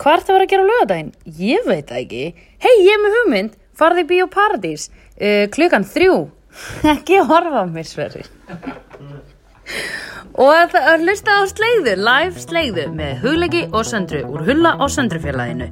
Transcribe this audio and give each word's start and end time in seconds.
Hvað 0.00 0.16
ertu 0.16 0.32
að 0.32 0.36
vera 0.38 0.44
að 0.46 0.52
gera 0.52 0.62
á 0.64 0.70
lögadaginn? 0.70 1.08
Ég 1.36 1.66
veit 1.68 1.90
það 1.90 1.98
ekki. 2.00 2.20
Hei, 2.64 2.74
ég 2.86 2.92
er 2.94 3.00
með 3.02 3.16
hugmynd. 3.18 3.56
Farði 3.76 4.04
í 4.04 4.06
Bíó 4.08 4.26
Paradís. 4.32 4.86
Uh, 5.20 5.44
klukkan 5.52 5.84
þrjú. 5.84 6.14
ekki 6.94 7.20
horfa 7.28 7.64
á 7.64 7.64
mér, 7.68 7.88
Sverri. 7.88 8.24
Og 10.40 10.48
að 10.54 10.72
það 10.72 11.04
hlusta 11.04 11.36
á 11.36 11.42
slegðu, 11.50 11.94
live 12.00 12.40
slegðu 12.40 12.86
með 12.96 13.24
hugleiki 13.26 13.62
og 13.76 13.84
söndru 13.84 14.22
úr 14.30 14.46
hulla 14.46 14.72
og 14.80 14.88
söndrufélaginu. 14.94 15.68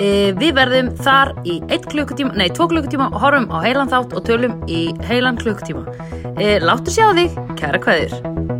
E, 0.00 0.32
við 0.38 0.56
verðum 0.56 0.92
þar 1.02 1.34
í 1.44 1.58
1 1.66 1.90
klukkutíma, 1.92 2.32
nei 2.38 2.48
2 2.48 2.70
klukkutíma 2.72 3.10
og 3.10 3.20
horfum 3.26 3.50
á 3.52 3.60
heilan 3.66 3.92
þátt 3.92 4.16
og 4.16 4.24
tölum 4.28 4.56
í 4.70 4.86
heilan 5.10 5.36
klukkutíma. 5.42 5.84
E, 6.38 6.56
láttu 6.64 6.96
sjá 6.96 7.10
þig, 7.18 7.36
kæra 7.60 7.82
kveður. 7.82 8.55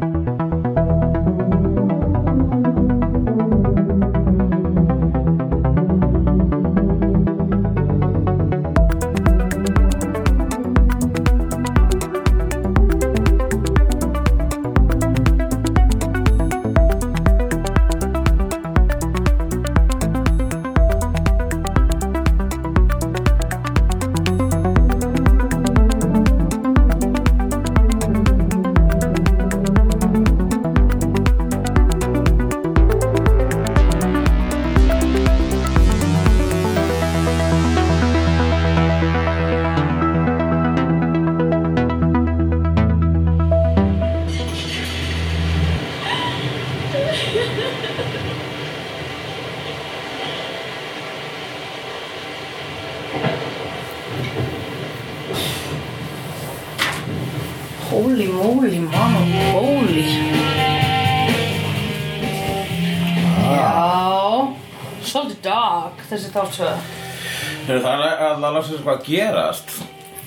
Það 67.66 68.04
er 68.06 68.20
það 68.20 68.44
lásið 68.54 68.82
hvað 68.84 68.92
að 68.96 69.06
gerast. 69.10 69.72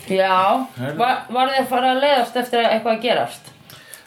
Já, 0.10 0.66
Heyrðu. 0.76 0.98
var, 1.00 1.52
þið 1.52 1.60
að 1.60 1.70
fara 1.70 1.92
að 1.94 2.02
leiðast 2.04 2.38
eftir 2.42 2.60
að 2.64 2.72
eitthvað 2.74 2.96
að 2.96 3.04
gerast? 3.06 3.50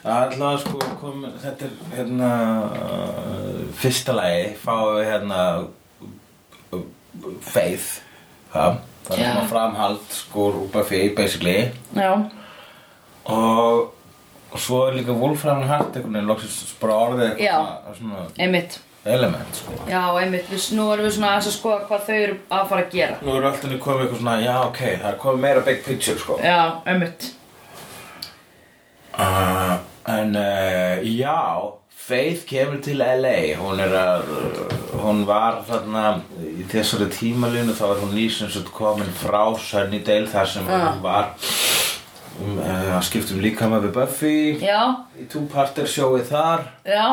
Alltaf 0.03 0.57
sko 0.59 0.79
kom, 0.99 1.21
þetta 1.39 1.67
er 1.69 1.75
hérna 1.95 2.31
uh, 2.75 3.61
fyrsta 3.79 4.15
lagi 4.17 4.49
fáum 4.59 4.97
við 4.97 5.07
hérna 5.07 5.39
Faith. 7.45 8.01
Það, 8.51 8.79
það 9.07 9.17
er 9.17 9.23
svona 9.23 9.49
framhald 9.49 10.07
sko 10.13 10.47
rúpa 10.57 10.83
fyrir 10.85 11.13
basically. 11.15 11.69
Já, 11.95 12.11
og, 13.31 13.93
og 14.51 14.59
svo 14.61 14.83
er 14.89 14.97
líka 14.99 15.15
Wolfram 15.17 15.63
Hart 15.69 15.95
einhvern 15.95 16.17
veginn 16.19 16.29
loksins 16.33 16.75
bara 16.81 16.99
orðið 17.07 17.29
eitthvað 17.31 18.01
svona 18.01 18.25
einmitt. 18.43 18.81
Element 19.05 19.59
sko 19.59 19.75
Já, 19.89 20.01
einmitt. 20.21 20.49
Við, 20.51 20.65
nú 20.77 20.87
erum 20.93 21.07
við 21.07 21.15
svona 21.17 21.35
að 21.37 21.51
skoða 21.51 21.85
hvað 21.89 22.05
þau 22.07 22.17
eru 22.17 22.37
að 22.49 22.67
fara 22.71 22.83
að 22.85 22.91
gera. 22.97 23.17
Nú 23.21 23.37
er 23.37 23.47
alltaf 23.49 23.77
komið 23.83 24.03
eitthvað 24.05 24.19
svona, 24.23 24.35
já 24.43 24.55
ok, 24.63 24.81
það 25.03 25.07
er 25.11 25.21
komið 25.23 25.45
meira 25.47 25.63
big 25.69 25.85
picture 25.85 26.19
sko 26.21 26.39
Já, 26.43 26.59
einmitt. 26.87 27.29
Uh, 29.13 29.73
en 30.09 30.35
uh, 30.35 31.03
já, 31.05 31.37
Faith 32.03 32.47
kemur 32.49 32.81
til 32.83 32.97
LA 32.99 33.53
hún 33.61 33.79
er 33.79 33.93
að 33.95 34.23
hún 35.03 35.21
var 35.27 35.61
þarna 35.67 36.17
í 36.43 36.65
þessari 36.71 37.05
tímalínu 37.13 37.75
þá 37.77 37.83
er 37.93 38.01
hún 38.01 38.11
nýsinsut 38.17 38.71
komin 38.75 39.13
frá 39.21 39.45
Sunnydale 39.55 40.27
þar 40.27 40.49
sem 40.51 40.67
Já. 40.67 40.79
hún 40.81 40.99
var 41.05 41.29
um, 42.41 42.57
uh, 42.57 42.89
að 42.97 43.05
skipta 43.07 43.37
um 43.37 43.43
líkama 43.45 43.79
við 43.85 43.93
Buffy 43.95 44.33
Já, 44.65 44.81
í 45.15 45.29
two-parter 45.31 45.87
sjóið 45.87 46.27
þar 46.33 46.65
já. 46.83 47.05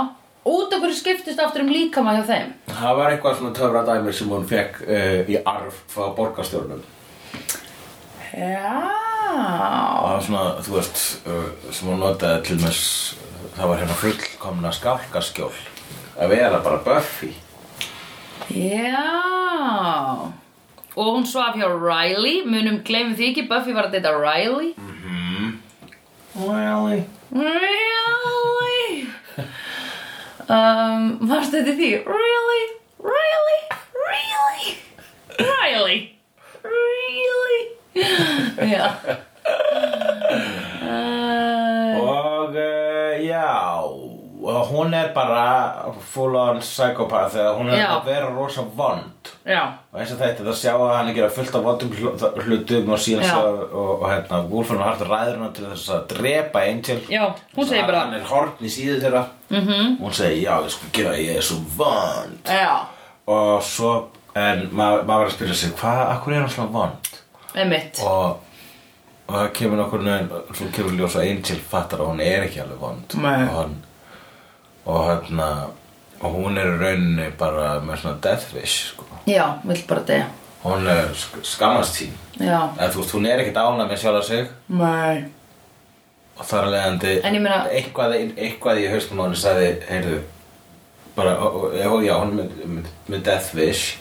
Út 0.49 0.73
okkur 0.73 0.93
skiptist 0.97 1.41
aftur 1.43 1.63
um 1.67 1.69
líkama 1.73 2.15
hjá 2.17 2.23
þeim. 2.31 2.53
það 2.71 2.97
var 2.97 3.11
eitthvað 3.13 3.37
svona 3.39 3.55
töfra 3.59 3.83
dæmir 3.89 4.15
sem 4.17 4.31
hún 4.33 4.47
fekk 4.49 4.81
uh, 4.87 5.21
í 5.29 5.37
arf 5.45 5.83
frá 5.93 6.07
borgarstjórnum 6.17 6.81
Já. 8.31 8.73
það 9.31 10.07
var 10.07 10.23
svona, 10.25 10.45
þú 10.65 10.77
veist 10.79 11.03
uh, 11.27 11.51
sem 11.75 11.91
hún 11.91 12.01
notaði 12.01 12.43
til 12.49 12.57
með 12.63 12.81
það 13.59 13.69
var 13.73 13.81
hérna 13.83 13.97
fullkomna 14.01 14.73
skálkaskjól 14.73 15.53
að 16.21 16.33
vera 16.37 16.61
bara 16.65 16.81
Buffy 16.87 17.33
Já. 18.51 19.07
Og 20.99 21.07
hún 21.15 21.27
svaf 21.29 21.55
hjá 21.55 21.69
Riley. 21.71 22.41
Munum 22.51 22.81
gleymum 22.83 23.15
því 23.15 23.29
ekki, 23.31 23.45
Buffy 23.47 23.71
var 23.77 23.87
að 23.87 23.93
deyta 23.95 24.11
Riley. 24.17 24.73
Really? 26.35 27.05
Really? 27.31 28.70
Um, 30.57 31.09
varstu 31.31 31.61
þetta 31.61 31.75
því? 31.79 31.91
Really? 32.07 32.63
Really? 33.01 33.59
Really? 34.05 34.63
Really? 35.39 35.99
Really? 36.65 37.59
Já. 38.75 38.87
Uh, 40.81 42.01
Og 42.01 42.55
uh, 42.57 43.27
já 43.27 43.81
hún 44.71 44.95
er 44.95 45.13
bara 45.15 45.93
full 46.01 46.35
on 46.37 46.61
psychopath 46.61 47.37
eða 47.37 47.55
hún 47.59 47.69
er 47.71 47.79
Já. 47.79 47.89
að 47.99 48.05
vera 48.07 48.31
rosa 48.35 48.63
vond 48.77 49.20
já, 49.47 49.63
og 49.93 50.01
eins 50.01 50.13
og 50.13 50.19
þetta 50.21 50.45
það 50.45 50.57
sjá 50.61 50.73
að 50.77 50.93
hann 50.97 51.09
er 51.09 51.15
gera 51.15 51.31
fullt 51.31 51.55
af 51.55 51.65
vondum 51.65 51.91
hlu- 51.97 52.43
hlutum 52.45 52.91
og 52.93 52.99
síðan 52.99 53.25
svo 53.31 53.41
og, 53.49 54.03
og 54.03 54.05
hérna 54.11 54.41
Wolfram 54.51 54.83
Hart 54.85 55.01
ræður 55.09 55.39
hann 55.41 55.53
til 55.57 55.65
þess 55.71 55.89
að 55.97 56.07
drepa 56.15 56.63
Angel. 56.69 57.01
Já, 57.09 57.25
hún 57.57 57.67
segir 57.69 57.87
bara 57.87 58.05
hann 58.05 58.15
er 58.15 58.27
horn 58.31 58.53
í 58.61 58.69
síðu 58.71 59.01
þeirra. 59.01 59.25
Mm 59.51 59.67
-hmm. 59.67 59.97
hún 60.03 60.13
segir 60.13 60.43
já 60.45 60.55
ég 60.65 60.71
sko 60.71 60.87
gera 60.93 61.17
ég 61.17 61.37
er 61.37 61.43
svo 61.43 61.57
vond. 61.77 62.45
Já, 62.45 62.79
og 63.27 63.63
svo 63.63 64.09
en 64.35 64.69
maður 64.73 65.05
ma 65.07 65.17
var 65.19 65.27
að 65.27 65.33
spyrja 65.33 65.55
sig 65.55 65.71
hvað, 65.73 66.07
akkur 66.11 66.33
er 66.33 66.41
hann 66.41 66.51
svona 66.51 66.71
vond? 66.73 67.09
Einmitt. 67.55 68.01
Og 68.05 68.37
og 69.31 69.37
það 69.37 69.53
kemur 69.53 69.77
nokkur 69.77 70.03
nefn 70.03 70.29
svo 70.55 70.67
kemur 70.75 70.93
ljós 70.93 71.17
að 71.17 71.31
Angel 71.31 71.59
fattar 71.71 72.01
að 72.01 72.07
hún 72.11 72.21
er 72.21 72.43
ekki 72.43 72.61
alveg 72.61 72.79
vond. 72.81 73.15
Nei. 73.15 73.43
og 73.49 73.55
hann 73.55 73.77
og 74.87 75.05
hérna 75.09 75.67
og 76.21 76.35
hún 76.37 76.59
er 76.61 76.69
rauninni 76.81 77.31
bara 77.39 77.81
með 77.85 78.03
svona 78.03 78.21
death 78.23 78.55
wish 78.55 78.91
sko. 78.93 79.05
Já, 79.27 79.45
vill 79.65 79.83
bara 79.89 80.01
deyja. 80.07 80.27
Hún 80.63 80.87
er 80.93 81.15
sk 81.17 81.39
skammast 81.47 81.97
sín. 81.97 82.13
Eða 82.41 82.67
veist, 82.77 83.15
hún 83.17 83.27
er 83.29 83.41
ekkert 83.41 83.57
ánæg 83.63 83.89
með 83.89 84.03
sjálfa 84.03 84.23
sig. 84.27 84.51
Nei. 84.69 85.25
Og 86.41 86.45
þar 86.49 86.67
að 86.67 86.75
leiðandi 86.75 87.15
meina- 87.41 87.65
eitthvað, 87.69 88.15
eitthvað 88.37 88.81
í 88.81 88.87
haustum 88.93 89.21
henni 89.21 89.37
sagði, 89.37 89.71
heyrðu 89.89 90.21
bara, 91.17 91.35
og, 91.39 91.65
og, 91.75 92.05
já, 92.05 92.15
hún 92.17 92.39
er 92.39 92.53
með, 92.65 92.87
með, 93.09 93.23
death 93.25 93.55
wish. 93.55 93.97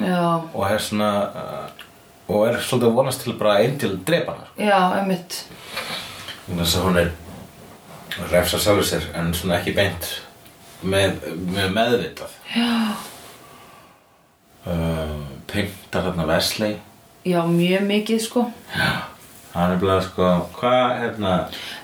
Já, 0.00 0.42
og 0.54 0.64
er 0.70 0.78
svona 0.78 1.10
uh, 1.26 1.82
og 2.28 2.46
er 2.48 2.58
svolítið 2.62 2.88
að 2.88 2.94
vonast 2.96 3.22
til 3.22 3.34
bara 3.38 3.56
að 3.58 3.64
Angel 3.66 3.98
drepa 4.06 4.32
hana 4.32 4.46
sko. 4.46 4.62
já, 4.62 4.78
einmitt. 4.98 5.38
Þess 6.48 6.76
að 6.78 6.86
hún 6.86 6.98
er 7.02 7.10
refsa 8.30 8.58
sjálfur 8.58 8.86
sér 8.86 9.08
en 9.18 9.34
svona 9.34 9.58
ekki 9.58 9.74
beint 9.76 10.21
með, 10.82 11.22
með 11.52 11.72
meðvitað. 11.76 12.36
Já, 12.54 12.72
uh, 14.66 15.16
pyntar 15.50 16.08
þarna 16.08 16.28
Wesley. 16.30 16.76
Já, 17.28 17.40
mjög 17.46 17.86
mikið 17.86 18.22
sko. 18.24 18.46
Hann 19.52 19.74
er 19.74 19.80
bleið 19.82 20.06
sko 20.06 20.28
hvað 20.56 20.92
hérna? 21.02 21.32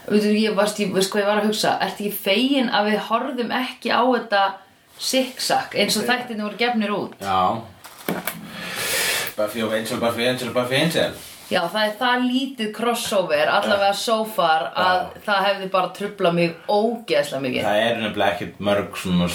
Veitu, 0.08 0.30
ég 0.32 0.54
varst, 0.56 0.78
ég 0.80 0.94
veist 0.94 1.12
hvað 1.12 1.22
ég 1.22 1.28
var 1.28 1.42
að 1.42 1.50
hugsa? 1.50 1.74
Ertu 1.84 2.06
ekki 2.06 2.22
fegin 2.24 2.70
að 2.72 2.92
við 2.92 3.02
horfðum 3.10 3.52
ekki 3.58 3.92
á 3.92 4.02
þetta 4.02 4.44
zigzag 4.98 5.76
eins 5.78 5.98
og 6.00 6.08
þættirni 6.08 6.46
voru 6.46 6.58
gefnir 6.58 6.94
út? 6.96 7.18
Já. 7.20 7.60
Buffy 9.36 9.62
og 9.62 9.74
Angel, 9.76 10.00
Buffy, 10.00 10.24
Angel, 10.26 10.54
Buffy, 10.56 10.80
Angel 10.80 11.12
Já, 11.48 11.62
það 11.72 11.84
er 11.86 11.92
það 11.96 12.24
lítið 12.28 12.72
crossover 12.76 13.48
allavega 13.48 13.94
so 13.96 14.18
far 14.36 14.66
að 14.76 14.98
það 15.24 15.46
hefði 15.46 15.68
bara 15.72 15.92
trublað 15.96 16.34
mig 16.36 16.56
ógeðslega 16.68 17.44
mikið 17.46 17.62
það 17.64 17.78
er 17.86 18.02
nefnilega 18.02 18.34
ekkert 18.34 18.58
mörg 18.68 18.98
svona 19.00 19.28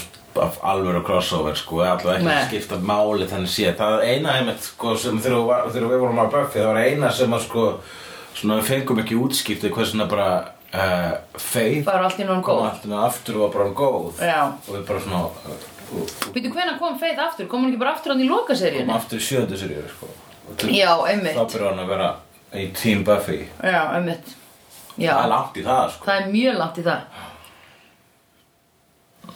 alvöru 0.73 1.01
crossover 1.05 1.57
sko 1.57 1.81
allavega 1.81 2.19
ekki 2.19 2.27
Nei. 2.27 2.37
að 2.37 2.47
skipta 2.51 2.79
máli 2.91 3.27
þannig 3.31 3.53
séð 3.53 3.75
það 3.81 3.95
er 3.97 4.13
eina 4.13 4.37
einmitt 4.37 4.67
sko 4.69 4.93
sem 5.01 5.19
þegar, 5.25 5.67
við 5.73 5.99
vorum 6.03 6.21
á 6.21 6.25
Buffy 6.29 6.59
það 6.59 6.69
var 6.69 6.81
eina 6.85 7.11
sem 7.13 7.33
að 7.33 7.45
sko 7.47 7.65
svona 8.37 8.59
við 8.61 8.69
fengum 8.69 9.01
ekki 9.03 9.17
útskiptið 9.17 9.73
hvað 9.73 9.89
svona 9.91 10.07
bara 10.09 10.29
uh, 10.73 11.13
Faith 11.37 11.85
Bara 11.89 12.07
allt 12.09 12.21
í 12.21 12.25
kom 12.29 12.41
góð. 12.45 12.63
allt 12.69 12.85
í 12.85 12.89
einu 12.91 13.01
aftur 13.07 13.39
og 13.39 13.47
var 13.47 13.55
bara 13.57 13.75
góð 13.81 14.21
Já. 14.25 14.41
og 14.53 14.75
við 14.75 14.85
bara 14.89 15.05
svona 15.05 15.23
Býtu, 16.33 16.49
hvenær 16.49 16.77
kom 16.81 16.95
Faith 16.97 17.21
aftur? 17.21 17.45
Kom 17.49 17.61
hún 17.65 17.69
ekki 17.73 17.81
bara 17.83 17.93
aftur 17.93 18.13
hann 18.15 18.21
í 18.23 18.27
kom 18.29 18.39
lokaseríunni? 18.39 18.93
aftur 18.93 19.21
í 19.21 19.25
sjöndu 19.27 19.57
seríu 19.59 19.83
sko. 19.91 20.09
Og 20.49 20.63
Já, 20.75 20.89
einmitt. 21.07 21.35
þá 21.37 21.45
byrjar 21.53 21.69
hann 21.69 21.79
að 21.85 21.87
vera 21.93 22.09
í 22.53 22.65
Team 22.75 23.03
Buffy 23.03 23.39
Já, 23.63 23.81
einmitt. 23.95 24.33
Já, 24.97 25.13
það 25.15 25.23
er 25.23 25.29
langt 25.31 25.55
í 25.57 25.63
það 25.65 25.91
sko. 25.95 26.05
það 26.05 26.21
er 26.21 26.27
mjög 26.33 26.57
langt 26.59 26.77
í 26.77 26.83
það. 26.83 27.01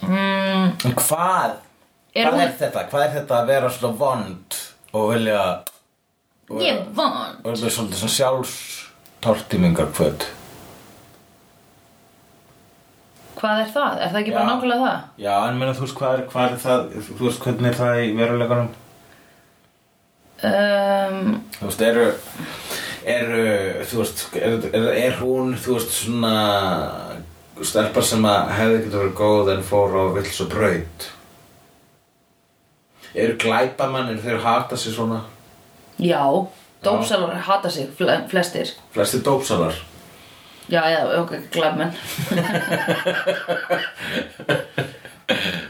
Mm, 0.02 0.66
en 0.84 0.94
hvað 0.94 1.52
Er 2.14 2.26
hvað 2.26 2.32
hún- 2.34 2.42
er 2.44 2.52
þetta 2.60 2.84
hvað 2.90 3.04
er 3.06 3.10
þetta 3.20 3.34
að 3.42 3.46
vera 3.46 3.68
svona 3.70 3.96
vond 3.98 4.58
og 4.94 5.12
vilja 5.12 5.40
og 6.50 6.60
ég 6.62 6.84
vann. 6.94 7.36
og 7.44 7.52
þetta 7.54 7.66
er 7.66 7.74
svolítið 7.76 8.02
svona 8.02 8.16
sjálfstortimingar 8.18 9.90
kvöld 9.92 10.24
Hvað 13.38 13.60
er 13.62 13.68
það? 13.70 13.98
Er 14.02 14.08
það 14.10 14.20
ekki 14.22 14.32
bara 14.34 14.44
Já. 14.44 14.50
nákvæmlega 14.50 14.86
það? 14.88 15.02
já 15.18 15.34
en 15.48 15.58
meina 15.58 15.72
þú 15.74 15.80
veist 15.84 15.94
hvað 15.98 16.14
er, 16.18 16.22
hvað 16.32 16.52
er 16.52 16.56
það 16.58 16.80
þú 17.08 17.18
veist 17.26 17.40
hvernig 17.44 17.68
er 17.70 17.76
það 17.78 18.00
í 18.02 18.16
veruleikunum 18.18 18.68
Um, 20.38 21.40
Þú 21.58 21.66
veist, 21.66 21.80
eru, 21.82 22.04
eru, 23.10 23.40
þú 23.90 23.96
veist, 24.02 24.20
er, 24.38 24.52
er, 24.70 24.84
er 25.08 25.16
hún, 25.18 25.54
þú 25.58 25.74
veist, 25.74 25.90
svona 26.04 26.34
stelpa 27.66 28.02
sem 28.06 28.22
að 28.28 28.52
hefði 28.54 28.76
getur 28.84 29.00
verið 29.02 29.16
góð 29.18 29.50
en 29.56 29.64
fór 29.66 29.96
á 29.98 30.04
vills 30.14 30.38
og 30.44 30.52
braut? 30.52 31.08
Eru 33.18 33.34
glæpamann, 33.42 34.12
eru 34.12 34.22
þeir 34.22 34.38
hata 34.44 34.76
sig 34.78 34.94
svona? 34.94 35.24
já, 35.98 36.22
dópsalar 36.86 37.34
hata 37.48 37.70
sig, 37.74 37.88
fle- 37.98 38.20
flestir. 38.30 38.70
Flestir 38.94 39.24
dópsalar? 39.26 39.74
Já, 40.70 40.84
já, 40.92 41.00
ok, 41.18 41.32
glæfmenn. 41.50 41.92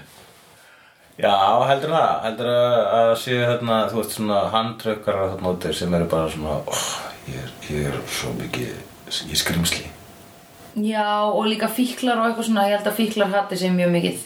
Já, 1.18 1.34
heldur 1.66 1.90
það, 1.90 2.10
heldur 2.22 2.48
að, 2.54 3.12
séu 3.18 3.38
þarna, 3.42 3.76
þú 3.90 3.96
veist, 3.98 4.12
svona 4.14 4.42
handrökkarar 4.52 5.32
þarna 5.32 5.50
úti 5.50 5.72
sem 5.74 5.94
eru 5.98 6.06
bara 6.12 6.28
svona, 6.30 6.58
oh, 6.70 6.84
ég, 7.26 7.40
er, 7.42 7.54
ég 7.74 7.88
er 7.90 7.96
svo 8.14 8.30
mikið, 8.38 8.68
ég 9.10 9.32
er 9.34 9.40
skrimsli. 9.40 9.88
Já, 10.78 11.08
og 11.26 11.48
líka 11.50 11.66
fíklar 11.74 12.20
og 12.22 12.28
eitthvað 12.28 12.46
svona, 12.52 12.68
ég 12.70 12.78
held 12.78 12.90
að 12.92 12.98
fíklar 13.00 13.32
hati 13.34 13.58
sig 13.58 13.74
mjög 13.74 13.90
mikið. 13.96 14.22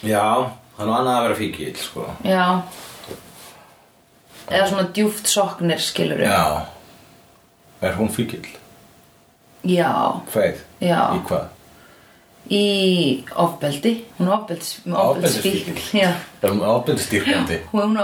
Já, 0.00 0.24
það 0.78 0.80
er 0.86 0.88
nú 0.88 0.96
annað 0.96 1.18
að 1.18 1.26
vera 1.26 1.38
fíkil, 1.42 1.70
sko. 1.82 2.08
Já. 2.24 2.46
Eða 4.48 4.70
svona 4.70 4.88
djúft 4.96 5.28
soknir, 5.28 5.80
skilur 5.80 6.24
Já. 6.24 6.40
Er 7.84 7.98
hún 7.98 8.08
fíkil? 8.12 8.46
Já, 9.64 9.92
Feið? 10.32 10.64
Já. 10.80 11.00
Í 11.16 11.20
hvað? 11.28 11.53
Í 12.52 13.24
ofbeldi. 13.40 13.94
Hún 14.18 14.28
er. 14.28 14.92
Ofbeldisfíkil? 14.94 15.78
Já, 15.96 16.10
Er 16.42 16.50
hún 16.52 16.60
ábyrðstýrkandi? 16.68 17.56
hún 17.72 17.96
er 17.96 18.02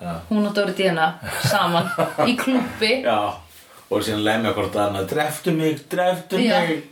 Já. 0.00 0.12
hún 0.30 0.46
og 0.46 0.52
Dóri 0.58 0.74
Díana 0.76 1.06
saman 1.48 1.88
í 2.28 2.36
klubbi. 2.36 2.92
Já. 3.08 3.20
Og 3.90 4.04
síðan 4.06 4.20
lemja 4.22 4.52
hvort 4.54 4.76
annað, 4.78 5.08
dreftu 5.10 5.50
mig, 5.56 5.80
dreftu 5.90 6.36
mig, 6.38 6.84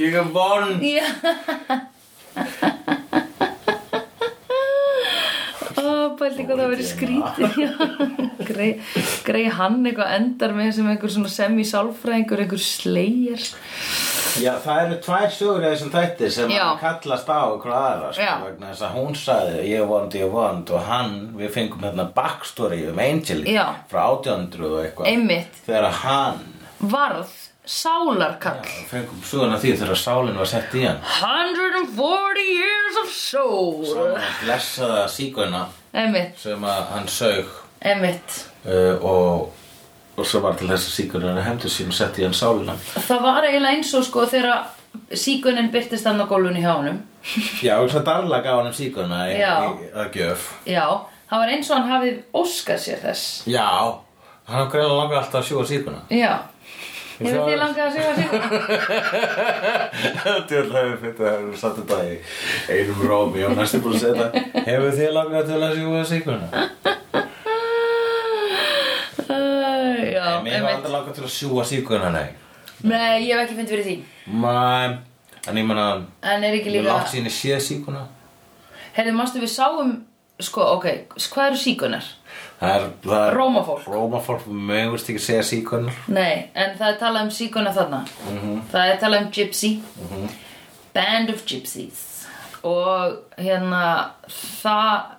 ég 0.00 0.14
er 0.18 0.24
von. 0.34 0.80
Já. 6.20 6.26
Bælti 6.28 6.44
hvað 6.44 6.60
það 6.60 6.72
verið 6.74 6.88
skrítið 6.90 7.58
Já. 7.60 7.70
Grei, 8.50 8.68
grei 9.28 9.44
hann 9.56 9.78
eitthvað 9.88 10.14
endar 10.18 10.52
með 10.56 10.72
sem 10.76 10.88
einhver 10.92 11.12
svona 11.14 11.30
semi-sálfræðingur 11.32 12.42
einhver 12.44 12.60
slegir 12.60 13.46
Já, 14.40 14.52
það 14.62 14.80
eru 14.84 14.98
tvær 15.04 15.32
sögur 15.34 15.64
í 15.64 15.70
þessum 15.72 15.90
þætti 15.94 16.28
sem 16.36 16.52
Já. 16.54 16.66
kallast 16.80 17.32
á 17.32 17.40
okkur 17.50 17.72
aðra, 17.74 18.12
sko, 18.14 18.22
Já. 18.28 18.34
vegna 18.44 18.70
þess 18.70 18.84
að 18.86 18.94
hún 19.00 19.16
sagði 19.18 19.64
ég 19.72 19.88
vond, 19.90 20.14
ég 20.20 20.30
vond 20.32 20.70
og 20.76 20.86
hann, 20.86 21.16
við 21.40 21.50
fengum 21.56 21.82
hérna 21.88 22.06
backstory 22.14 22.84
um 22.92 23.00
Angel 23.02 23.42
Já. 23.48 23.64
frá 23.90 24.04
1800 24.12 24.70
og 24.70 24.84
eitthvað. 24.84 25.56
Þegar 25.66 25.90
hann, 26.04 26.44
Varð 26.80 27.32
sálarkall 27.70 28.62
við 28.64 28.86
fengum 28.88 29.20
söguna 29.26 29.58
því 29.60 29.74
þegar 29.82 29.98
sálinn 30.00 30.38
var 30.40 30.48
sett 30.48 30.72
í 30.78 30.86
hann. 30.86 31.02
140 31.20 32.46
years 32.54 32.96
of 33.02 33.10
soul 33.12 33.84
Svona 33.86 34.22
blessaða 34.40 35.04
síguna 35.12 35.66
Einmitt, 35.90 36.36
sem 36.38 36.62
að 36.62 36.82
hann 36.92 37.08
sög 37.10 37.48
uh, 37.82 38.96
og, 39.02 39.48
og 40.16 40.26
svo 40.28 40.42
var 40.44 40.58
til 40.58 40.68
þess 40.70 40.90
að 40.90 40.94
síkunar 40.94 41.40
hefndu 41.42 41.70
sín 41.72 41.90
og 41.90 41.96
setti 41.96 42.26
hann 42.26 42.36
sálina. 42.36 42.76
Það 42.94 43.24
var 43.24 43.48
eiginlega 43.48 43.78
eins 43.78 43.90
og 43.98 44.04
sko 44.06 44.26
þegar 44.30 44.68
síkunin 45.18 45.72
byrtist 45.72 46.06
hann 46.06 46.22
á 46.22 46.26
gólfinu 46.30 46.62
hjá 46.62 46.76
honum. 46.76 47.00
Já, 47.66 47.74
og 47.80 47.90
svo 47.90 48.04
Darla 48.06 48.38
gaf 48.44 48.62
hann 48.62 48.70
í, 48.70 49.40
að 49.90 50.20
gjöf. 50.20 50.46
Já, 50.68 50.86
það 51.30 51.42
var 51.42 51.54
eins 51.56 51.72
og 51.72 51.76
hann 51.78 51.90
hafið 51.90 52.22
óskað 52.38 52.86
sér 52.86 53.02
þess. 53.08 53.26
Já, 53.50 53.66
hann 54.46 54.62
har 54.62 54.70
greinlega 54.70 55.02
langað 55.02 55.22
alltaf 55.24 55.42
að 55.42 55.48
sjúga 55.50 55.68
síkuna. 55.72 56.06
Já 56.14 56.32
Hefur 57.20 57.36
Það- 57.36 57.48
þið 57.50 57.58
langað 57.60 57.84
að 57.84 57.92
segja 57.96 58.12
síkuna? 58.16 58.48
Djörlega 60.48 60.84
hefur 60.86 61.00
fyrir 61.02 61.16
það 61.18 61.32
hefur 61.36 61.56
satt 61.60 61.76
þetta 61.80 61.96
í 62.00 62.14
einum 62.76 63.00
rómi. 63.10 63.40
Og 63.44 63.52
næstu 63.58 63.80
búin 63.84 63.96
að 63.98 64.04
setja 64.06 64.26
Hefur 64.70 64.92
þið 64.96 65.10
langað 65.18 65.42
til 65.50 65.58
að 65.60 65.74
sjúga 65.76 66.02
síkuna? 66.08 66.46
Æ, 69.30 69.36
Já, 70.14 70.24
Nei, 70.24 70.42
mér 70.44 70.54
hefur 70.56 70.70
aldrei 70.74 70.92
langað 70.94 71.14
til 71.18 71.24
að 71.26 71.34
sjúga 71.36 71.64
síkuna, 71.68 72.08
nei. 72.14 72.28
Nei, 72.80 73.28
ég 73.28 73.34
hef 73.36 73.42
ekki 73.44 73.56
fyndið 73.58 73.74
fyrir 73.74 73.86
því. 73.86 73.96
Mæ, 74.40 74.56
en 75.50 75.60
ég 75.60 75.66
menna 75.68 75.86
En 76.22 76.44
er 76.44 76.56
ekki 76.56 76.72
líka 76.72 76.88
langt 76.88 77.12
sín 77.12 77.28
í 77.28 77.32
séð 77.34 77.60
síkuna 77.64 78.06
Heyrðu, 78.96 79.12
mástu 79.20 79.40
við 79.42 79.52
sáum 79.52 79.92
Sko, 80.40 80.60
ok, 80.76 80.86
hvað 81.16 81.46
eru 81.50 81.56
síkunar? 81.60 82.04
Það 82.60 82.74
er, 82.76 83.34
Rómafólk. 83.34 83.86
Rómafólk, 83.88 84.42
við 84.46 84.60
mögust 84.70 85.08
ekki 85.10 85.20
segja 85.24 85.42
síkunar 85.42 85.92
Nei, 86.08 86.50
en 86.54 86.76
það 86.78 86.88
er 86.92 86.98
talað 87.00 87.22
um 87.28 87.30
síkuna 87.30 87.72
þarna 87.76 88.02
Mhm. 88.30 88.60
Það 88.72 88.92
er 88.92 89.00
talað 89.00 89.24
um 89.24 89.30
gypsy 89.30 89.70
Band 90.94 91.30
of 91.30 91.44
gypsies 91.46 92.06
Og 92.62 93.16
hérna 93.38 93.82
Það 94.34 95.16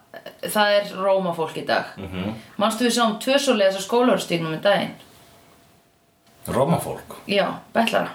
Það 0.51 0.71
er 0.77 0.89
rómafólk 0.99 1.55
í 1.57 1.65
dag 1.65 1.93
mm. 1.97 2.07
-hmm. 2.07 2.33
Manstu 2.57 2.83
við 2.85 2.91
sáum 2.97 3.19
tvö 3.19 3.37
svoleiðis 3.39 3.79
á 3.79 3.81
skólarstígnum 3.87 4.53
í 4.57 4.61
daginn 4.61 4.95
Rómafólk 6.47 7.15
Já, 7.27 7.47
betlara 7.73 8.09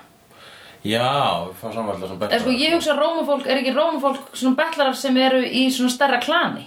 Já, 0.86 1.46
við 1.48 1.54
fáum 1.62 1.72
samvalda 1.74 2.08
sem 2.08 2.18
betra 2.18 2.36
Er 2.36 2.40
sko, 2.40 2.50
ég 2.50 2.74
hugsa 2.74 2.92
að 2.94 2.98
rómafólk, 3.02 3.46
er 3.46 3.56
ekki 3.62 3.72
rómafólk 3.74 4.36
svona 4.36 4.56
bellarar 4.56 4.94
sem 4.94 5.16
eru 5.16 5.40
í 5.42 5.66
svona 5.72 5.90
stærra 5.90 6.20
klani 6.22 6.66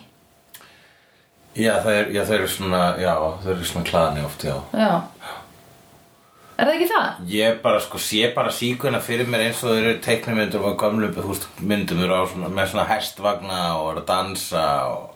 Já, 1.57 1.73
það 1.83 1.93
er, 1.95 2.09
já, 2.13 2.21
það 2.23 2.35
eru 2.35 2.49
svona, 2.53 2.81
já, 3.01 3.13
það 3.43 3.51
eru 3.55 3.69
svona 3.71 3.89
klani 3.89 4.25
oft, 4.25 4.43
já. 4.45 4.55
Já. 4.77 4.91
Er 6.59 6.67
það 6.67 6.73
ekki 6.75 6.89
það? 6.91 7.19
Ég 7.31 7.61
bara, 7.63 7.79
sko, 7.79 8.01
sé 8.03 8.33
bara 8.35 8.51
síkuna 8.51 8.99
fyrir 9.03 9.29
mér 9.31 9.45
eins 9.47 9.61
og 9.63 9.71
þeir 9.73 9.85
eru 9.93 10.01
teiknumyndur 10.03 10.65
og 10.67 10.75
gamlu, 10.81 11.07
þú 11.15 11.29
veist, 11.31 11.47
myndum 11.63 12.03
eru 12.03 12.19
á 12.19 12.23
svona, 12.27 12.51
með 12.51 12.73
svona 12.73 12.89
hestvagna 12.89 13.61
og 13.79 13.93
eru 13.93 14.03
að 14.03 14.09
dansa 14.11 14.65
og 14.91 15.15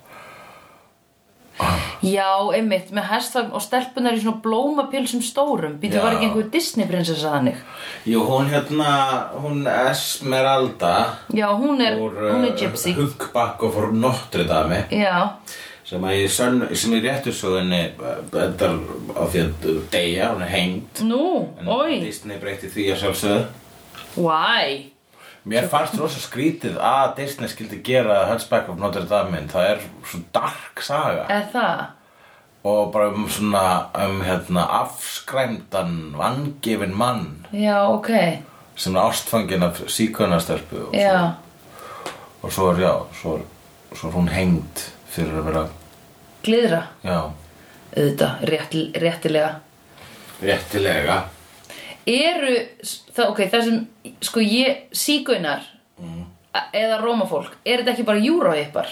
Já, 2.04 2.50
einmitt, 2.52 2.90
með 2.96 3.06
hestvagn 3.12 3.52
og 3.56 3.62
stelpunar 3.64 4.16
í 4.18 4.22
svona 4.24 4.42
blómapilsum 4.44 5.22
stórum. 5.24 5.76
Býtu 5.80 6.00
Já. 6.00 6.02
var 6.04 6.16
ekki 6.16 6.26
einhver 6.28 6.48
Disney 6.52 6.88
prinsessa 6.90 7.36
þannig? 7.36 7.60
Jú, 8.10 8.24
hún 8.28 8.50
hérna, 8.52 8.90
hún 9.38 9.62
Esmeralda 9.70 10.96
Já, 11.32 11.46
hún 11.54 11.84
er, 11.86 12.00
úr 12.02 12.18
hún 12.34 12.48
er 12.50 12.58
gypsy. 12.60 12.96
Hunkbakk 12.98 13.64
og 13.68 13.78
fór 13.78 13.94
Notre 13.94 14.48
Dame. 14.50 14.82
Já, 14.92 15.30
sem 15.88 16.06
að 16.08 16.22
í 16.22 16.28
sönn, 16.32 16.64
sem 16.80 16.96
í 16.96 17.02
réttursögunni 17.04 17.82
þetta 18.32 18.70
er 18.70 18.78
á 19.20 19.24
því 19.28 19.44
að 19.44 19.68
deyja, 19.94 20.32
hún 20.34 20.46
er 20.46 20.54
hengd. 20.54 21.04
Nú, 21.10 21.26
en 21.60 21.72
oi, 21.76 22.00
Disney 22.06 22.40
breytti 22.42 22.72
því 22.72 22.90
að 22.94 23.02
sjálfsögðu. 23.04 23.44
Why? 24.16 24.90
Mér 25.50 25.68
fannst 25.68 25.98
rosa 26.00 26.22
skrítið 26.24 26.78
að 26.80 27.18
Disney 27.18 27.52
skildi 27.52 27.82
gera 27.84 28.22
Hunchback 28.30 28.70
of 28.72 28.80
Notre 28.80 29.04
Dame. 29.10 29.42
Það 29.52 29.74
er 29.74 29.84
svo 30.08 30.22
dark 30.36 30.86
saga. 30.86 31.28
Er 31.34 31.52
það? 31.52 31.84
og 32.64 32.92
bara 32.94 33.10
um 33.12 33.30
svona 33.30 33.90
um 34.06 34.22
hérna 34.22 34.64
afskræmdan 34.82 36.16
vangefin 36.18 36.96
mann. 36.96 37.46
Já, 37.52 37.88
ok, 37.88 38.10
sem 38.76 38.96
er 38.96 39.02
ástfangin 39.02 39.64
af 39.64 39.82
síkunastelpu 39.88 40.88
og, 40.88 40.94
já, 40.96 41.32
og 42.42 42.52
svo 42.52 42.72
er 42.72 42.80
já 42.80 42.94
svo 43.14 43.36
er, 43.36 43.42
svo 43.96 44.10
er 44.10 44.14
hún 44.14 44.30
hengd 44.30 44.94
fyrir 45.14 45.38
að 45.40 45.48
vera 45.52 45.64
glýðra 46.44 46.82
já, 47.06 47.20
Auðvitað, 47.94 48.40
rétt, 48.50 48.76
réttilega. 48.98 49.50
Réttilega. 50.42 51.18
Eru, 52.10 52.56
það, 53.14 53.28
ok, 53.28 53.42
það 53.52 53.68
sem, 53.68 53.78
sko 54.26 54.42
ég, 54.42 54.88
sígunar 54.98 55.70
Mm. 56.02 56.24
Eða 56.74 56.98
rómafólk, 57.02 57.54
er 57.66 57.82
þetta 57.82 57.92
ekki 57.94 58.06
bara 58.08 58.22
júróhippar? 58.22 58.90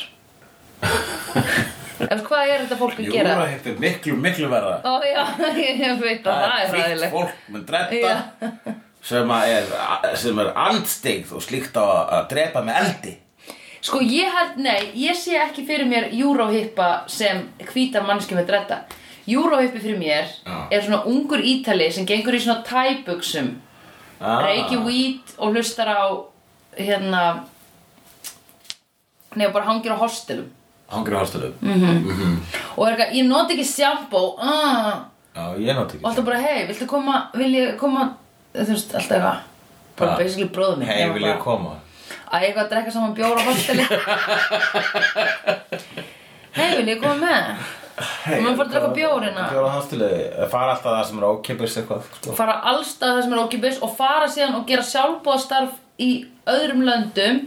Ef 2.11 2.21
hvað 2.25 2.49
er 2.49 2.63
þetta 2.63 2.77
fólk 2.79 3.01
að 3.01 3.09
gera? 3.13 3.33
Júra 3.35 3.49
hitt 3.51 3.67
er 3.69 3.81
miklu, 3.81 4.15
miklu 4.21 4.47
verða 4.49 4.77
Ó 4.85 4.93
já, 5.05 5.21
ég 5.61 5.99
veit 6.01 6.25
að 6.29 6.39
það 6.45 6.55
er 6.55 6.71
frítt 6.71 7.03
fólk 7.13 7.43
með 7.53 7.65
dretta 7.69 8.13
sem 9.01 9.33
er, 9.37 9.69
sem 10.21 10.41
er 10.41 10.49
andstigð 10.61 11.35
og 11.37 11.45
slíkt 11.45 11.77
á 11.77 11.85
að 11.85 12.25
drepa 12.33 12.63
með 12.65 12.79
eldi 12.83 13.13
Sko 13.81 14.01
ég 14.05 14.29
held, 14.29 14.57
nei, 14.61 14.91
ég 14.93 15.17
sé 15.17 15.39
ekki 15.41 15.65
fyrir 15.65 15.87
mér 15.89 16.11
Eurohippa 16.13 17.07
sem 17.09 17.47
hvítar 17.71 18.05
mannski 18.05 18.37
með 18.37 18.51
dredda 18.51 18.83
Eurohippi 19.27 19.81
fyrir 19.81 19.97
mér 19.97 20.29
Já. 20.45 20.67
er 20.71 20.83
svona 20.85 21.03
ungur 21.09 21.41
ítali 21.41 21.91
sem 21.93 22.05
gengur 22.05 22.37
í 22.37 22.41
svona 22.41 22.61
tæbuxum 22.65 23.55
ah. 24.19 24.41
reiki 24.45 24.77
weed 24.85 25.35
og 25.37 25.55
hlustar 25.55 25.89
á 25.89 26.01
hérna 26.77 27.23
nei, 29.35 29.45
og 29.47 29.53
bara 29.53 29.65
hangir 29.69 29.93
á 29.93 29.97
hostelum. 30.01 30.49
Hangri 30.91 31.15
hostelum? 31.15 31.53
Mm. 31.61 32.39
og 32.77 32.87
er 32.87 32.95
eitthvað, 32.95 33.13
ég 33.15 33.29
noti 33.29 33.55
ekki 33.55 33.67
sjambó 33.69 34.23
uh, 34.37 35.05
Já, 35.31 35.45
ég 35.57 35.77
og 35.77 35.85
ekki 35.85 36.01
alltaf 36.03 36.25
bara, 36.27 36.41
hei, 36.43 36.65
viltu 36.69 36.89
koma 36.89 37.21
vil 37.37 37.53
ég 37.55 37.77
koma, 37.79 38.11
þú 38.53 38.73
veist, 38.73 38.93
alltaf 38.93 39.15
eitthvað. 39.17 39.47
Bara 39.95 40.11
Bara, 40.11 40.17
basically 40.23 40.49
bróðum 40.49 40.81
minn 40.81 40.89
Hei, 40.89 41.01
Ég 41.03 41.11
var 41.11 41.17
vil 41.19 41.27
ég 41.27 41.33
bara, 41.35 41.43
koma? 41.45 41.77
Að 42.31 42.41
ég 42.45 42.49
eitthvað 42.49 42.65
að 42.65 42.71
drekka 42.73 42.91
saman 42.95 43.13
bjóra 43.17 43.45
hosteli 43.45 43.85
hei, 46.57 46.71
vil 46.79 46.89
ég 46.93 46.99
koma 47.03 47.15
með 47.21 47.69
Hey, 48.01 48.39
Og 48.39 48.45
maður 48.45 48.55
fór 48.55 48.63
að 48.65 48.69
drekka 48.71 48.87
bjór 48.95 49.23
hérna. 49.27 49.43
Bjóra 49.51 49.71
hosteli 49.75 50.07
Fara 50.49 50.71
alltaf 50.73 50.87
það 50.95 51.01
sem 51.09 51.17
er 51.19 51.25
ókipis 51.27 51.75
eitthvað 51.77 52.05
sko. 52.07 52.35
fara 52.39 52.55
allstað 52.71 53.11
það 53.11 53.19
sem 53.25 53.33
er 53.35 53.41
ókipis 53.43 53.81
og 53.85 53.91
fara 53.99 54.29
síðan 54.31 54.55
og 54.57 54.63
gera 54.69 54.85
sjálfbóðastarf 54.87 55.75
í 56.01 56.07
öðrum 56.49 56.81
löndum 56.87 57.41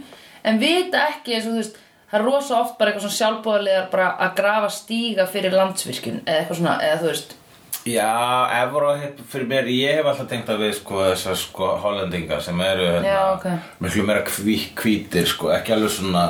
en 0.45 0.61
vita 0.61 1.01
ekki 1.09 1.35
eins 1.35 1.49
og 1.49 1.57
þú 1.57 1.59
veist 1.59 1.79
það 2.11 2.19
er 2.21 2.25
rosa 2.29 2.59
oft 2.61 2.77
bara 2.79 2.93
eitthvað 2.93 3.07
svona 3.07 3.17
sjálfbóðarlegar 3.19 3.89
bara 3.97 4.07
að 4.27 4.35
grafa 4.39 4.69
stíga 4.77 5.25
fyrir 5.33 5.57
landsvirkjun 5.57 6.21
eða 6.23 6.37
eitthvað 6.43 6.61
svona, 6.61 6.77
eða 6.87 7.01
þú 7.01 7.09
veist 7.11 7.35
Já, 7.85 8.47
Evróhip 8.63 9.19
fyrir 9.29 9.45
mér 9.49 9.67
Ég 9.69 9.99
hef 9.99 10.07
alltaf 10.09 10.27
tengt 10.31 10.49
að 10.49 10.63
við 10.65 10.71
sko 10.79 11.03
Þessar 11.05 11.37
sko 11.37 11.67
hollendinga 11.83 12.39
sem 12.41 12.61
eru 12.65 12.87
hérna, 12.89 13.11
Já, 13.11 13.19
ok. 13.35 13.45
Miklu 13.85 14.05
meira 14.07 14.23
hví, 14.25 14.55
hvítir 14.79 15.27
sko 15.29 15.51
Ekki 15.53 15.75
alveg 15.75 15.93
svona 15.93 16.23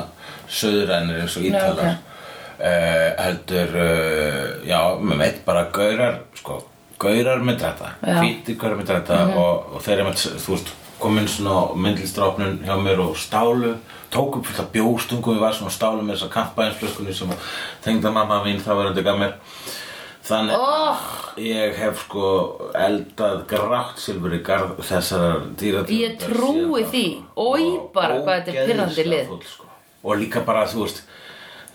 söðrænir 0.52 1.22
eins 1.24 1.36
og 1.40 1.46
ítalar 1.48 1.94
ok. 1.94 2.16
uh, 2.60 3.06
Heldur 3.24 3.72
uh, 3.86 4.66
Já, 4.68 4.80
með 5.00 5.22
veit 5.24 5.38
bara 5.48 5.64
gaurar 5.72 6.18
Sko, 6.36 6.58
gaurar 7.00 7.40
með 7.44 7.62
þetta. 7.64 7.94
Mhm. 8.04 8.18
Hvítir 8.20 8.58
gaurar 8.60 8.76
með 8.82 8.92
þetta 8.92 9.22
og, 9.36 9.72
og 9.78 9.82
þeir 9.86 9.96
eru 10.02 10.10
með, 10.10 10.26
þú 10.44 10.52
veist 10.58 10.74
komin 11.00 11.26
svona 11.28 11.64
myndlistrápnun 11.76 12.60
hjá 12.64 12.76
mér 12.80 13.00
og 13.04 13.16
stálu 13.20 13.74
tók 14.12 14.38
upp 14.38 14.46
fullt 14.48 14.62
af 14.62 14.70
bjóstungum 14.72 15.36
við 15.36 15.42
var 15.44 15.52
svona 15.56 15.72
stálu 15.74 16.00
með 16.04 16.14
þessa 16.20 16.30
kampænsflöskunni 16.32 17.12
sem 17.16 17.32
tengda 17.84 18.12
mamma 18.14 18.38
mín 18.46 18.62
þá 18.64 18.70
verðandi 18.78 19.04
gaf 19.04 19.18
mér 19.20 19.34
þannig 20.26 20.56
Oh. 20.58 21.02
ég 21.40 21.74
hef 21.78 22.00
sko 22.06 22.30
eldað 22.74 23.42
grátt 23.50 23.98
silfur 24.02 24.34
í 24.34 24.40
garð 24.46 24.76
þessar 24.88 25.44
dýrategundar 25.60 26.00
Ég 26.00 26.16
trúi 26.22 26.84
því. 26.90 27.04
Og 27.36 27.92
bara 27.94 28.16
hvað 28.22 28.40
þetta 28.46 28.64
er 28.64 28.80
ógeðslega 28.80 29.10
lið. 29.12 29.28
fúll, 29.28 29.44
sko. 29.44 29.64
og 30.04 30.18
líka 30.20 30.40
bara 30.46 30.64
þú 30.70 30.82
veist 30.86 31.02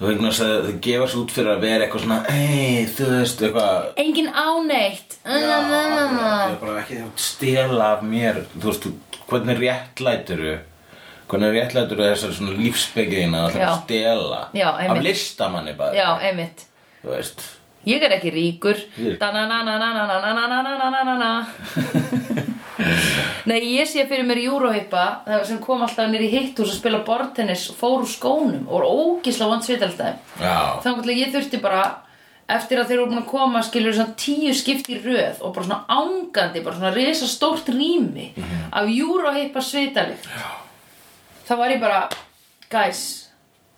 þú 0.01 0.07
veist 0.09 0.41
að 0.41 0.65
þau 0.65 0.79
gefa 0.81 1.07
sér 1.11 1.19
út 1.21 1.31
fyrir 1.35 1.51
að 1.53 1.59
vera 1.61 1.85
eitthvað 1.85 2.03
svona 2.05 2.19
ei, 2.33 2.85
þú 2.89 3.07
veist, 3.11 3.41
eitthvað 3.45 4.01
engin 4.01 4.29
áneitt 4.33 5.17
Já, 5.21 5.37
ég 5.37 6.51
er 6.51 6.59
bara 6.63 6.79
ekki 6.81 6.97
að 7.03 7.11
stela 7.21 7.91
af 7.97 8.01
mér 8.03 8.39
Þú 8.57 8.65
veist, 8.71 8.87
hvernig 9.29 9.59
réttlæturu 9.61 10.55
Hvernig 11.31 11.53
réttlæturu 11.55 12.07
þessar 12.09 12.33
svona 12.35 12.55
lífsbyggjina 12.57 13.43
að 13.47 13.59
Já. 13.61 13.69
stela 13.83 14.41
Já, 14.57 14.69
Af 14.89 15.03
listamanni 15.05 15.75
bara 15.77 15.93
Já, 15.95 16.09
einmitt 16.31 16.65
Þú 17.03 17.13
veist 17.13 17.45
Ég 17.85 18.03
er 18.03 18.11
ekki 18.17 18.29
ríkur. 18.29 18.77
Nei, 23.49 23.59
ég 23.75 23.87
sé 23.89 24.05
fyrir 24.09 24.25
mér 24.25 24.39
júróheipa 24.41 25.03
sem 25.47 25.59
kom 25.61 25.81
alltaf 25.85 26.09
nýri 26.09 26.29
hitt 26.31 26.59
hús 26.59 26.71
að 26.73 26.79
spila 26.79 27.01
bortennis 27.05 27.67
og 27.71 27.77
fór 27.79 28.03
úr 28.03 28.09
skónum 28.09 28.69
og 28.69 28.85
ógísla 28.85 29.49
vant 29.51 29.65
svitaldæg 29.65 30.17
Þannig 30.37 31.09
að 31.09 31.19
ég 31.19 31.33
þurfti 31.35 31.61
bara 31.61 31.83
eftir 32.51 32.81
að 32.81 32.89
þeir 32.89 32.97
eru 32.97 33.09
búin 33.11 33.21
að 33.21 33.29
koma 33.31 33.61
skilur 33.65 33.95
svona 33.95 34.17
tíu 34.19 34.53
skipti 34.57 34.97
röð 35.03 35.41
og 35.41 35.53
bara 35.55 35.67
svona 35.67 35.83
ángandi, 35.87 36.63
bara 36.65 36.77
svona 36.77 36.93
resa 36.95 37.29
stórt 37.29 37.69
rými 37.69 38.33
mm 38.35 38.43
-hmm. 38.43 38.65
af 38.71 38.89
júróheipa 38.89 39.61
svitalikt 39.61 40.27
Þá 41.47 41.55
var 41.57 41.69
ég 41.69 41.79
bara 41.79 42.09
Guys, 42.69 43.29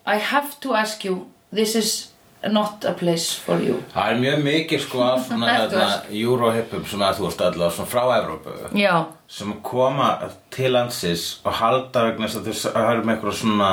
I 0.05 0.17
have 0.17 0.49
to 0.61 0.73
ask 0.73 1.05
you 1.05 1.27
This 1.53 1.75
is 1.75 2.12
not 2.51 2.85
a 2.85 2.93
place 2.93 3.39
for 3.39 3.61
you 3.63 3.79
það 3.93 4.11
er 4.13 4.21
mjög 4.23 4.43
mikið 4.47 4.81
sko 4.83 5.03
af 5.05 5.27
hérna. 5.31 5.89
Eurohippum 6.11 6.85
sem 6.89 7.03
að 7.05 7.19
þú 7.19 7.27
veist 7.27 7.43
allavega 7.47 7.85
frá 7.93 8.03
Evrópu 8.17 8.55
Já, 8.77 8.95
sem 9.27 9.53
koma 9.65 10.09
til 10.53 10.71
landsins 10.75 11.39
og 11.45 11.55
halda 11.57 12.07
vegna 12.09 12.27
þess 12.29 12.67
að 12.69 12.75
þau 12.75 12.91
eru 12.93 13.05
með 13.07 13.15
eitthvað 13.15 13.37
svona 13.39 13.69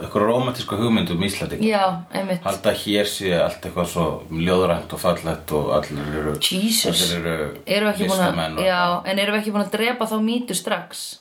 eitthvað 0.00 0.26
romantíska 0.30 0.78
hugmynd 0.80 1.10
um 1.12 1.24
Íslandi 1.26 1.58
já, 1.66 1.84
einmitt 2.14 2.46
halda 2.46 2.74
hér 2.82 3.08
sé 3.10 3.32
allt 3.36 3.66
eitthvað 3.66 3.90
svo 3.92 4.06
ljóðrænt 4.32 4.94
og 4.96 5.02
fallegt 5.02 5.52
og 5.56 5.72
allir 5.76 6.14
eru 6.22 6.36
Jesus. 6.40 7.10
allir 7.12 7.26
eru 7.66 7.92
búin 7.92 8.06
listamenn 8.06 8.60
já, 8.64 8.80
en 9.04 9.18
erum 9.18 9.36
við 9.36 9.42
ekki 9.42 9.56
búin 9.56 9.66
að 9.66 9.74
drepa 9.76 10.08
þá 10.08 10.16
mýtu 10.24 10.56
strax? 10.56 11.19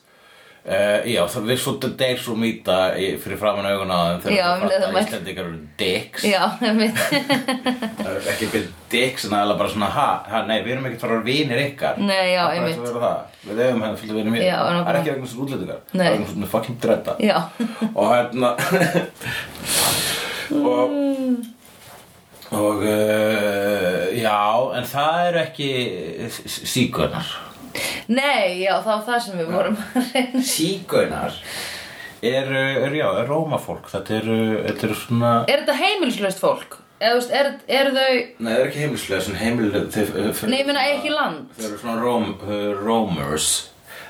Uh, 0.69 1.01
já, 1.09 1.23
það 1.33 1.47
við 1.49 1.57
svo 1.63 1.71
deyr 1.97 2.19
svo 2.21 2.35
mýta 2.37 2.75
fyrir 2.93 3.39
framan 3.41 3.65
augun 3.65 3.89
á 3.89 4.21
þeim 4.21 4.27
þegar 4.27 4.61
um 4.61 4.69
leið 4.69 4.83
það 4.83 4.89
að 4.89 4.97
Íslendingar 5.01 5.45
eru 5.47 5.57
dicks. 5.79 6.21
Já, 6.29 6.43
einmitt 6.69 6.99
það 6.99 8.11
er 8.11 8.27
ekki 8.33 8.45
ekki 8.49 8.61
dicks 8.93 9.25
en 9.25 9.33
aðeins 9.33 9.57
bara 9.63 9.71
svona 9.73 9.89
ha, 9.95 10.05
ha, 10.29 10.37
nei, 10.45 10.59
við 10.61 10.71
erum 10.75 10.85
ekki 10.91 11.01
fara 11.01 11.17
vinir 11.25 11.57
ykkar. 11.63 11.97
Nei, 11.97 12.27
já, 12.35 12.43
Það 12.45 12.53
er 12.59 12.63
vera 12.85 13.01
það. 13.05 13.17
við 13.49 13.63
hefum 13.65 13.81
henni 13.87 13.99
fylgðu 14.03 14.17
vinir 14.19 14.33
mér 14.35 14.45
Já, 14.45 14.59
það 14.61 14.91
er 14.93 14.99
ekki 15.01 15.13
vegna 15.15 15.29
svo 15.33 15.41
útlendingar. 15.47 15.81
Nei. 15.89 15.97
það 15.97 16.05
er 16.05 16.13
vegna 16.19 16.29
svona 16.35 16.51
fucking 16.53 16.77
dredda. 16.85 17.13
Já, 17.25 17.37
og 17.89 18.05
hérna 18.13 18.49
og 20.69 20.89
og 22.49 22.81
uh, 22.81 24.09
já, 24.17 24.41
en 24.77 24.85
það 24.89 25.17
eru 25.27 25.39
ekki 25.47 25.67
sígaunar 26.45 27.27
nei, 28.09 28.59
já, 28.63 28.73
það 28.83 28.91
var 28.91 29.05
það 29.07 29.23
sem 29.25 29.39
við 29.39 29.51
vorum 29.53 29.79
að 29.79 30.11
reyna. 30.13 30.43
Sígaunar 30.49 31.39
eru, 32.19 32.59
er, 32.83 32.95
já, 32.99 33.07
er 33.21 33.29
rómafólk. 33.31 33.87
Þetta 33.93 34.15
eru, 34.19 34.37
þetta 34.65 34.87
eru 34.89 34.99
svona 34.99 35.33
Er 35.47 35.61
þetta 35.63 35.77
heimilislaust 35.79 36.41
fólk? 36.43 36.77
Eða, 36.99 37.13
þú 37.13 37.19
veist, 37.21 37.33
er, 37.39 37.49
er 37.71 37.89
þau 37.95 38.07
Nei, 38.43 38.49
það 38.49 38.57
er 38.57 38.65
ekki 38.67 38.81
heimilislega, 38.83 39.21
svona 39.23 39.39
heimil 39.39 39.69
Nei, 40.51 40.57
ég 40.59 40.67
meina 40.67 40.81
ekki 40.91 41.13
land. 41.13 41.45
Þau 41.55 41.67
eru 41.69 41.77
svona 41.79 42.01
róm, 42.03 42.25
uh, 42.43 42.65
roamers 42.81 43.47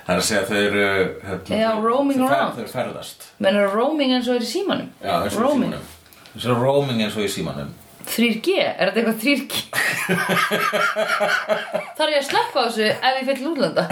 Það 0.07 0.15
er 0.15 0.23
að 0.23 0.25
segja 0.25 0.41
að 0.41 0.49
þau 0.49 0.59
eru 0.63 0.85
hérna, 1.27 1.59
Já, 1.59 1.69
roaming 1.83 2.17
þau 2.17 2.27
around. 2.31 2.55
Þau 2.57 2.71
ferðast. 2.73 3.27
Menn 3.45 3.59
eru 3.61 3.69
roaming 3.75 4.15
eins 4.15 4.25
og 4.31 4.39
er 4.39 4.45
í 4.47 4.49
símanum. 4.49 4.87
Já, 5.03 5.11
eins 5.19 5.35
og 5.35 5.37
í 5.37 5.43
Roaming. 5.43 5.75
símanum. 5.75 5.91
Þessu 6.33 6.55
roaming 6.57 7.03
eins 7.05 7.17
og 7.19 7.27
í 7.27 7.29
símanum 7.29 7.69
3G, 8.09 8.47
er 8.59 8.89
þetta 8.89 8.99
eitthvað 8.99 9.21
3G? 9.23 9.53
Þarf 11.99 12.09
ég 12.09 12.19
að 12.19 12.27
slökka 12.29 12.55
á 12.57 12.61
þessu 12.65 12.87
ef 12.89 13.13
ég 13.19 13.25
fyrir 13.29 13.49
útlanda? 13.51 13.83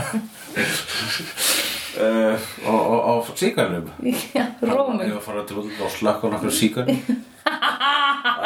uh, 2.01 2.35
Og, 2.65 2.81
og, 2.81 2.99
og 3.11 3.31
síkarnum 3.37 3.87
Já, 4.33 4.43
roaming 4.65 5.07
Ég 5.09 5.13
var 5.13 5.21
að 5.21 5.25
fara 5.27 5.43
til 5.49 5.59
út 5.61 5.81
og 5.85 5.91
slökka 5.93 6.23
á 6.25 6.33
nokkur 6.33 6.53
síkarnum 6.53 6.99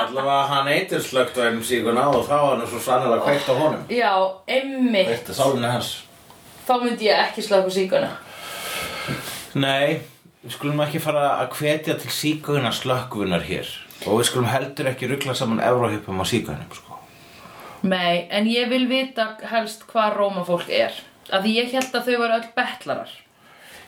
Allavega 0.02 0.40
hann 0.52 0.68
eitir 0.72 1.02
slökkt 1.04 1.40
á 1.40 1.48
einum 1.48 1.64
síkarna 1.66 2.04
og 2.12 2.26
þá 2.28 2.36
var 2.38 2.52
hann 2.60 2.68
svo 2.70 2.80
sannlega 2.84 3.24
kveikt 3.26 3.48
á 3.50 3.54
honum. 3.58 3.82
Já, 3.90 4.12
einmitt. 4.46 5.08
Kveikt 5.10 5.32
á 5.32 5.34
sálinni 5.40 5.72
hans. 5.72 5.90
Þá 6.68 6.74
myndi 6.84 7.08
ég 7.10 7.24
ekki 7.26 7.42
slökka 7.48 7.72
á 7.72 7.74
síkuna 7.78 8.12
Nei, 9.60 10.02
við 10.46 10.54
skulum 10.56 10.84
ekki 10.86 11.02
fara 11.04 11.26
að 11.42 11.56
hvetja 11.58 11.98
til 12.00 12.12
síkuna 12.14 12.72
slökkvunar 12.76 13.44
hér 13.48 13.68
Og 14.08 14.18
við 14.20 14.28
skulum 14.32 14.50
heldur 14.50 14.90
ekki 14.92 15.10
ruggla 15.12 15.36
saman 15.38 15.62
Evróhippum 15.64 16.22
á 16.22 16.26
síkunum 16.26 16.72
sko. 16.74 16.98
Nei, 17.86 18.28
en 18.30 18.46
ég 18.50 18.70
vil 18.70 18.86
vita 18.90 19.36
helst 19.52 19.86
hvað 19.90 20.16
rómafólk 20.18 20.70
er. 20.70 20.94
Af 21.32 21.44
því 21.46 21.52
ég 21.58 21.74
held 21.76 21.94
að 21.96 22.08
þau 22.10 22.16
var 22.22 22.34
öll 22.40 22.48
betlarar 22.58 23.12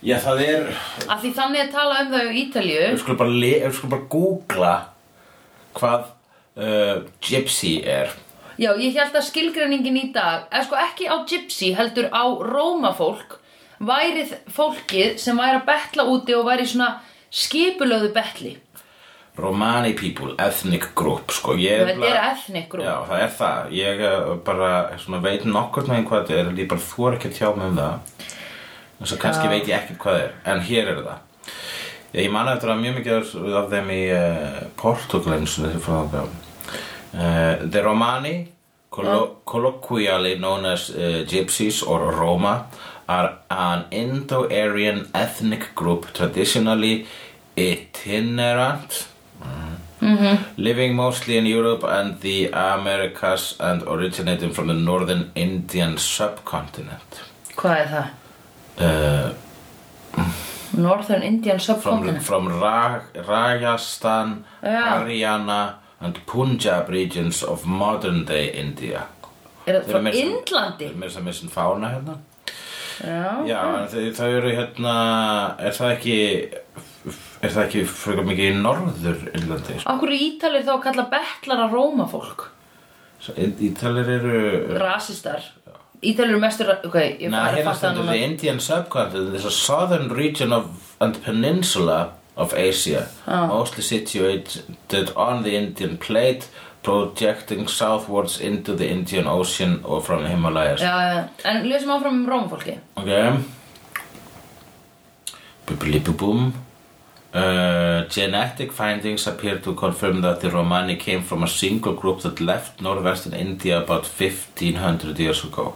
Já, 0.03 0.17
það 0.19 0.41
er 0.43 0.65
Af 1.09 1.21
því 1.23 1.29
þannig 1.37 1.61
að 1.63 1.71
tala 1.73 1.97
um 2.03 2.11
þau 2.13 2.25
í 2.29 2.41
Ítalíu. 2.43 2.81
Við 2.93 2.99
skulum 3.01 3.19
bara, 3.21 3.35
le- 3.43 3.71
bara 3.91 4.07
googla 4.13 4.73
Hvað 5.73 6.03
uh, 6.59 6.97
gypsy 7.23 7.73
er. 7.87 8.11
Já, 8.61 8.69
ég 8.77 8.93
held 8.99 9.15
að 9.17 9.25
skilgreiningin 9.31 9.97
í 9.97 10.03
dag 10.13 10.45
er 10.53 10.67
sko 10.67 10.77
ekki 10.77 11.07
á 11.09 11.15
gypsy, 11.25 11.71
heldur 11.73 12.11
á 12.13 12.23
rómafólk 12.45 13.39
væri 13.81 14.27
þ- 14.29 14.43
fólkið 14.53 15.17
sem 15.23 15.39
væri 15.41 15.57
að 15.57 15.65
betla 15.71 16.05
úti 16.13 16.35
og 16.37 16.45
væri 16.51 16.67
svona 16.69 16.91
skipulöðu 17.33 18.11
betli 18.13 18.53
Romani 19.37 19.93
people, 19.97 20.35
ethnic 20.37 20.91
group 20.95 21.31
sko. 21.33 21.55
Þetta 21.57 22.05
er 22.05 22.19
ethnic 22.29 22.67
group. 22.69 22.85
Já, 22.85 22.93
það 23.09 23.23
er 23.25 23.31
það. 23.39 23.71
Ég 23.79 24.03
uh, 24.05 24.31
bara 24.45 24.71
svona, 25.01 25.21
veit 25.25 25.45
nokkur 25.49 25.87
meginn 25.89 26.05
hvað 26.09 26.21
þetta 26.27 26.39
er 26.39 26.51
en 26.51 26.59
Ég 26.61 26.69
bara 26.69 26.85
þor 26.85 27.17
ekki 27.17 27.31
að 27.31 27.37
tjá 27.39 27.47
mig 27.57 27.67
um 27.71 27.79
það. 27.81 28.25
Þess 28.99 29.15
að 29.15 29.21
kannski 29.25 29.49
veit 29.51 29.67
ég 29.71 29.77
ekkert 29.79 30.01
hvað 30.03 30.17
það 30.19 30.25
er. 30.27 30.35
En 30.53 30.61
hér 30.69 30.91
er 30.93 31.01
það. 31.07 31.49
Ég 32.13 32.29
man 32.29 32.51
eftir 32.51 32.69
að 32.69 32.81
mjög 32.83 32.97
mikið 32.99 33.15
af- 33.57 33.69
þeim 33.73 33.89
í 33.89 34.01
uh, 34.13 34.59
Portugal 34.77 35.33
eins 35.39 35.55
og 35.57 35.65
þessi 35.65 35.81
frá 35.81 35.95
það 36.13 36.27
uh, 36.29 37.63
The 37.73 37.81
Romani 37.81 38.35
collo 38.93 39.39
colloquially 39.49 40.35
known 40.37 40.67
as 40.69 40.91
uh, 40.93 41.23
Gypsies 41.25 41.81
or 41.81 42.05
Roma 42.13 42.67
are 43.09 43.33
an 43.49 43.85
Indo-Aryan 43.91 45.07
ethnic 45.17 45.71
group 45.75 46.05
traditionally 46.13 47.07
itinerant 47.57 49.07
-hmm. 49.43 50.37
living 50.57 50.95
mostly 50.95 51.37
in 51.37 51.45
Europe 51.45 51.83
and 51.83 52.19
the 52.21 52.49
Americas 52.51 53.55
and 53.59 53.83
originating 53.87 54.53
from 54.53 54.67
the 54.67 54.73
northern 54.73 55.31
Indian 55.35 55.97
subcontinent 55.97 57.21
Hvað 57.55 57.77
er 57.79 57.87
það? 57.87 58.07
uh, 58.79 59.29
Northern 60.73 61.21
Indian 61.21 61.59
from, 61.59 61.81
subcontinent 61.81 62.23
from 62.23 62.47
Ra 62.47 63.01
Rajasthan, 63.27 64.43
Já. 64.63 64.81
Haryana 64.89 65.73
and 66.01 66.25
Punjab 66.25 66.89
regions 66.89 67.43
of 67.43 67.65
modern 67.65 68.25
day 68.25 68.49
India 68.49 69.07
Er 69.65 69.79
það 69.79 69.85
frá 69.87 69.97
eru 69.97 70.95
með 70.99 71.11
sem 71.11 71.27
er 71.27 71.33
sem 71.33 71.49
fána 71.49 71.93
hérna 71.93 72.17
Já, 73.03 73.45
Já, 73.47 73.61
þau, 73.89 74.03
þau 74.13 74.29
eru 74.37 74.51
hérna 74.53 74.95
er 75.59 75.71
það 75.77 75.93
ekki 75.95 76.17
er 77.43 77.51
það 77.51 77.63
ekki 77.67 77.81
frekar 77.91 78.25
mikið 78.29 78.49
í 78.49 78.55
norður 78.63 79.23
Írlandi 79.35 79.75
sko? 79.81 79.89
Akkur 79.93 80.13
ítalir 80.15 80.63
þá 80.65 80.71
að 80.77 80.83
kalla 80.87 81.05
betlara 81.11 81.67
rómafólk 81.73 82.45
Svo 83.23 83.35
Í- 83.39 83.53
Ítalir 83.69 84.09
eru 84.17 84.39
Rasistar. 84.81 85.45
Ítalir 86.03 86.33
eru 86.33 86.39
mestur, 86.43 86.67
ok, 86.83 86.97
ég 87.21 87.29
Nei, 87.31 87.37
fara 87.39 87.51
að 87.53 87.59
hérna 87.61 87.73
stendur 87.79 88.09
the 88.09 88.17
Indian 88.25 88.59
subcontinent 88.59 89.31
There's 89.31 89.45
a 89.47 89.51
southern 89.51 90.09
region 90.11 90.51
of 90.51 90.95
and 90.99 91.19
peninsula 91.23 92.11
of 92.35 92.53
Asia. 92.57 93.07
Mostly 93.27 93.83
situated 93.83 95.11
on 95.15 95.43
the 95.43 95.55
Indian 95.55 95.97
plate 95.97 96.47
projecting 96.83 97.67
southwards 97.69 98.39
into 98.41 98.73
the 98.75 98.89
Indian 98.89 99.27
Ocean 99.27 99.79
or 99.85 100.01
from 100.01 100.25
Himalayas. 100.25 100.81
Já, 100.81 100.95
já, 101.13 101.29
en 101.45 101.63
lesum 101.69 101.91
áfram 101.95 102.17
um 102.23 102.25
rómafólki 102.27 102.75
Ok. 102.97 103.07
Bubblibubum 105.67 106.51
Uh, 107.33 108.07
genetic 108.09 108.71
findings 108.71 109.25
appear 109.25 109.57
to 109.57 109.73
confirm 109.73 110.21
that 110.21 110.39
the 110.41 110.51
Romani 110.51 110.95
came 110.95 111.23
from 111.23 111.41
a 111.41 111.47
single 111.47 111.93
group 111.93 112.21
that 112.21 112.39
left 112.39 112.79
northwestern 112.79 113.33
India 113.33 113.81
about 113.81 114.05
1500 114.05 115.17
years 115.19 115.43
ago. 115.43 115.73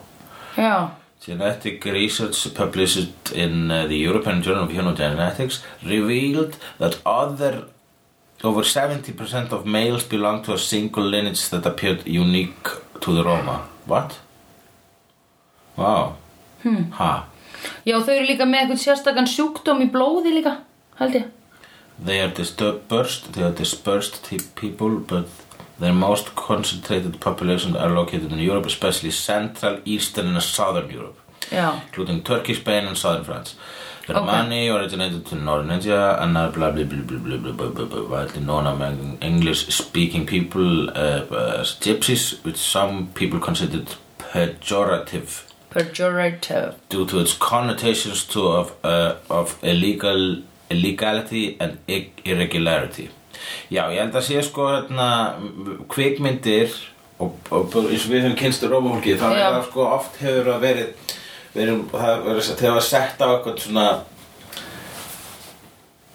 Já, 0.56 0.92
Genetic 1.20 1.84
research 1.86 2.54
published 2.54 3.32
in 3.34 3.72
uh, 3.72 3.88
the 3.88 3.98
European 3.98 4.42
Journal 4.42 4.66
of 4.66 4.72
Human 4.72 4.96
Genetics 4.96 5.64
revealed 5.84 6.58
that 6.78 7.00
other 7.06 7.66
over 8.44 8.62
70% 8.62 9.52
of 9.52 9.66
males 9.66 10.04
belong 10.04 10.44
to 10.44 10.54
a 10.54 10.60
single 10.60 11.04
lineage 11.04 11.50
that 11.50 11.66
appeared 11.66 12.06
unique 12.06 12.68
to 13.02 13.16
the 13.16 13.24
Roma. 13.24 13.68
What? 13.88 14.20
Wow. 15.76 16.18
Hmm. 16.62 16.92
Ha. 16.92 17.26
já 17.86 17.98
þau 17.98 18.14
eru 18.14 18.28
líka 18.30 18.46
með 18.46 18.62
eitthvað 18.62 18.82
sérstakann 18.84 19.28
sjúkdóm 19.28 19.82
í 19.82 19.88
blóði 19.92 20.36
líka, 20.36 20.60
held 21.00 21.16
ég 21.18 21.26
They 22.00 22.22
are 22.22 22.30
dispersed, 22.30 23.34
they 23.34 23.44
are 23.44 23.52
dispersed 23.52 24.32
people, 24.56 25.00
but 25.00 25.28
their 25.80 25.94
most 25.94 26.36
concentrated 26.36 27.20
populations 27.20 27.76
are 27.76 27.90
located 27.90 28.32
in 28.32 28.40
Europe, 28.40 28.66
especially 28.66 29.12
Central, 29.12 29.82
Eastern 29.86 30.28
and 30.28 30.42
Southern 30.42 30.90
Europe, 30.90 31.20
yeah. 31.52 31.82
including 31.88 32.24
Turkey, 32.24 32.54
Spain 32.54 32.86
and 32.86 32.98
Southern 32.98 33.24
France. 33.24 33.56
The 34.08 34.16
okay. 34.16 34.26
money 34.26 34.70
originated 34.70 35.32
in 35.34 35.44
Northern 35.44 35.70
India 35.70 36.18
and 36.22 36.38
are 36.38 36.50
blah 36.50 36.72
blah 36.72 36.86
blah 36.86 37.02
blah 37.02 37.18
blah 37.18 37.38
blah 37.38 37.52
blah, 37.52 37.70
blah, 37.70 37.86
blah 37.86 38.10
widely 38.10 38.42
known 38.42 38.66
among 38.66 39.18
English-speaking 39.22 40.26
people 40.26 40.90
uh, 40.92 41.26
as 41.60 41.76
gypsies, 41.76 42.42
which 42.46 42.56
some 42.56 43.08
people 43.14 43.40
considered 43.40 43.96
pejorative 44.18 45.44
pejorative 45.70 46.76
due 46.88 47.06
to 47.06 47.20
its 47.20 47.34
connotations 47.34 48.24
to 48.26 48.48
of 48.48 48.74
uh, 48.86 49.16
of 49.30 49.60
illegal 49.62 50.42
illegality 50.74 51.46
and 51.64 51.80
irregularity. 52.26 53.10
Já, 53.72 53.86
ég 53.94 54.02
held 54.02 54.16
að 54.18 54.28
sé 54.28 54.44
sko 54.46 54.68
hérna 54.72 55.10
kvikmyndir 55.92 56.74
og, 57.20 57.38
og, 57.50 57.72
og 57.72 57.88
eins 57.92 58.06
og 58.06 58.14
við 58.14 58.26
höfum 58.26 58.38
kynstu 58.40 58.70
rómafólki 58.72 59.18
þá 59.20 59.28
er 59.32 59.42
það 59.46 59.64
sko 59.70 59.88
oft 59.96 60.20
hefur 60.22 60.52
það 60.52 60.62
verið 60.66 61.16
verið, 61.58 61.82
það 61.94 62.30
hefur 62.30 62.46
það 62.62 62.86
sett 62.86 63.24
á 63.24 63.28
eitthvað 63.28 63.60
svona 63.64 63.88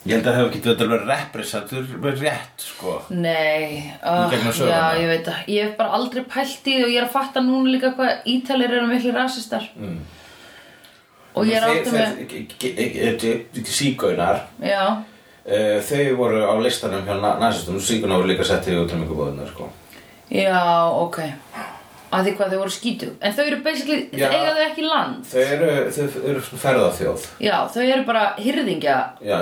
ég 0.03 0.17
held 0.17 0.25
að 0.25 0.29
það 0.29 0.39
hefur 0.39 0.49
ekki 0.51 0.63
verið 0.67 0.85
alveg 0.87 1.05
representur 1.11 1.91
verið 1.93 2.25
rétt 2.27 2.65
sko 2.67 2.97
Nei, 3.15 3.93
uh, 4.03 4.35
já, 4.59 4.83
ég 4.99 5.13
veit 5.13 5.29
það 5.29 5.53
Ég 5.53 5.69
hef 5.69 5.77
bara 5.79 5.99
aldrei 5.99 6.25
pælt 6.27 6.67
í 6.67 6.77
því 6.77 6.87
og 6.87 6.91
ég 6.95 6.99
er 7.03 7.07
að 7.07 7.15
fatta 7.15 7.45
núna 7.45 7.75
líka 7.75 7.93
hvað 7.99 8.27
ítalir 8.33 8.77
eru 8.79 8.91
miklu 8.91 9.15
rasistar 9.15 9.69
mm. 9.79 10.01
Og 11.35 11.49
ég 11.49 11.57
er 11.57 11.65
átti 11.65 11.91
með 11.95 13.67
Sígaunar. 13.73 14.43
Uh, 15.43 15.79
þau 15.83 16.03
voru 16.21 16.43
á 16.47 16.55
listanum 16.63 17.03
hjá 17.07 17.17
nasistum 17.41 17.81
síkunar 17.83 18.21
voru 18.21 18.31
líka 18.31 18.45
sett 18.47 18.69
í 18.71 18.77
útrýmingubóðunar 18.79 19.49
sko. 19.51 19.67
já, 20.31 20.61
ok. 21.03 21.19
Að 22.13 22.27
því 22.27 22.33
hvað 22.37 22.51
þau 22.53 22.59
voru 22.61 22.73
skítu 22.75 23.07
En 23.25 23.33
þau 23.33 23.43
eru 23.47 23.59
basically, 23.65 24.03
Já. 24.13 24.29
eiga 24.29 24.53
þau 24.53 24.65
ekki 24.69 24.83
land. 24.85 25.23
Þau 25.27 25.41
eru, 25.41 25.69
þau 25.97 26.25
eru 26.31 26.43
ferðaþjóð. 26.65 27.27
Já, 27.41 27.55
þau 27.73 27.83
eru 27.87 28.05
bara 28.05 28.25
og, 28.39 28.97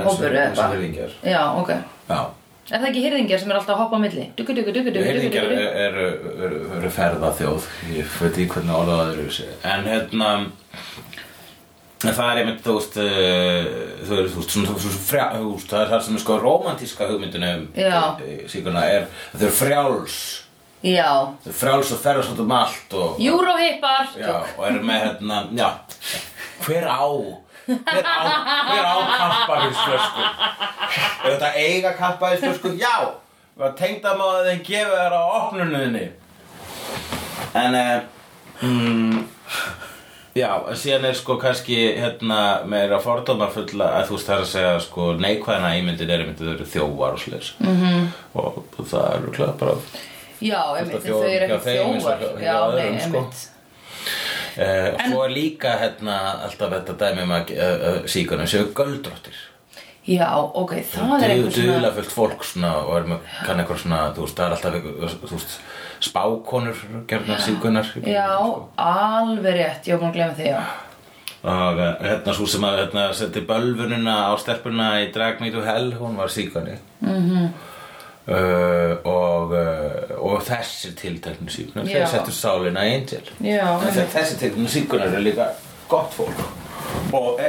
hópur 0.06 0.30
eða 0.30 0.44
eitthvað. 0.44 0.76
hirðingjar. 0.76 1.16
Já, 1.26 1.40
ok. 1.60 1.72
Já, 2.08 2.20
Er 2.70 2.78
það 2.78 2.88
ekki 2.92 3.00
hirðingjar 3.02 3.40
sem 3.42 3.50
er 3.50 3.56
alltaf 3.58 3.74
að 3.74 3.80
hoppa 3.82 3.98
á 3.98 4.02
milli? 4.04 4.24
Dugu. 4.38 4.54
eru, 5.90 6.90
ferðaþjóð. 6.94 7.64
Ég 7.96 8.12
veit 8.20 8.30
ekki 8.30 8.46
hvernig 8.54 8.76
orðað 8.78 9.00
það 9.00 9.10
eru 9.16 9.24
en 9.72 9.88
hérna 9.90 10.28
en 12.00 12.14
það 12.16 12.30
er 12.30 12.40
einmitt, 12.40 12.60
þú 12.64 12.76
veist 12.78 12.94
það 15.68 15.80
er 15.80 15.90
það 15.90 16.04
sem 16.06 16.16
er 16.16 16.22
sko 16.22 16.38
romantíska 16.40 17.08
hugmyndinu 17.10 17.50
um 17.58 17.66
Já. 17.76 18.16
síkuna 18.48 18.86
er, 18.88 19.10
þau 19.34 19.44
eru 19.44 19.56
frjáls 19.58 20.16
Já, 20.80 21.10
þau 21.44 21.50
eru 21.50 21.58
frjáls 21.60 21.92
og 21.92 22.00
ferðast 22.00 22.32
út 22.32 22.42
um 22.46 22.54
allt 22.56 22.96
og, 22.96 23.20
Eurohippar 23.20 24.14
Já, 24.16 24.32
og 24.56 24.64
eru 24.70 24.80
með 24.88 25.04
hérna, 25.04 25.42
já, 25.58 25.68
hver 26.64 26.86
á, 26.88 27.04
hver 27.68 28.06
á, 28.08 28.20
hver 28.70 28.86
á 28.88 28.96
kampavínsflösku? 29.20 30.24
Er 31.24 31.34
þetta 31.34 31.50
eiga 31.56 31.92
kampavínsflösku? 31.98 32.72
Já, 32.80 32.96
var 33.60 33.76
tengdamáðið 33.76 34.48
þeim 34.48 34.62
gefið 34.70 34.96
þér 34.96 35.14
á 35.16 35.22
opnuninni. 35.36 36.06
En, 37.60 37.76
uh, 37.76 38.64
mm, 38.64 39.18
já, 40.34 40.50
en 40.68 40.76
síðan 40.76 41.04
er 41.10 41.14
sko 41.18 41.36
kannski, 41.36 41.76
hérna, 41.98 42.40
meira 42.66 42.98
fordómafulla, 43.02 43.88
að 44.00 44.08
þú 44.08 44.16
veist 44.18 44.26
það 44.30 44.36
er 44.36 44.44
að 44.44 44.50
segja, 44.54 44.80
sko, 44.80 45.12
neikvæðina 45.20 45.72
ímyndir 45.80 46.10
er 46.10 46.24
ímyndir, 46.24 46.46
þau 46.46 46.54
eru 46.54 46.64
þjóvar 46.74 47.12
og 47.12 47.18
slis. 47.24 47.52
-hmm. 47.60 47.76
Mhm. 47.76 48.08
Og 48.34 48.64
það 48.86 49.14
eru 49.16 49.32
klæða 49.32 49.58
bara 49.58 49.74
Já, 50.40 50.62
einmitt, 50.78 51.02
þau 51.04 51.22
eru 51.24 51.54
ekki 51.54 51.70
hjá- 51.76 52.42
Já, 52.42 52.74
nei, 52.74 53.00
sko. 53.00 53.16
einmitt 53.18 53.46
og 54.94 55.00
svo 55.10 55.24
er 55.24 55.30
líka 55.30 55.76
hérna 55.78 56.16
alltaf 56.44 56.70
þetta 56.72 56.96
dæmi 56.98 57.22
um 57.22 57.30
að 57.30 57.50
uh, 57.54 57.74
uh, 57.88 58.06
síkunum 58.06 58.46
séu 58.50 58.72
göldróttir 58.74 59.36
Já, 60.08 60.28
ok, 60.54 60.70
það 60.90 61.22
er 61.22 61.30
eitthvað 61.34 61.52
svona 61.54 61.72
duðlafullt 61.74 62.12
fólk 62.16 62.44
svona 62.44 62.70
og 62.80 62.94
er 62.96 63.08
með 63.10 63.18
kann 63.46 63.58
eitthvað 63.60 63.82
svona, 63.82 63.98
þú 64.16 64.22
veist, 64.24 64.36
það 64.38 64.46
er 64.46 64.54
alltaf 64.56 64.74
eitthvað, 64.74 65.16
þú 65.28 65.34
veist, 65.36 65.56
spákonur 66.00 66.78
gerðna 67.10 67.36
síkunar 67.44 67.90
Já, 68.08 68.28
alveg 68.76 69.54
rétt, 69.58 69.88
ég 69.90 69.94
var 69.94 70.00
búin 70.00 70.10
að 70.10 70.16
glemma 70.16 70.34
því, 70.38 70.46
já 70.54 70.62
og 71.40 71.78
uh, 71.80 71.94
hérna 72.04 72.32
svo 72.36 72.44
sem 72.52 72.64
að 72.68 72.74
hérna, 72.82 73.02
setti 73.16 73.40
bölvunina 73.48 74.14
á 74.28 74.32
stelpuna 74.36 74.88
í 75.00 75.06
Drag 75.12 75.38
Me 75.40 75.48
to 75.54 75.62
Hell, 75.64 75.94
hún 75.96 76.16
var 76.20 76.28
síkani 76.28 76.74
mm 77.00 77.08
Mhm. 77.08 77.30
-hmm. 77.30 77.48
uh, 78.28 78.96
og, 79.04 79.52
uh, 79.52 80.32
og 80.32 80.42
þessir 80.42 80.92
tilteknu 80.96 81.48
síkunar, 81.48 81.86
Já. 81.88 81.92
þeir 81.92 82.06
settu 82.06 82.32
sálina 82.32 82.84
í 82.84 82.94
Angel 82.94 83.22
Já, 83.40 83.78
þessi 83.80 84.36
tilteknu 84.38 84.68
síkunar 84.68 85.14
er 85.14 85.20
líka 85.20 85.46
gott 85.88 86.12
fólk 86.12 86.59
og 87.12 87.40
e, 87.40 87.48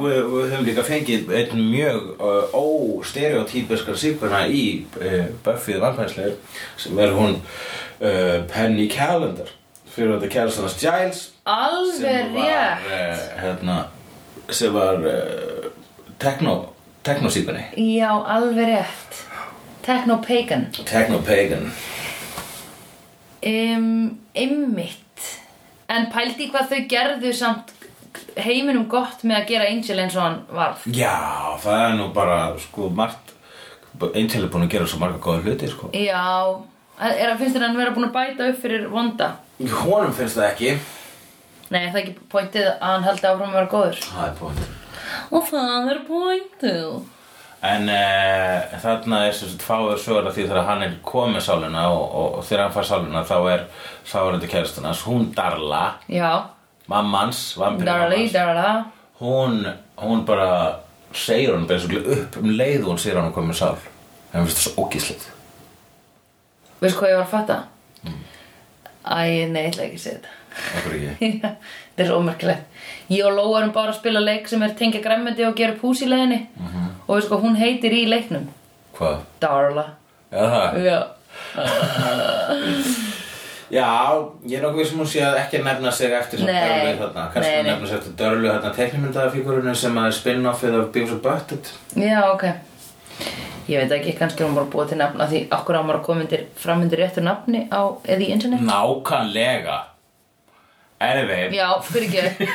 við, 0.00 0.18
við 0.30 0.52
höfum 0.52 0.66
líka 0.68 0.84
fengið 0.86 1.32
einn 1.38 1.64
mjög 1.70 2.08
uh, 2.14 2.54
óstereotypiskar 2.58 3.98
síkuna 4.00 4.44
í 4.48 4.64
uh, 5.00 5.26
Buffy 5.44 5.76
Slayer 5.78 6.36
sem 6.80 6.98
er 6.98 7.14
hún 7.16 7.36
uh, 7.38 8.38
Penny 8.50 8.88
Calendar 8.92 9.50
fyrir 9.94 10.16
þetta 10.16 10.32
kærastannast 10.32 10.82
Giles 10.82 11.22
Alveg 11.44 12.00
sem 12.00 12.34
var 12.34 12.80
rétt. 12.80 12.88
uh, 12.88 13.42
hérna, 13.42 13.78
sem 14.50 14.74
var 14.74 15.04
techno, 16.18 16.56
techno-síkunni 17.04 17.68
Já, 17.76 18.10
alveg 18.10 18.74
rétt. 18.74 19.22
Techno-pagan 19.84 20.70
techno-pagan 20.84 21.70
um, 23.44 24.18
Einmitt. 24.34 25.00
En 25.90 26.08
pældi 26.12 26.48
hvað 26.50 26.70
þau 26.72 26.84
gerðu 26.90 27.32
samt 27.36 27.72
heiminum 28.40 28.86
gott 28.90 29.24
með 29.26 29.40
að 29.40 29.48
gera 29.52 29.70
Angel 29.70 29.98
eins 30.02 30.16
og 30.18 30.24
hann 30.24 30.40
varð. 30.54 30.84
Já, 30.94 31.14
það 31.62 31.80
er 31.86 31.96
nú 31.98 32.10
bara 32.14 32.38
sko 32.62 32.90
margt 32.94 33.34
Angel 34.02 34.42
er 34.42 34.50
búin 34.50 34.66
að 34.66 34.74
gera 34.74 34.90
svo 34.90 35.00
marga 35.02 35.20
góða 35.22 35.44
hluti 35.44 35.70
sko. 35.70 35.90
Já, 35.94 36.24
er, 36.98 37.34
finnst 37.38 37.56
þér 37.56 37.68
hann 37.68 37.78
vera 37.78 37.94
búin 37.94 38.08
að 38.08 38.16
bæta 38.16 38.50
upp 38.50 38.60
fyrir 38.62 38.88
vonda? 38.90 39.30
honum 39.84 40.14
finnst 40.14 40.38
það 40.40 40.48
ekki. 40.50 40.72
Nei, 41.70 41.80
er 41.80 41.92
það 41.92 42.00
ekki 42.02 42.14
pointið 42.32 42.70
að 42.72 42.88
hann 42.90 43.06
haldi 43.06 43.28
áfram 43.30 43.52
að 43.52 43.58
vera 43.60 43.72
góður? 43.72 44.00
Það 44.08 44.26
er 44.26 44.38
búin 44.40 44.64
Og 45.34 45.46
það 45.48 45.90
er 45.92 46.00
pointið. 46.08 46.88
En 47.64 47.86
uh, 47.88 48.74
þarna 48.82 49.20
er 49.28 49.36
sem 49.36 49.48
sagt 49.48 49.62
fáður 49.64 50.00
sögur 50.02 50.26
af 50.28 50.34
því 50.36 50.48
þegar 50.50 50.66
hann 50.68 50.82
er 50.84 50.98
komið 51.06 51.46
sálina 51.46 51.86
og, 51.94 52.02
og, 52.04 52.26
og 52.40 52.44
þegar 52.44 52.66
hann 52.66 52.74
fær 52.74 52.88
sálina 52.90 53.22
þá 53.24 53.36
er 53.54 53.64
sálindi 54.10 54.50
kæristunars, 54.52 55.04
hún 55.08 55.30
Darla, 55.36 55.84
Já, 56.12 56.50
mammans, 56.90 57.42
vampíru 57.58 57.86
darli, 57.88 58.16
mammans, 58.16 58.32
darla 58.32 58.84
hún, 59.20 59.60
hún 59.96 60.24
bara 60.26 60.48
segir 61.14 61.52
hann 61.54 61.66
upp 62.18 62.36
um 62.42 62.50
leið 62.50 62.82
og 62.84 62.90
hún 62.94 62.98
segir 62.98 63.20
hann 63.20 63.32
komið 63.32 63.54
sál. 63.60 63.76
En 64.32 64.40
hún 64.42 64.46
finnst 64.50 64.58
það 64.60 64.66
svo 64.66 64.84
ógíslegt. 64.84 65.28
Veistu 66.82 66.98
hvað 67.00 67.10
ég 67.12 67.16
var 67.20 67.24
að 67.26 67.30
fatta? 67.30 67.58
Mm. 68.04 68.18
Æ, 69.04 69.46
nei, 69.52 69.62
ég 69.62 69.70
ætla 69.70 69.84
ekki 69.86 70.00
að 70.00 70.04
segja 70.04 70.18
þetta 70.18 70.40
Okkur 70.78 70.92
ekki. 70.96 71.28
Þetta 71.94 72.02
er 72.02 72.06
svo 72.08 72.18
ómerkilegt 72.22 72.64
Ég 73.12 73.24
og 73.26 73.34
Lóa 73.36 73.58
erum 73.60 73.72
bara 73.74 73.90
að 73.92 73.98
spila 73.98 74.20
leik 74.22 74.46
sem 74.50 74.62
er 74.64 74.74
tengja 74.78 75.00
græmmeti 75.04 75.44
og 75.46 75.56
gera 75.58 75.74
upp 75.74 75.82
hús 75.86 76.02
í 76.04 76.08
leiðinni 76.10 76.40
Mhm. 76.56 76.84
Og 77.06 77.16
veistu 77.18 77.30
hvað 77.34 77.42
hún 77.44 77.56
heitir 77.60 77.92
í 77.92 78.04
leiknum? 78.08 78.46
Hvað? 78.96 79.16
Darla 79.42 79.86
Já, 80.32 80.44
það? 80.54 80.78
Já 80.84 80.98
Já, 83.74 83.90
ég 84.46 84.58
er 84.60 84.62
nokkuð 84.62 84.86
sem 84.86 85.00
hún 85.02 85.08
sé 85.10 85.22
að 85.26 85.40
ekki 85.40 85.60
nefna 85.64 85.90
sig 85.94 86.12
eftir 86.14 86.42
sem. 86.42 86.50
Dörlu 86.50 86.92
þarna. 87.00 87.24
Kannski 87.34 87.62
nefna 87.66 87.88
sig 87.90 87.96
eftir 87.98 88.12
Dörlu 88.20 88.50
þarna 88.52 88.70
teknimyndaðafígurinu 88.76 89.74
sem 89.80 89.98
að 89.98 90.10
er 90.10 90.14
spin-offið 90.20 90.76
af 90.78 90.92
Beavis 90.94 91.14
og 91.16 91.24
Butthead. 91.24 91.72
Já, 91.98 92.20
ok 92.30 92.46
Ég 93.64 93.80
veit 93.80 93.94
ekki, 93.96 94.12
kannski 94.18 94.44
hún 94.44 94.54
bara 94.58 94.68
búið 94.70 94.92
til 94.92 95.00
nafna 95.00 95.26
Því 95.30 95.40
okkur 95.56 95.78
á 95.80 95.82
maður 95.82 95.98
að 95.98 96.06
koma 96.06 96.24
undir, 96.26 96.44
fram 96.60 96.84
undir 96.84 97.00
réttu 97.00 97.24
nafni 97.24 97.64
á, 97.72 97.82
eða 98.04 98.20
í 98.20 98.30
internet 98.34 98.64
Nákvæmlega. 98.68 99.78
Anyway, 101.04 101.48
Já, 101.56 101.66
fyrir 101.84 102.06
ekki 102.06 102.46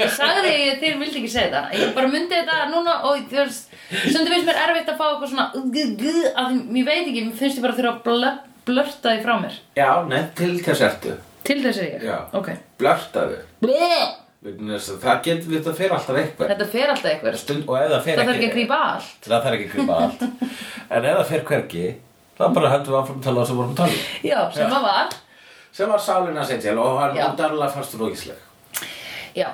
Ég 0.00 0.12
sagði 0.14 0.46
því 0.46 0.68
að 0.70 0.80
þér 0.84 0.98
vildi 1.02 1.20
ekki 1.20 1.32
segja 1.34 1.50
það 1.52 1.80
Ég 1.82 1.94
bara 1.98 2.12
myndi 2.12 2.38
þetta 2.38 2.60
núna 2.72 2.94
og 3.10 3.26
þú 3.28 3.42
veist 3.42 3.74
Stundu 3.92 4.32
finnst 4.32 4.48
mér 4.48 4.62
erfitt 4.64 4.92
að 4.92 5.00
fá 5.00 5.06
eitthvað 5.10 5.32
svona 5.34 5.48
að 5.52 5.66
því, 5.74 6.62
Mér 6.72 6.88
veit 6.88 7.02
ekki, 7.02 7.26
mér 7.26 7.40
finnst 7.42 7.58
ég 7.60 7.66
bara 7.66 7.76
að 7.76 7.82
þurfa 7.82 7.96
að 7.98 8.38
blö- 8.66 8.74
blörta 8.74 9.14
því 9.14 9.24
frá 9.24 9.34
mér 9.42 9.56
já, 9.78 9.90
nefn 10.10 10.30
til 10.38 10.52
þess 10.66 10.84
ertu. 10.90 11.16
Til 11.46 11.58
þess 11.62 11.78
er 11.82 11.90
ég 11.94 12.06
Já. 12.06 12.16
Ok 12.34 12.48
Blörtaðu. 12.80 13.36
Bleh. 13.62 14.06
Vegna 14.46 14.76
þess 14.76 14.90
að 14.94 15.04
Það 15.04 15.20
getur 15.26 15.52
við 15.52 15.62
það 15.66 15.76
fyrir 15.80 15.94
alltaf 15.96 16.18
eitthvað. 16.20 16.50
Þetta 16.52 16.66
fer 16.72 16.90
alltaf 16.92 17.10
eitthvað 17.12 17.36
Stund, 17.40 17.66
það 17.66 17.94
Það 18.06 18.18
þarf 18.20 18.32
ekki 18.36 18.48
að 18.48 18.56
grípa 18.56 18.80
allt 18.86 19.28
Það 19.28 19.44
þarf 19.46 19.56
ekki 19.58 19.68
að 19.68 19.76
grípa 19.76 20.00
allt. 20.02 20.24
en 20.96 21.06
ef 21.10 21.16
það 21.20 21.30
fer 21.30 21.44
hvergi, 21.50 21.84
þá 22.38 22.44
bara 22.58 22.72
höldum 22.74 22.92
við 22.94 22.98
áfram 23.00 23.20
að 23.20 23.28
tala 23.28 23.40
það 23.40 23.48
sem 23.50 23.60
vorum 23.60 23.72
að 23.72 23.80
tala. 23.82 24.00
um. 24.00 24.26
Já, 24.30 24.40
sem 24.56 24.74
að 24.80 24.88
var 24.88 25.14
Sem 25.76 25.92
var 25.92 26.02
Sálina 26.06 26.44
Seytjel 26.48 26.78
og 26.80 26.98
hann 27.02 27.36
Darla 27.36 27.68
fannst 27.72 27.94
þú 27.94 28.02
lókisleg. 28.06 28.42
Já, 29.36 29.48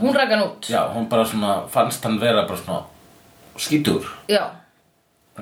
hún 0.00 0.16
rak 0.16 0.32
hann 0.34 0.42
út 0.42 0.68
Já, 0.70 0.80
hún 0.94 1.08
bara 1.08 1.24
svona, 1.24 1.52
fannst 1.70 2.04
hann 2.04 2.16
vera 2.20 2.46
bara 2.48 2.58
svona 2.58 2.80
skítur. 3.56 4.04
Já, 4.28 4.42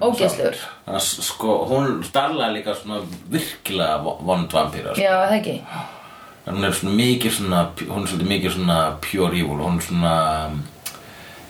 ógeðslegur 0.00 0.56
Þannig 0.84 1.00
að 1.00 1.24
sko, 1.30 1.56
hún 1.70 2.04
Darla 2.12 2.48
er 2.48 2.54
líka 2.58 2.74
svona 2.74 3.00
virkilega 3.30 3.98
vo- 4.04 4.18
vond 4.26 4.50
vampíra 4.52 4.94
sko. 4.94 5.02
Já, 5.02 5.12
það 5.28 5.36
ekki 5.40 5.56
hún 6.46 6.64
er 6.68 6.72
svona 6.76 6.94
mikið 6.98 7.32
svona, 7.38 7.60
hún 7.88 8.02
er 8.02 8.08
svolítið 8.10 8.28
mikið 8.34 8.52
svona 8.58 8.78
pure 9.00 9.38
evil, 9.38 9.60
hún 9.64 9.78
er 9.80 9.86
svona, 9.86 10.14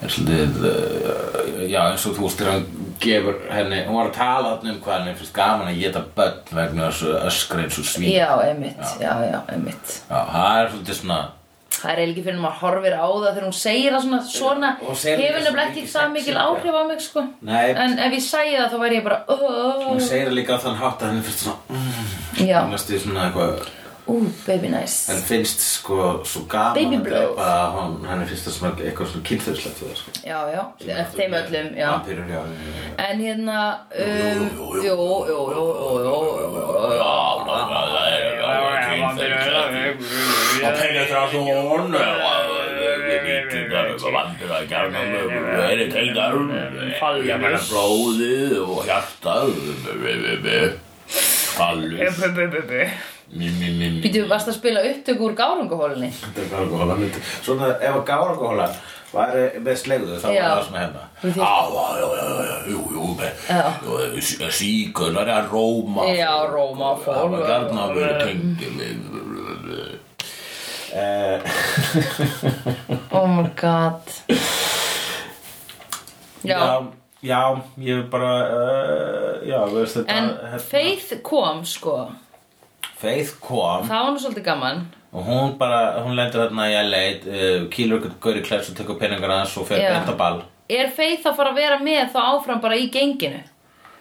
er 0.04 0.12
svolítið, 0.14 0.58
uh, 0.68 1.68
já 1.70 1.80
eins 1.90 2.04
og 2.06 2.14
þú 2.18 2.26
veist 2.28 2.38
þegar 2.42 2.52
hann 2.52 2.66
gefur 3.02 3.40
henni, 3.50 3.80
hún 3.88 3.96
var 3.98 4.10
að 4.12 4.18
tala 4.18 4.52
um 4.62 4.76
hvað 4.84 4.98
henni 5.00 5.14
finnst 5.18 5.34
gaman 5.34 5.70
að 5.72 5.80
geta 5.82 6.04
börn 6.14 6.54
vegna 6.54 6.90
þessu 6.90 7.14
öskra 7.26 7.64
eins 7.64 7.78
og 7.82 7.88
svín. 7.90 8.12
Já, 8.14 8.28
einmitt, 8.44 8.84
já, 9.00 9.12
já, 9.32 9.40
einmitt 9.50 9.96
Já, 10.10 10.20
það 10.30 10.60
er 10.60 10.94
svona, 11.00 11.18
Það 11.84 11.92
er 11.92 11.98
eiginlega 12.00 12.14
ekki 12.14 12.22
fyrir 12.24 12.38
maður 12.40 12.60
horfir 12.62 12.94
á 12.96 13.04
það 13.04 13.24
þegar 13.26 13.44
hún 13.44 13.52
segir 13.58 13.92
það 13.92 14.04
svona, 14.06 14.20
svona 14.32 14.68
hefur 14.80 15.42
nefnilega 15.44 15.68
ekki 15.68 15.82
það 15.92 16.06
mikil 16.14 16.36
áhrif 16.40 16.74
á 16.80 16.82
mig 16.88 17.00
sko 17.04 17.20
Nei. 17.44 17.68
En 17.84 17.92
ef 18.06 18.12
ég 18.16 18.24
sæi 18.24 18.54
það 18.56 18.70
þá 18.72 18.76
væri 18.86 18.96
ég 18.96 19.04
bara 19.04 19.18
hún 19.28 19.92
oh, 19.92 20.00
segir 20.00 20.32
líka 20.32 20.56
á 20.56 20.64
þann 20.64 20.80
hátt 20.80 20.96
að 21.04 21.08
henni 21.12 21.20
finnst 21.26 21.44
svona, 21.44 21.60
mm, 21.68 22.08
Já, 22.48 22.64
næstu 22.72 22.96
svona 23.02 23.20
eitthvað, 23.26 23.60
ú, 24.08 24.16
baby 24.46 24.68
nice 24.72 24.96
henni 25.12 25.24
finnst 25.28 25.60
sko 25.66 25.98
svo 26.24 26.40
gaman 26.54 26.72
Baby 26.78 26.96
að 27.02 27.04
blow. 27.10 27.36
að 27.44 27.68
hún, 27.76 27.92
henni 28.08 28.24
finnst 28.32 28.44
það 28.48 28.56
svona 28.56 28.72
eitthvað 28.88 29.08
svona 29.12 29.28
kynþurslegt 29.28 29.76
það 29.82 29.92
sko. 30.00 30.08
Já, 30.24 30.40
já, 30.54 30.62
þeim 31.18 31.32
öllum, 31.42 31.68
já. 31.76 31.92
En 33.04 33.16
hérna, 33.20 33.58
um, 33.92 34.48
jú, 34.80 34.88
jú, 34.88 34.96
jú, 35.28 35.36
jú 36.08 36.16
Og 40.64 40.72
penetration 40.80 41.44
að 41.48 41.54
vandur 44.14 44.50
að 44.58 44.64
gerna 44.70 44.98
Er 45.04 45.10
þetta 45.80 45.94
tengdar 45.94 46.32
Ég 47.24 47.36
meina 47.42 47.60
blóðið 47.68 48.54
og 48.64 48.78
hjartað 48.88 49.46
Fallus 51.54 52.00
Býtu, 54.04 54.20
varst 54.28 54.48
að 54.50 54.56
spila 54.58 54.80
upptöku 54.84 55.22
úr 55.30 55.34
er 56.94 56.98
myndi 57.00 57.18
Svona 57.42 57.66
ef 57.80 57.94
gárangahóla 58.06 58.66
væri 59.14 59.44
með 59.64 59.76
slegðu 59.80 60.14
þá 60.20 60.26
var 60.28 60.34
það 60.44 60.64
svona 60.68 60.80
hérna 60.82 61.02
Þú 61.22 61.28
Já, 61.34 61.52
já, 61.74 61.84
já, 62.00 62.08
já, 62.18 62.26
já, 62.44 62.56
jú, 62.70 62.80
jú 62.94 63.04
Já. 63.48 63.66
Síkunar 64.58 65.26
er 65.26 65.30
að 65.38 65.46
róma 65.54 66.02
Já, 66.10 66.32
róma 66.50 66.88
fólk. 67.00 67.14
Það 67.14 67.26
var 67.34 67.42
Oh 73.14 73.26
my 73.26 73.48
god. 73.58 73.98
Já, 76.44 76.58
Já, 76.58 76.82
já, 77.22 77.62
ég 77.80 78.10
bara, 78.10 78.32
uh, 78.52 79.48
já, 79.48 79.62
veist 79.72 79.96
þetta 79.96 80.12
en 80.12 80.26
hérna, 80.28 80.58
Faith 80.60 81.14
kom 81.24 81.62
sko. 81.64 81.94
Faith 83.00 83.38
kom. 83.40 83.86
Það 83.88 84.02
var 84.04 84.10
nú 84.12 84.20
svolítið 84.22 84.44
gaman. 84.44 84.82
Og 85.14 85.24
hún 85.28 85.54
bara, 85.58 85.80
hún 86.04 86.16
lendur 86.18 86.42
þarna 86.44 86.66
í 86.68 86.74
LA, 86.90 87.02
uh, 87.22 87.64
kýlur 87.72 88.02
ykkur 88.02 88.18
gauri 88.26 88.42
klærs 88.44 88.68
og 88.72 88.76
tekur 88.78 88.98
peningar 89.00 89.32
hans 89.32 89.56
og 89.56 89.64
fer 89.70 89.80
Já. 89.80 89.88
beint 89.94 90.12
á 90.12 90.14
ball. 90.20 90.42
Er 90.68 90.92
Faith 90.96 91.24
að 91.28 91.36
fara 91.40 91.50
að 91.54 91.60
vera 91.62 91.78
með 91.80 92.12
þá 92.12 92.20
áfram 92.34 92.60
bara 92.62 92.76
í 92.80 92.90
genginu? 92.92 93.40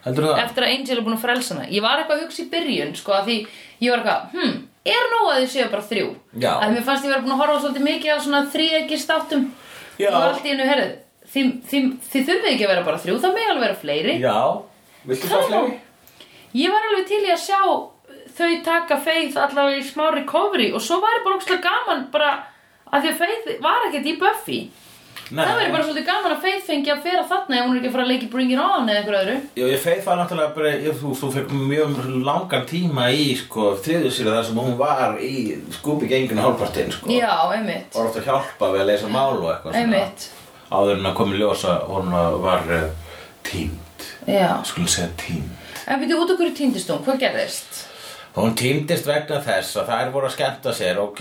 Eftir 0.04 0.66
að 0.66 0.74
Angel 0.74 0.98
er 0.98 1.04
búin 1.06 1.16
að 1.16 1.24
frelsa 1.24 1.56
hana. 1.56 1.70
Ég 1.72 1.80
var 1.84 2.02
eitthvað 2.02 2.18
að 2.20 2.24
hugsa 2.26 2.44
í 2.44 2.50
byrjun 2.52 2.92
sko 3.00 3.14
að 3.16 3.28
því 3.30 3.38
ég 3.86 3.94
var 3.94 4.02
eitthvað, 4.04 4.24
hm, 4.36 4.56
er 4.92 5.06
nóg 5.14 5.30
að 5.32 5.40
þið 5.42 5.50
séu 5.54 5.70
bara 5.72 5.88
þrjú? 5.90 6.08
Já. 6.44 6.52
Að 6.58 6.74
mér 6.76 6.86
fannst 6.88 7.06
ég 7.06 7.14
vera 7.14 7.24
búin 7.24 7.36
að 7.36 7.42
horfa 7.44 7.60
svolítið 7.64 7.86
mikið 7.88 8.14
á 8.14 8.18
svona 8.26 8.42
þríegis 8.54 9.08
þáttum 9.10 9.46
Já. 10.02 10.10
Og 10.10 10.20
allt 10.26 10.46
í 10.46 10.50
hennu, 10.50 10.66
herrið, 10.66 10.94
þið, 11.34 11.50
þið, 11.70 11.90
þið 12.12 12.24
þurfið 12.30 12.52
ekki 12.52 12.66
að 12.66 12.72
vera 12.74 12.86
bara 12.88 13.02
þrjú, 13.04 13.18
það 13.22 13.36
með 13.38 13.50
alveg 13.54 13.64
vera 13.68 13.82
fleiri 13.84 14.16
Já, 14.24 14.38
viltu 15.06 15.30
on. 15.30 15.44
fleiri? 15.52 15.76
Ég 16.58 16.74
var 16.74 16.88
alveg 16.90 17.06
til 17.12 17.22
í 17.24 17.32
að 17.34 17.44
sjá 17.44 17.60
þau 18.34 18.50
taka 18.66 18.98
Faith 19.06 19.38
allavega 19.38 19.78
í 19.78 19.86
smá 19.86 20.08
recovery 20.16 20.72
og 20.74 20.82
svo 20.82 20.98
væri 21.04 21.22
bara 21.26 21.38
ógslag 21.38 21.62
gaman 21.64 22.08
bara 22.14 22.32
að 22.90 23.06
því 23.06 23.12
að 23.12 23.20
Faith 23.22 23.54
var 23.62 23.88
ekkert 23.88 24.10
í 24.10 24.16
Buffy 24.22 24.60
Nei, 25.32 25.42
það 25.46 25.60
væri 25.60 25.72
bara 25.74 25.86
svolítið 25.88 26.06
gaman 26.10 26.34
að 26.36 26.42
Faith 26.44 26.66
fengi 26.68 26.92
að 26.94 27.04
fera 27.06 27.24
þarna 27.30 27.58
ef 27.58 27.64
hún 27.64 27.74
er 27.74 27.80
ekki 27.80 27.90
að 27.90 27.96
fara 27.96 28.04
að 28.04 28.12
leiki 28.12 28.30
Bring 28.34 28.52
It 28.54 28.62
On 28.64 28.90
eða 28.92 29.00
einhver 29.00 29.18
öðru. 29.22 29.38
Já, 29.56 29.66
ég 29.72 29.82
Faith 29.84 30.06
var 30.10 30.20
náttúrulega 30.20 30.56
bara, 30.58 30.74
ég, 30.84 31.00
þú, 31.00 31.14
þú 31.22 31.32
fekk 31.38 31.56
mjög 31.72 31.98
langan 32.28 32.68
tíma 32.70 33.08
í, 33.16 33.26
sko, 33.40 33.70
þriðu 33.86 34.12
sér 34.14 34.32
þar 34.34 34.46
sem 34.50 34.62
hún 34.64 34.78
var 34.82 35.18
í 35.24 35.34
skúpi 35.78 36.12
genginu 36.12 36.44
hálfpartinn, 36.44 36.92
sko. 36.94 37.10
Já, 37.14 37.32
einmitt. 37.56 37.90
Var 37.96 38.12
oft 38.12 38.20
að 38.20 38.30
hjálpa 38.30 38.72
við 38.76 38.84
að 38.84 38.92
leysa 38.92 39.14
mál 39.14 39.40
og 39.40 39.50
eitthvað 39.54 39.80
Einmitt. 39.80 40.30
Áður 40.74 41.00
en 41.00 41.10
að 41.10 41.18
komi 41.22 41.40
ljósa, 41.40 41.80
hún 41.88 42.14
var 42.44 42.70
uh, 42.74 42.88
tínd 43.48 44.08
Já, 44.28 44.64
Skulum 44.68 44.90
segja 44.90 45.12
tínd 45.22 45.60
en 45.88 46.00
byrju 46.00 46.20
út 46.24 46.32
okkur 46.36 46.48
í 46.52 46.56
týndistún, 46.56 47.02
hvað 47.04 47.20
gerðist? 47.26 47.82
Hún 48.34 48.56
týndist 48.58 49.06
vegna 49.06 49.42
þess 49.44 49.76
að 49.82 49.90
þær 49.92 50.14
voru 50.14 50.30
að 50.30 50.36
skemmta 50.38 50.72
sér 50.74 51.02
og 51.04 51.12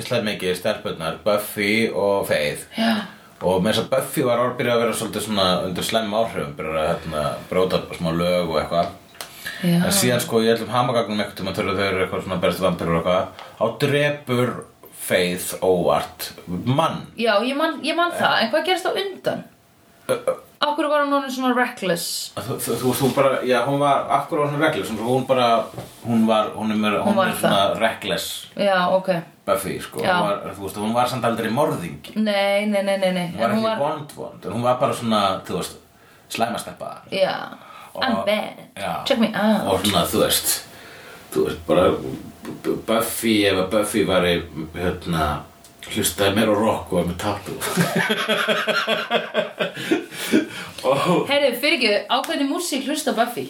og 3.43 3.63
með 3.63 3.73
þess 3.75 3.83
að 3.85 3.91
Buffy 3.93 4.25
var 4.27 4.43
orðbyrja 4.47 4.75
að 4.77 4.83
vera 4.85 4.97
svolítið 4.99 5.25
svona 5.27 5.47
undir 5.67 5.87
slemm 5.87 6.13
áhrifum 6.19 6.53
byrja 6.59 6.83
að 6.83 6.91
hérna, 6.93 7.23
bróta 7.51 7.81
smá 7.99 8.11
lög 8.17 8.51
og 8.53 8.59
eitthvað. 8.63 8.93
Já. 9.63 9.79
En 9.87 9.95
síðan 9.95 10.23
sko 10.23 10.43
í 10.43 10.51
öllum 10.53 10.71
hamagangnum 10.75 11.21
eitthvað 11.23 11.41
tíma 11.41 11.55
þau 11.57 11.87
eru 11.87 12.05
eitthvað 12.05 12.25
svona 12.27 12.41
berstu 12.43 12.65
vampirur 12.67 12.99
og 13.01 13.03
eitthvað. 13.03 13.49
Þá 13.59 13.67
drepur 13.87 14.55
Faith 15.03 15.57
óvart 15.67 16.29
mann. 16.47 17.01
Já, 17.19 17.35
ég 17.43 17.57
man, 17.59 17.81
ég 17.83 17.97
man 17.99 18.13
það, 18.15 18.37
en 18.45 18.53
hvað 18.53 18.67
gerist 18.69 18.87
á 18.87 18.93
undan? 18.95 19.41
Akkur 20.63 20.87
var 20.87 21.03
hún 21.03 21.27
svona 21.35 21.57
reckless? 21.59 22.31
Þú, 22.39 22.57
þú, 22.63 22.93
þú 23.01 23.09
bara, 23.17 23.41
já 23.43 23.65
hún 23.67 23.81
var 23.83 24.07
akkur 24.21 24.45
á 24.45 24.51
svona 24.51 24.63
reckless? 24.69 24.93
Hún 24.95 25.27
bara, 25.27 25.49
hún 26.07 26.23
var 26.29 26.53
hún 26.55 26.71
er, 26.71 26.79
meira- 26.79 27.03
hún 27.03 27.19
var 27.19 27.33
er 27.33 27.39
svona 27.41 27.75
reckless. 27.83 28.29
Já, 28.55 28.87
ok 28.95 29.11
Buffy 29.47 29.75
sko, 29.83 29.99
var, 30.07 30.43
þú 30.55 30.63
veist, 30.69 30.77
hún 30.79 30.93
var 30.95 31.09
samt 31.11 31.25
aldrei 31.27 31.51
morðingi. 31.51 32.13
Nei, 32.23 32.67
nei, 32.71 32.83
nei, 32.87 32.97
nei, 33.03 33.11
nei. 33.17 33.25
Hún 33.33 33.41
var 33.41 33.51
En 33.51 33.57
ekki 33.57 33.65
var, 33.67 33.79
vond 33.81 34.13
vond 34.17 34.45
hún 34.55 34.63
var 34.63 34.77
bara 34.79 34.95
svona, 34.95 35.23
þú 35.49 35.57
veist, 35.59 35.75
slæmasteppa 36.31 36.93
já. 37.11 37.35
I'm 37.95 38.17
Og- 38.17 38.25
bad, 38.27 38.57
Já. 38.79 39.05
check 39.05 39.19
me 39.21 39.29
out. 39.35 39.67
Og 39.73 39.81
svona, 39.85 40.05
þú 40.09 40.19
veist 40.25 40.53
þú 41.35 41.47
veist, 41.49 41.67
bara 41.67 41.89
Buffy, 42.87 43.35
ef 43.47 43.59
að 43.65 43.71
Buffy 43.75 44.05
var 44.09 44.23
í 44.27 44.37
hérna 44.75 45.27
hlustaði 45.93 46.35
meira 46.39 46.55
rock 46.55 46.93
og 46.93 46.99
var 47.01 47.07
með 47.11 47.19
tattoo. 47.19 47.59
Og 50.83 51.27
Heyrðu, 51.29 51.51
fyrir 51.63 51.77
ekki, 51.77 51.91
ákveðni 52.11 52.47
músík 52.49 52.87
hlusta 52.89 53.13
Buffy? 53.17 53.49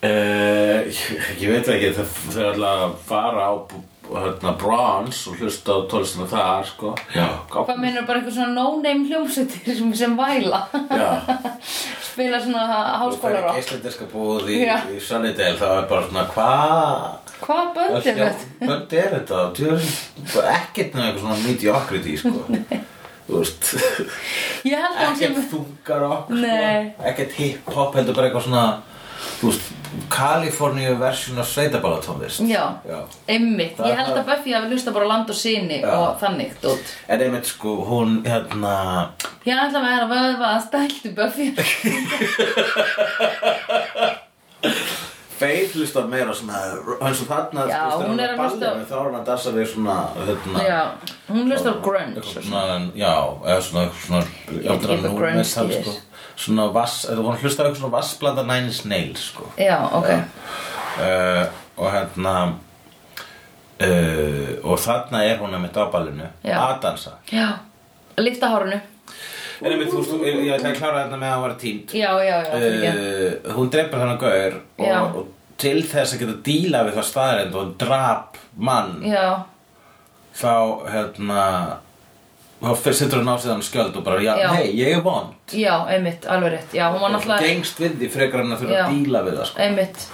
Uh, 0.00 0.86
ég, 0.88 1.00
ég 1.42 1.50
veit 1.52 1.68
ekki 1.68 1.90
það 1.98 2.12
þau 2.32 2.40
er 2.40 2.46
alltaf 2.54 2.84
að 2.86 2.94
fara 3.10 3.42
á 3.52 3.54
hérna, 4.16 4.52
bronze 4.58 5.30
og 5.30 5.38
hlusta 5.40 5.76
á 5.76 5.78
tólistina 5.90 6.26
þar 6.30 6.66
sko. 6.68 6.92
Já, 7.14 7.26
Hvað 7.52 7.80
meinur 7.80 8.06
bara 8.08 8.20
eitthvað 8.20 8.36
svona 8.36 8.54
no-name 8.56 9.06
hljómsveitir 9.08 9.78
sem, 9.78 9.94
sem 9.94 10.16
væla? 10.18 10.60
Spila 12.10 12.40
svona 12.42 12.64
og 13.06 13.16
það 13.22 13.36
er 13.38 13.48
geislendiska 13.54 14.08
búð 14.10 14.50
í, 14.50 14.60
í 14.66 15.00
Sunnydale 15.04 15.58
þá 15.60 15.66
er 15.70 15.88
bara 15.92 16.06
svona 16.08 16.26
hvað? 16.34 17.34
Hvað 17.40 17.72
bönd 17.76 17.98
er 18.00 18.20
þetta? 18.20 18.48
Bönd 18.60 18.94
er 19.00 19.14
þetta? 19.16 19.42
Djöfull, 19.56 20.44
Ekkert 20.56 20.96
með 20.96 21.06
eitthvað 21.06 21.24
svona 21.24 21.38
mediocrity 21.46 22.16
sko. 22.20 22.44
Þú 23.30 23.38
veist. 23.38 23.68
Ekkert 24.66 25.42
þungar 25.52 26.06
okkur 26.08 26.40
sko. 26.42 27.08
Ekkert 27.12 27.36
hip-hop 27.38 27.94
heldur 27.98 28.16
bara 28.18 28.30
eitthvað 28.30 28.48
svona 28.48 28.64
Þú 29.40 29.50
veist, 29.52 29.70
Kaliforníu 30.08 30.94
versjun 31.00 31.38
af 31.42 31.46
sveitabalatónlist 31.50 32.40
Já, 32.46 32.64
Já. 32.88 33.00
einmitt 33.28 33.78
Ég 33.78 33.96
held 33.98 34.16
að 34.20 34.26
Buffy 34.28 34.52
hafi 34.54 34.68
hlusta 34.70 34.92
bara 34.94 35.06
land 35.10 35.30
og 35.30 35.36
síni 35.36 35.80
Já. 35.82 35.90
og 35.98 36.20
þannig 36.22 36.52
dót. 36.62 36.92
En 37.08 37.20
einmitt 37.20 37.46
sko, 37.50 37.76
hún 37.88 38.22
hérna 38.24 38.74
Ég 39.46 39.56
ætla 39.56 39.78
að 39.80 39.86
vera 39.88 40.04
að 40.06 40.12
vöðva 40.14 40.46
að 40.56 40.62
stæltu 40.68 41.14
Buffy 41.16 41.50
Faith 45.40 45.72
hlustar 45.72 46.04
meira 46.12 46.34
svona 46.36 46.58
eins 47.00 47.20
og 47.24 47.28
þarna 47.30 47.62
Já, 47.70 47.78
veist, 47.86 48.02
hún 48.10 48.18
er 48.20 48.34
að 48.34 48.40
hlusta- 48.42 48.60
ballinu, 48.60 48.84
þá 48.90 48.92
er 48.98 49.04
hún 49.06 49.14
að 49.16 49.24
dansa 49.30 49.50
við 49.54 49.66
svona 49.70 49.94
hérna, 50.26 50.64
Já, 50.66 50.80
hún 51.30 51.46
hlusta 51.48 51.72
á 51.72 51.74
grunge 51.86 52.18
og 52.20 52.24
svona, 52.28 52.60
já, 52.94 53.14
eða 53.48 53.60
svona, 53.64 53.84
eitthvað 53.86 54.04
svona 54.04 54.20
já, 54.20 54.74
ekki 54.74 54.86
hvað 54.90 55.16
grunge 55.16 55.44
þýðir. 55.48 55.80
sko. 55.80 55.92
Svona 56.40 56.68
vass, 56.72 57.02
eða 57.10 57.24
hún 57.26 57.36
hlusta 57.42 57.62
á 57.62 57.66
eitthvað 57.68 57.82
svona 57.82 57.96
vassblanda 57.98 58.42
Nine 58.48 58.70
Inch 58.70 58.84
Nails 58.88 59.26
sko. 59.32 59.48
Já, 59.60 59.76
ok. 59.92 60.10
Uh, 61.00 61.44
og 61.80 61.92
hérna 61.94 62.34
uh, 63.80 64.52
og 64.64 64.78
þarna 64.80 65.22
er 65.26 65.38
hún 65.40 65.54
að 65.56 65.62
mitt 65.66 65.76
á 65.78 65.84
ballinu 65.92 66.26
Já. 66.44 66.56
að 66.66 66.78
dansa. 66.84 67.12
Já, 67.32 67.48
lifta 68.20 68.50
hárunu 68.52 68.80
en 69.60 69.74
einmitt, 69.74 69.90
þú 69.92 70.00
þú- 70.08 70.22
ég 70.24 70.38
ég 70.46 70.54
ætla 70.56 70.70
að 70.72 70.78
klára 70.78 71.00
þetta 71.04 71.16
með 71.20 71.32
að 71.34 71.42
vera 71.44 71.56
tímt 71.60 71.90
Já, 71.92 72.10
já, 72.24 72.36
já, 72.40 72.52
fyrir 72.54 72.84
ekki. 72.88 73.00
Uh, 73.44 73.54
hún 73.58 73.70
dreipur 73.74 74.00
þannig 74.00 74.20
gaur 74.22 74.54
Já. 74.80 74.94
og, 75.02 75.16
og 75.20 75.56
til 75.60 75.82
þess 75.84 76.14
að 76.16 76.22
geta 76.22 76.36
díla 76.46 76.80
við 76.86 76.94
það 76.96 77.08
staðarind 77.10 77.58
og 77.60 77.74
drap 77.82 78.38
mann 78.56 78.94
Já, 79.04 79.26
þá 80.40 80.52
hérna 80.94 81.42
þá 82.60 82.70
fyrir 82.76 82.96
sittur 83.00 83.22
hún 83.22 83.32
á 83.32 83.36
sig 83.40 83.50
þannig 83.50 83.68
skjöld 83.70 83.96
og 83.96 84.04
bara, 84.04 84.20
já, 84.22 84.34
hei, 84.54 84.70
ég 84.76 84.96
er 84.98 85.04
vond 85.04 85.54
já, 85.56 85.74
einmitt, 85.88 86.26
alveg 86.28 86.52
rétt 86.58 86.74
Já, 86.76 86.88
hún 86.92 87.00
var 87.00 87.10
og 87.10 87.14
náttúrulega 87.16 87.46
gengst 87.48 87.78
við 87.80 87.94
því 88.02 88.10
frekar 88.16 88.42
hann 88.44 88.52
að 88.56 88.64
þurfa 88.64 88.82
að 88.84 88.90
díla 88.98 89.22
við 89.28 89.38
það 89.40 89.46
sko. 89.50 89.62
Einmitt 89.66 90.08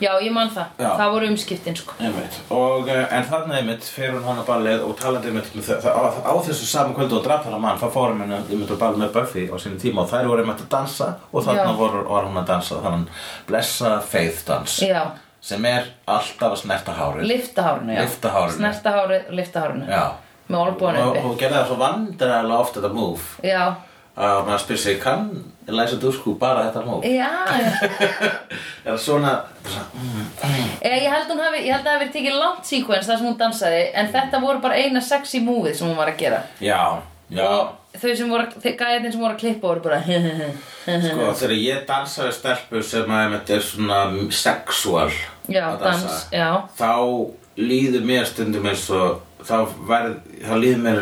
Já, 0.00 0.14
ég 0.24 0.32
man 0.32 0.48
það, 0.48 0.68
Já. 0.80 0.88
það 0.96 1.10
voru 1.12 1.26
umskiptin 1.28 1.76
sko 1.76 1.92
Einmitt. 2.00 2.36
Og, 2.56 2.86
uh, 2.88 3.02
en 3.12 3.24
þarna 3.28 3.58
einmitt 3.58 3.84
fyrir 3.84 4.14
hún 4.16 4.24
hann 4.24 4.38
á 4.40 4.44
ballið 4.48 4.84
og 4.86 4.94
talandi 4.96 5.28
einmitt 5.28 5.50
með 5.58 5.68
þau- 5.84 5.92
á, 5.92 6.00
á 6.24 6.34
þessu 6.46 6.64
saman 6.70 6.94
kvöldu 6.96 7.18
og 7.18 7.24
draf 7.26 7.44
þarna 7.44 7.58
mann 7.60 7.76
þá 7.82 7.90
fórum 7.92 8.22
henni 8.24 8.38
einmitt 8.38 8.72
á 8.72 8.80
ballið 8.80 9.02
með 9.02 9.12
Buffy 9.18 9.44
á 9.52 9.56
sinni 9.60 9.76
tíma 9.82 10.06
og 10.06 10.08
þær 10.14 10.30
voru 10.32 10.40
einmitt 10.46 10.62
að 10.64 10.70
dansa 10.72 11.10
og 11.32 11.44
þarna 11.44 11.66
Já. 11.68 11.76
voru, 11.82 12.00
var 12.08 12.24
hún 12.30 12.40
að 12.40 12.48
dansa 12.54 12.80
þannig 12.80 13.20
blessa 13.50 13.92
faith 14.00 14.40
dans 14.48 14.78
Já, 14.80 15.02
sem 15.40 15.64
er 15.68 15.92
alltaf 16.08 16.54
að 16.56 16.58
snerta 16.64 16.96
hárið 16.96 17.28
lifta 17.28 17.62
hárunu, 17.68 17.92
já 17.92 18.00
Lyfta 18.06 18.32
hárinu. 18.38 18.56
Snerta 18.56 18.96
hárið, 18.96 19.30
lifta 19.36 19.60
hárunu 19.66 19.86
Já. 19.92 20.04
Með 20.50 20.64
olbúinu 20.64 21.00
og 21.04 21.12
uppi. 21.14 21.22
hún 21.28 21.38
gerði 21.38 21.56
það 21.60 21.70
svo 21.70 21.78
vandræðilega 21.80 22.58
oft 22.64 22.76
þetta 22.78 22.90
move. 22.96 23.46
Já, 23.46 23.62
að 24.20 24.38
maður 24.48 24.62
spyr 24.64 24.80
sig 24.82 25.00
kann 25.00 25.28
Eliza 25.70 25.96
Dushku 26.02 26.32
bara 26.40 26.64
þetta 26.66 26.82
move? 26.88 27.06
Já, 27.06 27.28
já 27.46 27.70
er 28.84 28.90
það 28.90 29.02
svona, 29.04 29.34
Ég, 30.82 31.04
held 31.12 31.30
að 31.30 31.42
það 31.44 32.00
verið 32.00 32.14
tekið 32.16 32.38
langt 32.40 32.66
sequence 32.66 33.06
þar 33.06 33.20
sem 33.20 33.28
hún 33.28 33.36
dansaði 33.38 33.82
En 33.94 34.08
þetta 34.10 34.40
voru 34.42 34.62
bara 34.64 34.80
eina 34.80 35.02
sexy 35.04 35.42
movið 35.44 35.76
sem 35.78 35.88
hún 35.90 35.98
var 36.00 36.10
að 36.10 36.18
gera. 36.24 36.40
Já, 36.64 36.80
já. 37.30 37.46
Og 37.46 38.00
þau 38.00 38.12
sem 38.18 38.30
voru, 38.30 38.46
þau 38.62 38.72
gæðin 38.82 39.12
sem 39.14 39.22
voru 39.22 39.34
að 39.34 39.40
klippa 39.44 39.70
voru 39.70 39.84
bara 39.86 40.02
Sko, 41.06 41.32
þegar 41.36 41.56
ég 41.60 41.82
dansa 41.88 42.26
við 42.26 42.36
stelpu 42.38 42.82
sem 42.86 43.10
að 43.14 43.24
einmitt 43.24 43.50
er 43.54 43.64
svona 43.64 43.98
sexual 44.34 45.10
Já, 45.50 45.64
dans, 45.80 46.26
já. 46.32 46.48
þá 46.78 46.92
líður 47.60 48.06
mér 48.06 48.28
stundum 48.30 48.68
eins 48.70 48.86
og 48.94 49.18
þá, 49.46 49.56
verð, 49.88 50.14
þá 50.44 50.52
líður 50.62 50.82
mér 50.84 51.00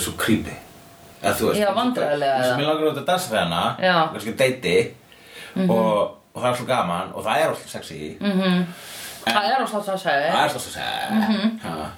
svo, 0.00 0.14
creepy. 0.20 0.56
Eða 1.22 1.34
þú 1.38 1.48
veist. 1.48 1.60
Já, 1.60 1.70
og 1.70 2.00
eða? 2.02 2.56
mér 2.58 2.68
langar 2.68 2.90
út 2.90 3.00
að 3.00 3.06
dansa 3.08 3.32
við 3.32 3.40
hana 3.40 3.62
Já. 3.80 3.94
Kannski 4.12 4.34
deiti 4.40 4.74
og, 5.64 6.18
og 6.34 6.42
það 6.42 6.50
er 6.50 6.58
svo 6.58 6.66
gaman 6.68 7.14
og 7.14 7.24
það 7.24 7.40
er 7.40 7.52
alltaf 7.52 7.70
sexy. 7.72 8.00
Mm 8.20 8.40
-hmm. 8.40 8.64
Það 9.24 9.44
er 9.50 9.62
á 9.64 9.66
slátt 9.66 9.88
að 9.88 10.02
segja 10.02 10.32
það 10.32 10.44
er 10.44 10.50
svo 10.50 10.60
sexy. 10.60 10.80
Mm 11.10 11.24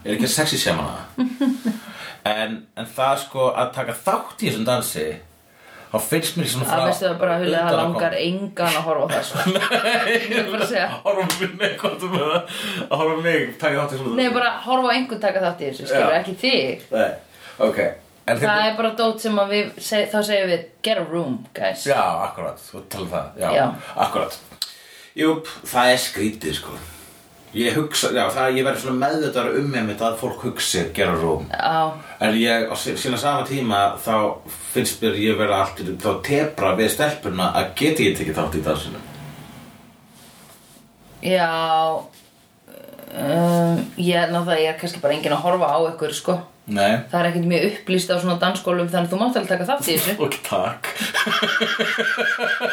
er 0.04 0.12
ekki 0.14 0.28
sexy 0.28 0.58
sem 0.58 0.78
hana? 0.78 1.04
En, 2.26 2.66
en 2.76 2.86
það 2.86 3.18
sko 3.22 3.52
að 3.54 3.68
taka 3.74 3.92
þátt 3.92 4.42
í 4.42 4.48
þessum 4.48 4.64
dansi 4.66 5.06
þá 5.92 5.98
finnst 6.10 6.38
mér 6.38 6.48
svona 6.52 6.68
Það 6.70 6.82
veistu 6.86 7.06
það 7.06 7.18
bara 7.20 7.34
að 7.36 7.44
það 7.54 7.76
langar 7.80 8.16
engan 8.20 8.78
að 8.80 8.86
horfa 8.88 9.04
á 9.06 9.08
það 9.12 9.26
sko. 9.28 9.54
Ég 10.12 10.34
er 10.40 10.48
bara 10.50 10.64
að 10.64 10.72
segja 10.72 10.88
Horfa 11.04 11.26
mig, 11.40 11.52
nei, 11.60 11.70
hvað 11.82 11.94
þú 12.02 12.10
með 12.14 12.24
það. 12.32 12.56
Að 12.86 12.96
horfa 13.02 13.20
mig, 13.28 13.44
taka 13.62 13.78
þátt 13.82 13.94
í 13.94 14.00
svona 14.00 14.16
Nei, 14.20 14.26
bara 14.38 14.50
horfa 14.66 14.90
á 14.90 14.94
einhvern 14.96 15.22
taka 15.26 15.44
þátt 15.46 15.62
í 15.62 15.70
þessu, 15.70 15.86
skilur 15.92 16.18
ekki 16.18 16.36
þig. 16.42 16.84
Nei, 16.96 17.06
ok. 17.68 17.80
En 18.26 18.42
Það 18.42 18.64
er 18.66 18.74
bara 18.80 18.90
dót 18.98 19.22
sem 19.22 19.38
að 19.38 19.52
við, 19.54 19.70
seg, 19.86 20.08
þá 20.10 20.18
segjum 20.26 20.50
við 20.50 20.66
Get 20.82 20.98
a 20.98 21.06
room, 21.06 21.38
guys. 21.54 21.86
Já, 21.86 22.00
akkurat, 22.26 22.58
þú 22.72 22.82
tala 22.90 23.06
um 23.06 23.12
það 23.14 23.40
Já, 23.44 23.48
Já. 23.54 23.64
akkurat. 24.08 24.38
Júp, 25.16 25.48
það 25.70 25.92
er 25.94 26.02
skrítið, 26.08 26.58
sko 26.58 26.74
Ég 27.54 27.76
hugsa, 27.78 28.10
já, 28.12 28.24
það 28.34 28.56
ég 28.58 28.64
verður 28.66 28.80
svona 28.82 28.98
meðvitaður 29.06 29.54
um 29.60 29.68
með 29.72 29.84
mitt 29.88 30.00
að 30.04 30.16
fólk 30.20 30.42
hugsi 30.44 30.82
gera 30.96 31.14
rúm 31.16 31.46
Já, 31.52 31.92
En 32.20 32.34
ég, 32.36 32.66
á 32.68 32.74
sí- 32.76 32.96
sína 33.00 33.16
sama 33.16 33.46
tíma 33.48 33.84
þá 34.02 34.16
finnst 34.74 35.00
mér 35.02 35.14
ég 35.22 35.38
vera 35.38 35.62
alltaf 35.62 35.86
þá 36.02 36.10
tebra 36.26 36.74
við 36.76 36.90
stelpuna 36.92 37.46
að 37.56 37.70
geti 37.80 38.10
ég 38.10 38.18
tekið 38.18 38.36
þátt 38.40 38.58
í 38.58 38.64
dansinu 38.66 39.00
já 41.26 41.48
um, 43.16 43.80
Ég 43.96 44.14
er 44.20 44.28
náttúrulega, 44.34 44.60
ég 44.60 44.74
er 44.74 44.78
kannski 44.80 45.00
bara 45.02 45.16
enginn 45.16 45.32
að 45.34 45.42
horfa 45.46 45.70
á 45.72 45.78
ykkur, 45.94 46.12
sko. 46.14 46.34
Nei. 46.66 46.98
Það 47.10 47.20
er 47.20 47.28
ekkert 47.30 47.48
mjög 47.50 47.66
upplýst 47.70 48.10
á 48.12 48.16
svona 48.20 48.36
dansskólum 48.42 48.88
Þannig 48.90 49.06
að 49.06 49.12
þú 49.14 49.18
mátt 49.22 49.36
alveg 49.38 49.50
taka 49.52 49.68
þátt 49.70 49.86
í 49.86 49.96
þessu. 49.96 50.14
Og 50.26 50.32
takk. 50.44 50.82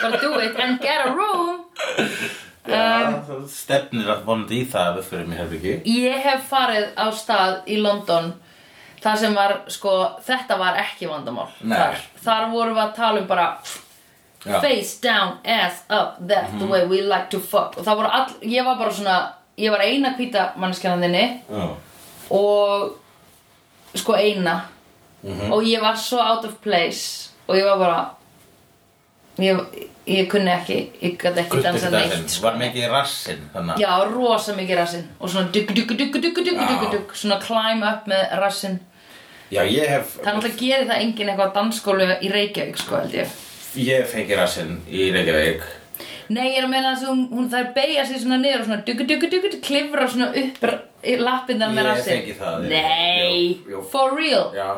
Bara 0.01 0.17
do 0.19 0.31
it 0.41 0.57
and 0.59 0.81
get 0.81 1.05
a 1.07 1.13
room 1.13 1.63
Já, 2.63 3.23
það 3.27 3.43
stefnir 3.51 4.07
að 4.13 4.21
vonandi 4.27 4.61
í 4.61 4.65
það 4.71 4.87
að 4.89 4.97
við 4.97 5.07
fyrir 5.09 5.25
mér 5.27 5.41
hefði 5.43 5.57
ekki 5.59 5.95
Ég 5.99 6.21
hef 6.23 6.45
farið 6.47 6.85
á 6.95 7.05
stað 7.11 7.55
í 7.67 7.77
London 7.81 8.29
þar 9.03 9.17
sem 9.19 9.33
var, 9.35 9.53
sko, 9.67 9.93
þetta 10.23 10.57
var 10.57 10.77
ekki 10.79 11.09
vandamál. 11.11 11.49
Þar, 11.59 11.97
þar 12.23 12.45
vorum 12.53 12.77
við 12.77 12.83
að 12.85 12.93
tala 12.95 13.19
um 13.19 13.27
bara 13.27 13.47
Já. 14.45 14.59
face 14.63 14.99
down, 15.03 15.37
ass 15.43 15.83
up, 15.89 16.15
that's 16.27 16.55
the 16.59 16.65
way 16.67 16.85
we 16.87 17.01
like 17.01 17.27
to 17.31 17.39
fuck. 17.39 17.75
Og 17.77 17.83
það 17.83 17.99
voru 17.99 18.11
all, 18.15 18.31
ég 18.47 18.63
var 18.65 18.79
bara 18.79 18.91
svona 18.95 19.17
ég 19.59 19.71
var 19.75 19.83
eina 19.83 20.13
hvíta 20.17 20.53
mannskjarnanðinni 20.57 21.25
Já, 21.51 21.67
og 22.31 22.95
sko 23.95 24.15
eina. 24.15 24.61
Mhm. 25.23 25.51
og 25.53 25.63
ég 25.63 25.79
var 25.81 25.95
svo 25.95 26.17
out 26.19 26.43
of 26.45 26.55
place 26.61 27.29
og 27.47 27.55
ég 27.55 27.63
var 27.63 27.77
bara 27.79 27.99
ég, 29.41 29.59
ég 30.05 30.27
kunni 30.29 30.51
ekki 30.53 30.77
ég 31.01 31.17
gæti 31.21 31.39
ekki 31.43 31.61
dansa 31.63 31.89
neitt 31.89 32.29
sko. 32.29 32.43
var 32.45 32.57
mikið 32.59 32.89
rassinn 32.91 33.45
þannig 33.53 33.79
Já, 33.81 33.91
rosa 34.11 34.53
mikið 34.57 34.77
rassinn. 34.81 35.05
Og 35.19 35.29
svona 35.29 35.51
dugg, 35.55 35.71
dugg, 35.73 35.93
dugg, 35.97 36.17
dugg, 36.21 36.35
dugg, 36.35 36.59
dugg, 36.59 36.89
dugg, 36.91 37.13
svona 37.17 37.39
climb 37.41 37.83
up 37.87 38.07
með 38.11 38.35
rassinn. 38.41 38.79
Já, 39.53 39.61
ég 39.69 39.87
hef 39.89 40.15
Það 40.19 40.27
er 40.27 40.35
náttúrulega 40.37 40.59
gerir 40.59 40.87
það 40.89 41.01
enginn 41.05 41.29
eitthvað 41.33 41.53
dansskólu 41.57 42.09
í 42.25 42.29
Reykjavík, 42.33 42.77
sko, 42.81 42.99
held 43.01 43.13
ég. 43.21 43.33
Ég 43.83 44.05
fengi 44.09 44.35
rassinn 44.37 44.77
í 44.89 45.09
Reykjavík. 45.13 45.63
Nei, 46.33 46.47
ég 46.53 46.57
er 46.61 46.65
að 46.65 46.71
meina 46.71 46.93
að 46.95 47.03
hún, 47.09 47.25
hún 47.33 47.49
þær 47.51 47.73
beigja 47.75 48.05
sig 48.07 48.21
svona 48.23 48.37
niður 48.41 48.61
og 48.63 48.65
svona 48.69 48.85
dugg, 48.87 49.01
dugg, 49.07 49.25
dugg, 49.29 49.43
dugg, 49.51 49.59
klifra 49.65 50.07
svona 50.09 50.29
upp 50.39 50.63
lappinnar 51.19 51.69
með 51.75 51.83
Ég 51.83 51.89
rassinn. 51.89 52.21
fengi 52.21 52.35
það, 52.39 52.63
ég- 52.63 52.69
Nei, 52.69 53.59
jú, 53.67 53.71
jú. 53.75 53.81
for 53.91 54.15
real? 54.17 54.49
Já, 54.55 54.69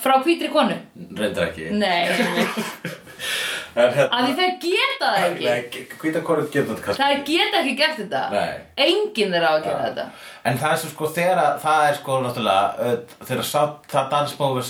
Frá 0.00 0.20
hvítri 0.22 0.48
konu? 0.52 0.76
Reyndar 1.18 1.48
ekki. 1.48 1.70
Nei, 1.74 2.06
að 3.76 4.26
því 4.26 4.34
þeir 4.40 4.54
geta 4.64 5.10
það 5.14 5.26
ekki. 5.26 5.44
Nei, 5.46 5.86
hvíta 6.02 6.22
korið 6.26 6.50
getur 6.54 6.80
þetta 6.80 6.96
Það 6.98 7.24
geta 7.30 7.60
ekki 7.60 7.74
gert 7.78 8.00
þetta. 8.00 8.22
Nei. 8.34 8.54
Enginn 8.86 9.36
er 9.38 9.46
á 9.46 9.50
að 9.52 9.64
gera 9.68 9.82
þetta. 9.88 10.06
En 10.50 10.60
það 10.60 10.74
er 10.74 10.82
sem 10.82 10.94
sko 10.94 11.10
þegar 11.18 11.42
að 11.44 11.58
það 11.64 11.86
er 11.88 11.98
sko 12.00 12.20
náttúrulega 12.24 12.94
þegar 13.28 13.44
sá, 13.50 13.60
það 13.92 14.10
dansmófi 14.14 14.64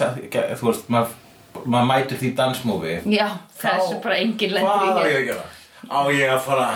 þú 0.60 0.70
veist, 0.70 0.90
maður 0.90 1.16
mað 1.66 1.86
mætur 1.90 2.20
því 2.20 2.32
dansmófi 2.38 2.98
Já, 3.10 3.26
það 3.60 3.72
er 3.72 3.86
svo 3.86 4.02
bara 4.04 4.18
enginn 4.22 4.52
lendur 4.56 4.84
í 4.84 4.90
Hvað 4.90 5.00
á 5.00 5.10
ég 5.10 5.16
að 5.20 5.24
gera? 5.30 5.48
Á 5.90 6.00
ég 6.14 6.34
að 6.34 6.44
fara 6.44 6.68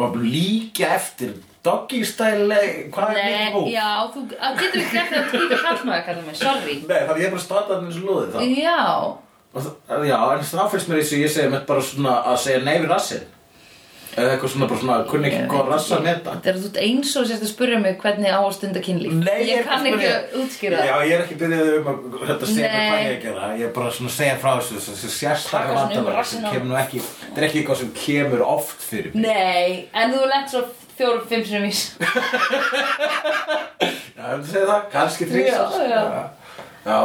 og 0.00 0.18
líka 0.22 0.92
eftir 0.96 1.32
doggy 1.64 2.04
style 2.06 2.58
hvað 2.94 3.16
er 3.16 3.24
mitt 3.24 3.54
move? 3.54 3.72
já, 3.72 3.88
þú 4.14 4.22
getur 4.30 4.80
ekki 4.80 5.00
það 5.00 5.16
að 5.18 5.32
týpa 5.32 5.58
kallmaður, 5.64 6.04
kallar 6.06 6.22
mig, 6.28 6.36
sorry. 6.38 6.76
Nei, 6.86 7.00
þannig 7.00 7.16
að 7.16 7.20
ég 7.20 7.26
er 7.26 7.34
bara 7.34 7.44
standað 7.44 7.82
eins 7.88 7.98
og 7.98 8.06
lúðið 8.06 8.30
þá. 8.36 8.38
Já, 8.60 8.78
það- 9.54 10.06
Já, 10.08 10.18
en 10.36 10.46
þá 10.46 10.70
finnst 10.70 10.88
mér 10.88 10.98
eins 11.02 11.12
og 11.12 11.18
ég 11.24 11.30
segi 11.34 11.50
mitt 11.50 11.66
bara 11.66 11.80
svona 11.82 12.22
að 12.30 12.38
segja 12.38 12.64
nei 12.64 12.78
við 12.78 12.88
rassinn. 12.94 13.28
Eða 14.10 14.32
eitthvað 14.34 14.50
svona 14.50 14.66
bara 14.66 14.80
svona 14.80 15.04
kunni 15.06 15.28
ekki 15.30 15.42
hvað 15.52 15.68
rass 15.70 15.90
að 15.94 16.00
meta. 16.02 16.32
Þetta 16.34 16.50
er 16.50 16.56
þú 16.58 16.70
eins 16.82 17.10
og 17.16 17.26
sérst 17.28 17.44
að 17.46 17.50
spyrja 17.52 17.78
mig 17.78 18.00
hvernig 18.02 18.32
á 18.34 18.40
að 18.42 18.54
stunda 18.56 18.80
kynlíf. 18.82 19.12
Nei, 19.12 19.44
Ég 19.46 19.60
er 19.60 19.68
kann 19.68 19.86
ekki 19.86 20.08
að 20.10 20.34
útskýra 20.40 20.80
Já, 20.82 20.94
það 20.96 21.04
ég 21.06 21.14
er 21.14 21.22
ekki 21.22 21.36
byrjuð 21.38 21.70
um 21.76 21.86
að 21.92 21.98
þetta 22.26 22.48
segja 22.50 22.70
Nei. 22.72 22.88
hvað 22.90 23.04
ég 23.04 23.12
að 23.14 23.22
gera. 23.22 23.50
Ég 23.60 23.64
er 23.68 23.72
bara 23.76 23.92
svona 23.94 24.10
að 24.10 24.16
segja 24.16 24.36
frá 24.42 24.50
þessu 24.58 24.74
þessu 24.82 25.10
svona 25.14 25.62
um 25.70 25.78
vandalega 25.78 26.24
sem 26.32 26.42
kemur 26.42 26.68
nú 26.72 26.76
ekki 26.82 26.98
þetta 27.06 27.38
er 27.38 27.46
ekki 27.46 27.58
eitthvað 27.62 27.80
sem 27.84 27.92
kemur 28.00 28.42
oft 28.50 28.80
fyrir 28.90 29.14
mig. 29.14 29.22
Nei, 29.30 29.88
en 29.94 30.12
þú 30.16 30.26
lent 30.34 30.50
svo 30.50 30.64
fjórum, 30.98 31.24
fimm 31.30 31.44
sinum 31.46 31.70
ís 31.70 31.80
Já, 34.18 34.26
þú 34.34 34.44
segir 34.50 34.68
það, 34.68 34.82
kannski 34.92 35.30
Já, 35.30 35.62
já. 35.86 36.02
Já, 36.84 36.98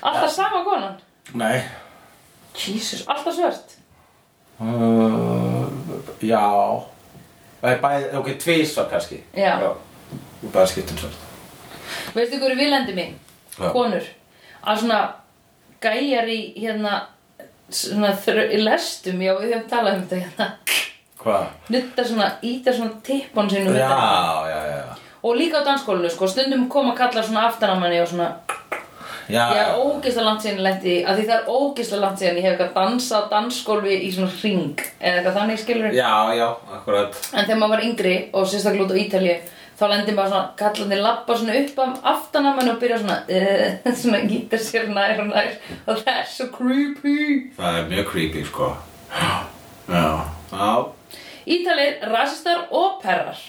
Alltaf 0.00 0.32
sama 0.32 0.64
konan 0.64 0.96
nei. 1.34 1.60
Jesus, 2.56 3.04
alltaf 3.08 3.34
svört? 3.34 3.76
Uh, 4.60 5.68
Já. 6.22 6.46
Það 7.60 7.70
er 7.74 7.80
bæði, 7.82 8.06
ok, 8.18 8.28
tvísvar 8.40 8.88
kannski. 8.90 9.20
Já. 9.36 9.54
Ég 10.40 10.52
bara 10.52 10.66
skiptum 10.66 10.96
svo 10.98 11.10
Veistu 12.14 12.38
hverju 12.40 12.56
vilendi 12.56 12.94
mín? 12.96 13.16
Já. 13.58 13.70
Konur. 13.74 14.04
Að 14.64 14.82
svona 14.82 15.00
gæjar 15.82 16.28
í 16.30 16.38
hérna 16.56 16.94
svona 17.70 18.14
þrö, 18.16 18.46
í 18.54 18.60
lestum, 18.64 19.20
já 19.22 19.34
við 19.38 19.54
höfum 19.54 19.68
talað 19.70 19.98
um 19.98 20.06
þetta 20.08 20.20
hérna. 20.24 20.48
Hvað? 21.20 21.48
nutta 21.68 22.04
svona, 22.08 22.26
íta 22.48 22.72
svona 22.72 22.96
tippon 23.04 23.50
sinu 23.50 23.74
Já, 23.76 23.90
já, 24.48 24.60
já. 24.72 24.84
Og 25.22 25.36
líka 25.36 25.60
á 25.60 25.66
dansskólinu 25.66 26.08
sko, 26.08 26.28
stundum 26.28 26.68
koma 26.72 26.94
kallar 26.96 27.24
svona 27.26 27.44
aftan 27.50 27.76
á 27.76 27.76
manni 27.76 28.00
og 28.00 28.08
svona 28.08 28.30
Já, 29.30 29.44
ég 29.54 29.60
er 29.62 29.78
ógeðslega 29.78 30.26
langt 30.26 30.44
síðan 30.44 30.64
lendi 30.66 30.96
af 31.04 31.16
því 31.16 31.28
það 31.28 31.36
er 31.36 31.54
ógeðslega 31.54 32.02
langt 32.04 32.20
síðan 32.20 32.40
ég 32.40 32.46
hef 32.46 32.52
eitthvað 32.54 32.76
dansað 32.80 33.30
dansskólfi 33.30 33.96
í 33.96 34.10
svona 34.16 34.34
hring 34.40 34.84
eða 34.98 35.14
eitthvað 35.14 35.38
þannig 35.38 35.62
skilur 35.62 35.96
já, 35.96 36.12
já, 36.36 36.46
akkurat. 36.76 37.22
En 37.32 37.46
þegar 37.46 37.62
maður 37.62 37.74
var 37.76 37.86
yngri 37.88 38.14
og 38.32 38.50
sérstaklega 38.50 38.86
út 38.86 38.94
á 38.94 39.02
Ítalíu 39.04 39.38
þá 39.80 39.84
lendi 39.88 40.14
maður 40.16 40.34
svona, 40.34 40.48
kallandi 40.60 41.00
lappa 41.00 41.36
svona 41.40 41.56
upp 41.62 41.78
af 41.84 42.10
aftan 42.12 42.48
á 42.48 42.50
manni 42.52 42.74
og 42.74 42.80
byrja 42.82 43.00
svona 43.00 43.18
uh, 43.24 43.94
svona 44.02 44.22
gítar 44.28 44.64
sér 44.64 44.90
nær 44.92 45.22
og 45.24 45.30
nær. 45.32 45.56
Og 45.86 46.02
það 46.02 46.12
er 46.18 46.28
svo 46.34 46.50
creepy. 46.52 47.16
Það 47.56 47.80
er 47.80 47.90
mjög 47.94 48.10
creepy, 48.12 48.44
sko. 48.50 48.74
Já, 49.90 50.04
já 50.52 50.72
Ítalir, 51.50 51.96
rasistar 52.12 52.68
og 52.70 53.00
perrar. 53.02 53.40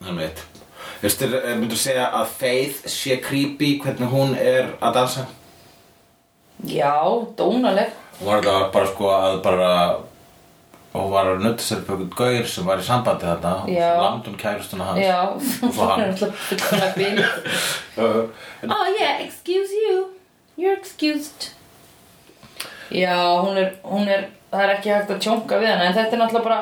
Það 0.00 0.14
er 0.14 0.18
mitt 0.22 0.59
Veistu, 1.02 1.28
myndur 1.56 1.78
segja 1.80 2.10
að 2.20 2.26
Faith 2.40 2.86
sé 2.92 3.16
creepy 3.24 3.78
hvernig 3.82 4.10
hún 4.12 4.34
er 4.36 4.72
að 4.80 4.94
dansa? 5.00 5.26
já, 6.64 6.92
dónaleg 7.36 7.88
Hún 8.20 8.26
var 8.28 8.42
þetta 8.44 8.70
bara 8.74 8.86
sko 8.90 9.06
að 9.16 9.36
bara 9.44 9.68
Hún 10.92 11.06
var 11.12 11.28
að 11.30 11.44
nutta 11.44 11.62
sér 11.62 11.78
einhvern 11.84 12.10
gaur 12.18 12.46
sem 12.50 12.66
var 12.66 12.80
í 12.82 12.84
sambandi 12.84 13.24
þarna 13.24 13.52
og 13.62 13.68
Já. 13.70 13.86
svo 13.94 14.02
lamdi 14.02 14.28
hún 14.32 14.40
kærustuna 14.42 14.84
hans 14.88 15.00
já, 15.00 15.20
Og 15.30 15.72
svo 15.72 15.86
hann. 15.86 16.00
Það 16.00 16.04
er 16.04 16.10
alltaf 16.10 16.42
fullkomlega 16.48 16.92
bil. 16.98 17.24
Uh, 18.00 18.26
Oh 18.68 18.86
yeah, 18.98 19.20
excuse 19.24 19.72
you 19.72 20.10
You're 20.58 20.76
excused 20.78 21.48
Já, 22.90 23.16
hún 23.40 23.56
er, 23.56 23.72
hún 23.84 24.08
er 24.08 24.28
Það 24.50 24.62
er 24.66 24.72
ekki 24.74 24.90
hægt 24.92 25.10
að 25.14 25.20
tjónka 25.22 25.58
við 25.62 25.70
hana 25.72 25.88
En 25.88 25.94
þetta 25.96 26.16
er 26.16 26.22
náttúrulega 26.24 26.44
bara 26.48 26.60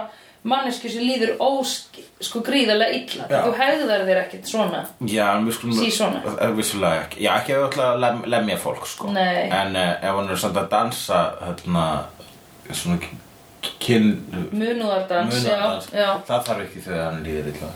manneski 0.49 0.91
sem 0.93 1.05
líður 1.07 1.35
ósk, 1.45 1.99
sko 2.25 2.41
gríðarlega 2.47 2.97
illa. 2.99 3.27
Já. 3.31 3.39
Þú 3.47 3.55
hefðar 3.61 4.05
þér 4.09 4.21
ekkert 4.25 4.51
svona. 4.51 4.83
Já, 5.09 5.25
en 5.37 5.47
við 5.49 5.57
skulum 5.59 5.79
Sí, 5.79 5.91
svona. 5.95 6.23
Eh, 6.35 6.53
Vissulega 6.59 7.05
ekki. 7.07 7.23
Já, 7.25 7.31
ekki 7.41 7.55
ef 7.55 7.61
við 7.63 7.67
ætla 7.71 7.89
að 7.93 8.03
lem, 8.05 8.21
lemja 8.37 8.59
fólk 8.65 8.87
sko. 8.91 9.13
Nei. 9.15 9.47
En 9.49 9.77
uh, 9.77 9.95
ef 10.03 10.19
hún 10.19 10.31
er 10.35 10.41
samt 10.45 10.61
að 10.63 10.71
dansa 10.75 11.23
hérna 11.47 11.87
Svona 12.69 12.99
kyn 13.81 14.11
Munúðardans, 14.53 15.39
já, 15.41 15.55
Munadans, 15.57 15.87
já. 15.95 16.09
það 16.29 16.43
þarf 16.49 16.61
ekki 16.67 16.83
þegar 16.85 17.05
hann 17.07 17.23
líður 17.25 17.49
illa. 17.55 17.71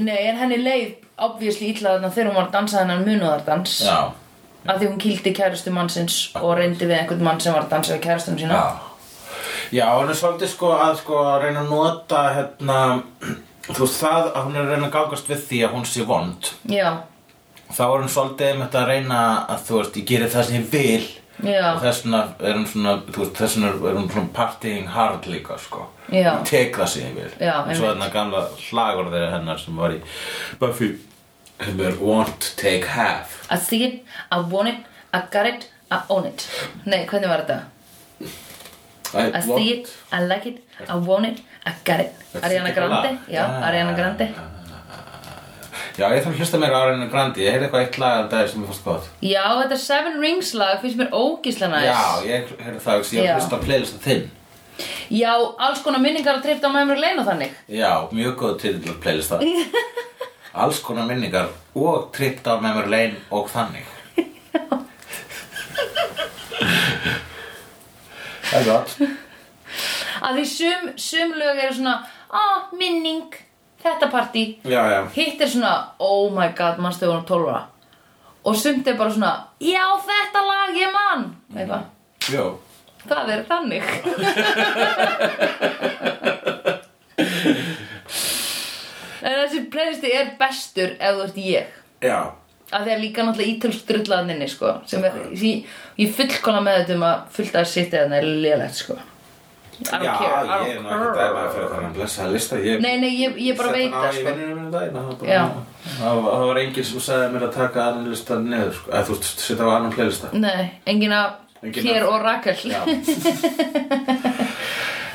Nei, 0.00 0.18
en 0.30 0.40
henni 0.40 0.58
leið 0.60 0.88
obviously 1.20 1.68
illa 1.74 1.94
þarna 1.96 2.10
þegar 2.14 2.30
hún 2.30 2.38
var 2.40 2.48
að 2.48 2.54
dansa 2.56 2.80
þennan 2.80 3.04
munúðardans 3.06 3.74
Já, 3.84 3.98
Af 4.68 4.76
því 4.80 4.88
hún 4.90 4.98
kýldi 5.00 5.32
kærustu 5.36 5.72
mannsins 5.72 6.16
og 6.40 6.54
reyndi 6.58 6.84
við 6.88 6.98
einhvern 6.98 7.22
mann 7.24 7.40
sem 7.40 7.54
var 7.56 7.64
að 7.64 7.70
dansa 7.76 7.94
við 7.94 8.02
kærustunum 8.08 8.40
sína. 8.42 8.58
Já 8.60 8.89
Já, 9.70 9.86
hún 9.94 10.10
er 10.10 10.18
svolítið 10.18 10.50
sko 10.54 10.72
að 10.74 10.96
sko 11.02 11.20
að 11.22 11.44
reyna 11.44 11.62
að 11.62 11.70
nota 11.70 12.24
hérna 12.34 12.78
Þú 13.70 13.84
veist 13.84 14.00
það 14.02 14.28
að 14.34 14.44
hún 14.48 14.56
er 14.56 14.64
að 14.64 14.70
reyna 14.74 14.86
að 14.88 14.94
gangast 14.96 15.28
við 15.30 15.42
því 15.46 15.58
að 15.62 15.74
hún 15.76 15.84
sé 15.86 16.04
vond. 16.08 16.48
Já, 16.72 16.88
Þá 17.70 17.82
er 17.86 18.00
hún 18.00 18.10
svolítið 18.10 18.48
einmitt 18.50 18.74
að 18.74 18.88
reyna 18.90 19.18
að 19.52 19.60
þú 19.68 19.76
veist, 19.78 19.98
ég 20.00 20.06
gerir 20.08 20.32
það 20.32 20.46
sem 20.48 20.56
ég 20.56 20.70
vil. 20.72 21.04
Já. 21.40 21.60
Og 21.70 21.84
þess 21.84 22.02
vegna 22.04 22.22
er 22.48 22.56
hún 22.58 22.66
svona, 22.66 22.94
þess 23.14 23.54
vegna 23.56 23.70
er 23.70 23.94
hún 24.00 24.08
svona 24.10 24.32
partying 24.34 24.88
hard 24.90 25.28
líka, 25.30 25.58
sko. 25.62 25.84
Já. 26.10 26.32
Ég 26.32 26.42
tek 26.50 26.80
það 26.80 26.90
sem 26.90 27.06
ég 27.06 27.14
vil. 27.20 27.30
Já, 27.38 27.54
Og 27.62 27.70
svo 27.78 27.86
þarna 27.92 28.10
gamla 28.16 28.42
slagorðið 28.58 29.28
hennar 29.36 29.62
sem 29.62 29.78
var 29.78 29.94
í 29.94 30.00
Buffy 30.60 30.90
er 31.60 31.96
want, 32.00 32.50
take, 32.56 32.88
have 32.90 33.28
I 33.52 33.58
see 33.60 33.84
it, 33.84 34.02
I 34.32 34.40
want 34.40 34.68
it, 34.68 34.86
I 35.14 35.22
got 35.30 35.46
it, 35.46 35.68
I 35.92 36.02
own 36.08 36.26
it. 36.26 36.48
Nei, 36.84 37.04
hvernig 37.06 37.30
var 37.30 37.44
þetta? 37.44 38.30
I 39.14 39.40
see 39.40 39.70
it, 39.74 39.88
I 40.12 40.20
like 40.24 40.46
it, 40.46 40.58
I 40.88 40.94
want 40.94 41.26
it, 41.26 41.40
I 41.66 41.72
got 41.84 42.00
it. 42.00 42.12
Ariana 42.42 42.72
Grande, 42.74 43.18
já, 43.28 43.44
Ah. 43.44 43.66
Ariana 43.68 43.92
Grande. 43.96 44.28
Já, 45.98 46.06
ég 46.14 46.22
þarf 46.22 46.32
að 46.34 46.38
hlusta 46.40 46.58
mér 46.62 46.72
á 46.72 46.78
Ariana 46.84 47.08
Grande. 47.10 47.40
Ég 47.42 47.50
heyrði 47.52 47.66
eitthvað 47.68 47.82
eitt 47.86 47.98
lag 47.98 48.24
af 48.24 48.30
það 48.32 48.48
sem 48.52 48.62
ég 48.62 48.66
fannst 48.70 48.84
gott. 48.84 49.08
Já, 49.20 49.42
þetta 49.62 49.76
Seven 49.82 50.20
Rings 50.22 50.52
lag 50.54 50.80
finnst 50.80 50.96
mér 50.96 51.10
ógísla 51.12 51.68
næs 51.72 51.84
Já, 51.84 52.22
ég 52.24 52.52
heyrði 52.62 52.80
það, 52.84 53.02
ég 53.12 53.24
Já. 53.24 53.34
hef 53.34 53.42
hlusta 53.42 53.56
á 53.58 53.64
playlista 53.66 53.98
þinn. 54.06 54.30
Já, 55.10 55.32
alls 55.58 55.82
konar 55.84 56.00
minningar 56.00 56.38
að 56.38 56.42
tripta 56.46 56.70
á 56.70 56.72
meðmur 56.72 56.96
leina 57.02 57.24
þannig. 57.26 57.50
Já, 57.68 58.08
mjög 58.14 58.36
góð 58.38 58.54
af 58.88 59.00
playlista 59.02 59.40
Alls 60.62 60.78
konar 60.82 61.06
minningar 61.06 61.48
og 61.74 62.08
trippt 62.12 62.46
á 62.46 62.58
memory 62.62 62.88
lane 62.90 63.16
og 63.30 63.50
þannig 63.52 63.84
Það 68.49 68.49
er 68.49 68.49
gott 68.49 68.49
Að 70.20 70.40
því 70.40 70.46
sum, 70.50 70.88
sum 71.00 71.36
lög 71.38 71.60
eru 71.64 71.74
svona 71.74 71.98
Ah, 72.30 72.68
minning, 72.78 73.34
þetta 73.82 74.06
já 74.92 75.00
Hitt 75.14 75.40
er 75.42 75.50
svona, 75.50 75.74
oh 75.98 76.30
my 76.34 76.48
god, 76.58 76.78
mannstu 76.78 77.08
hún 77.10 77.24
12 77.26 77.48
ára? 77.50 77.66
Og 78.44 78.56
sumt 78.56 78.86
er 78.88 78.98
bara 78.98 79.10
svona 79.14 79.32
Já, 79.60 79.84
þetta 80.06 80.44
lag, 80.46 80.74
ég 80.78 80.92
mann 80.94 81.30
Eitthvað, 81.54 81.88
Jó 82.30 82.44
það 83.08 83.32
er 83.34 83.46
þannig. 83.48 83.84
En 89.20 89.34
þessi 89.36 89.58
playlisti 89.68 90.10
er 90.16 90.30
bestur 90.40 90.94
ef 90.96 91.16
þú 91.18 91.24
ert 91.26 91.40
ég. 91.44 91.72
Já 92.00 92.20
að 92.70 92.84
því 92.86 92.92
að 92.94 93.00
líka 93.04 93.24
náttúrulega 93.26 93.52
ítölsk 93.54 93.86
drullaðninni 93.90 94.48
sko, 94.50 94.74
sem 94.90 95.04
er, 95.08 95.14
ég, 95.42 95.64
ég 96.00 96.12
fullkona 96.16 96.60
með 96.64 96.76
þetta 96.82 96.96
um 96.98 97.06
að 97.10 97.16
fullta 97.36 97.62
að 97.64 97.70
sitta 97.72 98.02
þarna 98.04 98.20
er 98.20 98.28
lélegt 98.44 98.78
sko. 98.84 98.98
I 99.80 99.82
don't 99.88 100.04
Já, 100.04 100.12
care, 100.20 100.40
I 100.44 100.56
ég 100.68 100.74
er 100.76 100.76
don't 100.76 100.84
nú 100.84 100.88
ekki 100.92 101.06
care. 101.08 101.28
dæmaði 101.30 101.52
fyrir 101.54 101.68
þannig 101.70 101.88
að 101.88 101.94
blessa 101.96 102.24
að 102.26 102.32
lista. 102.34 102.56
Ég, 102.60 102.80
Nei, 102.84 102.96
nei, 103.00 103.12
ég, 103.16 103.38
ég 103.40 103.56
bara 103.56 103.70
veit 103.72 103.94
það 103.94 104.10
sko. 104.18 104.34
það 106.00 106.18
var 106.20 106.34
Það 106.34 106.50
það 106.50 106.60
enginn 106.64 106.84
sem 106.90 107.00
sagði 107.06 107.30
mér 107.34 107.46
að 107.46 107.54
taka 107.54 107.86
annan 107.86 108.10
lista 108.12 108.36
niður 108.44 108.74
sko. 108.76 108.90
eða 108.92 109.04
þú 109.08 109.16
setja 109.30 109.64
á 109.64 109.70
annan 109.78 109.94
playlista. 109.96 110.32
Nei, 110.36 110.66
engin 110.86 111.16
að 111.16 111.30
Enginn 111.60 111.84
hér 111.90 112.06
og 112.08 112.22
Rakel. 112.24 112.56
Já. 112.64 112.80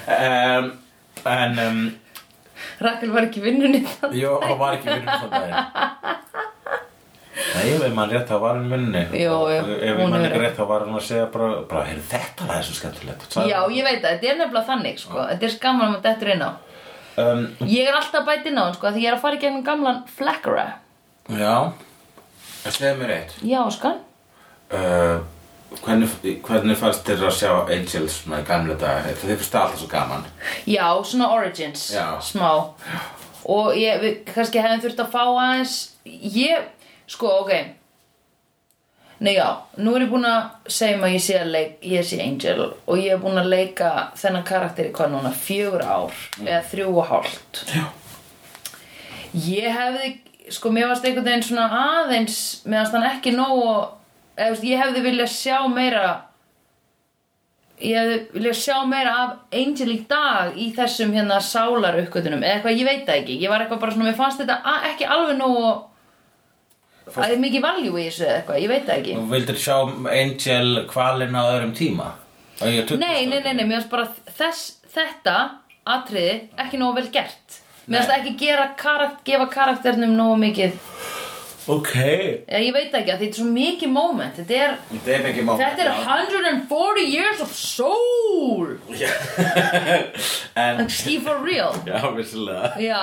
Um, 0.06 0.66
En 1.26 1.56
um, 1.60 1.78
Rakel 2.86 3.10
var 3.10 3.26
ekki 3.26 3.40
í 3.42 3.46
vinnunni. 3.48 3.80
Það 4.02 4.12
Jó, 4.20 4.36
það 4.44 4.60
var 4.60 4.76
ekki 4.78 4.92
daginn 5.32 5.56
Nei, 7.36 7.72
ef 7.76 7.94
mann 7.94 8.10
rétt 8.14 8.30
þá 8.30 8.38
var 8.40 8.54
hann 8.56 8.70
vinnunni 8.72 9.02
Jú, 9.20 9.34
jú, 9.52 9.58
Ef 9.84 9.98
hún 10.00 10.10
mann 10.14 10.24
ekki 10.28 10.40
rétt. 10.40 10.56
þá 10.56 10.68
var 10.70 10.86
hann 10.86 10.96
að 10.96 11.04
segja 11.08 11.26
bara, 11.34 11.50
bara 11.68 11.84
heyrðu, 11.90 12.06
þetta 12.14 12.48
var 12.48 12.56
þessu 12.62 12.76
skemmtilegt. 12.80 13.26
Sagði- 13.34 13.52
Já, 13.52 13.60
ég 13.76 13.84
veit 13.90 14.00
það, 14.02 14.14
þetta 14.14 14.30
er 14.32 14.38
nefnilega 14.40 14.70
þannig 14.70 15.00
sko. 15.04 15.26
Þetta 15.32 15.44
er 15.50 15.54
skamman 15.58 15.94
með 15.96 16.02
þetta 16.08 16.32
inn 16.36 16.46
á. 16.48 16.52
Um, 17.18 17.44
Ég 17.68 17.88
er 17.88 17.96
alltaf 17.96 18.26
bætt 18.28 18.46
inn 18.50 18.58
á 18.60 18.64
hann 18.68 18.74
sko 18.76 18.90
Því 18.92 19.04
ég 19.04 19.08
er 19.08 19.16
að 19.16 19.22
fara 19.24 19.36
í 19.38 19.40
gegnum 19.40 19.64
gamlan 19.64 20.02
Flackera 20.18 20.66
Já. 21.32 21.72
Segðu 22.66 22.98
mér 23.00 23.14
eitt. 23.20 23.36
Já, 23.46 23.62
skan 23.72 24.00
uh, 24.76 25.20
hvernig, 25.84 26.10
hvernig 26.44 26.78
fannst 26.80 27.06
þér 27.08 27.24
að 27.30 27.36
sjá 27.38 27.52
Angels 27.72 28.18
í 28.28 28.42
gamla 28.48 28.76
dag 28.80 29.06
Þetta 29.08 29.28
þið 29.30 29.40
fyrst 29.44 29.56
alltaf 29.62 29.80
svo 29.80 29.88
gaman. 29.92 30.26
Já, 30.68 30.88
svona 31.08 31.30
Origins 31.38 31.86
Já. 31.94 32.08
Smá. 32.20 32.50
Og 33.46 33.72
ég, 33.78 34.00
við 34.02 34.20
kannski 34.34 34.60
hefðum 34.64 34.84
þurft 34.88 35.04
að 35.06 35.12
fá 35.16 35.24
aðeins 35.24 35.76
Ég, 36.06 36.68
sko, 37.08 37.32
ok. 37.44 37.52
Nei 39.24 39.38
já, 39.38 39.48
nú 39.80 39.94
er 39.96 40.04
ég 40.04 40.12
búin 40.12 40.28
að 40.28 40.72
segja 40.76 40.98
maður 41.00 41.16
ég 41.16 41.24
sé 41.24 41.38
að 41.40 41.52
leik, 41.54 41.76
ég 41.88 42.04
sé 42.04 42.18
Angel 42.20 42.66
og 42.68 42.98
ég 43.00 43.14
er 43.16 43.22
búin 43.22 43.40
að 43.40 43.54
leika 43.54 43.92
þennan 44.20 44.44
karakter 44.48 44.90
í 44.90 44.92
hvað 44.96 45.14
núna, 45.14 45.32
fjögur 45.32 45.86
ár 45.88 46.18
eða 46.44 46.60
þrjú 46.72 46.90
og 46.92 47.08
hálft. 47.14 47.62
Já. 47.72 47.86
Ég 49.46 49.72
hefði, 49.72 50.12
sko 50.52 50.72
mér 50.76 50.92
varst 50.92 51.08
einhvern 51.08 51.30
veginn 51.30 51.48
svona 51.48 51.70
aðeins 51.80 52.38
meðan 52.68 53.00
hann 53.00 53.10
ekki 53.14 53.34
nógu 53.36 53.72
eða, 54.36 54.60
ég 54.68 54.84
hefði 54.84 55.06
viljað 55.08 55.32
sjá 55.32 55.58
meira 55.72 56.06
ég 57.80 57.98
hefði 57.98 58.20
viljað 58.36 58.62
sjá 58.66 58.78
meira 58.88 59.18
af 59.24 59.34
Angel 59.64 59.92
í 59.96 60.00
dag 60.12 60.56
í 60.60 60.70
þessum 60.76 61.16
hérna 61.16 61.40
sálar 61.44 61.98
uppgötunum 62.04 62.44
eða 62.44 62.60
eitthvað, 62.60 62.80
ég 62.80 62.88
veit 62.92 63.04
það 63.08 63.20
ekki. 63.22 63.42
Ég 63.44 63.52
var 63.52 63.64
eitthvað 63.64 63.84
bara 63.84 63.96
svona, 63.96 64.12
mér 64.12 64.20
fannst 64.20 64.44
þetta 64.44 64.80
ekki 64.92 65.08
alveg 65.08 65.40
nógu 65.40 65.68
að 67.06 67.18
það 67.18 67.34
er 67.36 67.42
mikið 67.44 67.66
valjú 67.66 67.98
í 67.98 68.06
þessu 68.08 68.26
eða 68.26 68.38
eitthvað, 68.40 68.62
ég 68.64 68.72
veit 68.72 68.86
það 68.88 69.02
ekki. 69.02 69.18
Þú 69.18 69.28
vildir 69.34 69.60
sjá 69.62 69.76
Angel 70.16 70.72
kvalinn 70.92 71.38
á 71.38 71.44
öðrum 71.46 71.76
tíma? 71.78 72.08
Ég 72.64 72.96
Nei, 72.98 73.26
nei, 73.28 73.40
nei, 73.44 73.54
nei, 73.54 73.66
mér 73.66 73.82
finnst 73.82 73.92
bara 73.92 74.08
þess, 74.38 74.66
þetta 74.96 75.36
atriði 75.96 76.36
ekki 76.64 76.80
nógu 76.82 77.02
vel 77.02 77.10
gert. 77.14 77.60
Mér 77.86 78.02
finnst 78.02 78.14
Nei. 78.14 78.18
ekki 78.22 78.38
gera 78.40 78.70
karakt, 78.80 79.22
gefa 79.28 79.46
karakternum 79.52 80.16
nógu 80.18 80.40
mikið. 80.42 80.80
Ok. 81.66 81.94
Eða, 81.98 82.60
Ég 82.62 82.74
veit 82.76 82.94
ekki 82.94 83.10
að 83.10 83.22
þetta 83.24 83.28
er 83.28 83.38
svo 83.40 83.46
mikið 83.50 83.92
moment. 83.94 84.36
Þetta 84.38 84.58
er, 84.62 84.74
Þetta 84.92 85.14
er 85.16 85.24
mikið 85.26 85.46
má 85.48 85.52
þetta 85.58 85.86
er 85.86 85.92
140 86.06 87.08
years 87.10 87.42
of 87.42 87.54
soul. 87.58 88.76
Like, 90.56 90.90
Ski 90.90 91.18
for 91.20 91.42
real. 91.44 91.74
Já, 91.86 92.00
vissilega 92.16 92.70
Já, 92.80 93.02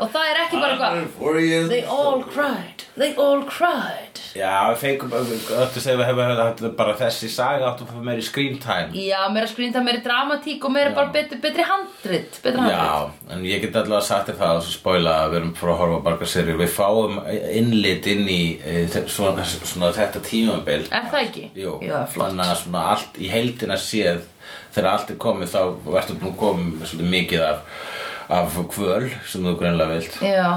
og 0.00 0.06
það 0.14 0.30
er 0.30 0.38
ekki 0.46 0.60
bara 0.62 1.40
you 1.42 1.66
They 1.68 1.82
all 1.84 2.22
cried, 2.24 2.86
they 2.98 3.14
all 3.16 3.42
cried. 3.48 4.18
Já, 4.36 4.68
við 4.72 4.78
feikum, 4.82 5.12
öttu 5.14 5.80
segja 5.82 5.98
við 5.98 6.08
hefur 6.10 6.72
bara 6.78 6.94
þessi 6.98 7.30
saga 7.32 7.70
áttu 7.70 7.86
að 7.86 7.94
fá 7.94 8.04
meiri 8.06 8.24
screen 8.26 8.58
time. 8.62 8.92
Já, 8.94 9.20
meira 9.32 9.48
skrýnda, 9.50 9.82
meira 9.84 10.02
dramatík 10.04 10.64
og 10.66 10.74
meira 10.74 10.92
bara 10.96 11.12
betri, 11.14 11.38
betri 11.42 11.64
handrit 11.66 12.38
Já, 12.44 13.10
en 13.32 13.44
ég 13.46 13.62
get 13.64 13.76
allavega 13.78 14.04
sagt 14.04 14.30
þér 14.30 14.40
það 14.42 14.60
og 14.60 14.66
svo 14.66 14.74
spoila 14.76 15.14
að 15.24 15.32
við 15.32 15.40
erum 15.40 15.54
frá 15.58 15.72
að 15.72 15.80
horfa 15.82 15.98
á 15.98 16.06
bargaserjur 16.08 16.60
Við 16.60 16.74
fáum 16.74 17.20
innlit 17.28 18.10
inn 18.12 18.24
í 18.30 18.42
e, 18.62 18.82
svona, 19.10 19.46
svona 19.46 19.92
þetta 19.96 20.22
tímabil. 20.26 20.82
Er 20.90 21.08
það 21.12 21.22
ekki? 21.24 21.46
Jú, 21.58 21.78
Já, 21.86 21.96
þannig 22.14 22.44
að 22.46 22.60
svona 22.64 22.84
allt 22.94 23.18
í 23.18 23.32
heildina 23.32 23.78
séð 23.80 24.26
þegar 24.74 24.92
allt 24.92 25.14
er 25.14 25.22
komið 25.22 25.54
þá 25.54 25.62
verður 25.88 26.20
búin 26.22 26.38
komið 26.38 26.86
svolítið 26.92 27.12
mikið 27.16 27.46
af, 27.48 27.82
af 28.38 28.60
kvöl 28.74 29.10
sem 29.26 29.48
þú 29.48 29.56
greinlega 29.60 29.96
vilt. 29.96 30.20
Já, 30.24 30.48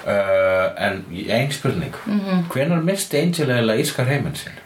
Uh, 0.00 0.72
en 0.80 1.04
ein 1.28 1.52
spurning 1.52 1.94
mm 2.06 2.20
-hmm. 2.20 2.42
hvenær 2.48 2.82
misti 2.82 3.20
Angel 3.20 3.50
eða 3.50 3.76
írskar 3.76 4.06
heiminn 4.08 4.34
sinn? 4.34 4.56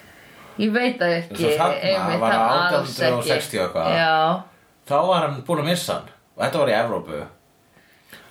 ég 0.58 0.72
veit 0.72 0.98
það 0.98 1.16
ekki 1.16 1.36
Svo 1.36 1.50
þarna 1.58 1.80
einmitt, 1.82 2.20
var 2.20 2.32
það 2.32 2.40
það 2.40 2.76
alls 2.78 3.00
ekki. 3.00 3.12
1860 3.12 3.58
og 3.58 3.64
eitthvað. 3.64 4.42
Þá 4.88 4.98
var 5.06 5.20
hann 5.26 5.42
búin 5.46 5.60
að 5.60 5.64
missa 5.64 5.92
hann 5.92 6.08
og 6.34 6.42
þetta 6.42 6.58
var 6.58 6.68
í 6.70 6.76
Evrópu 6.78 7.22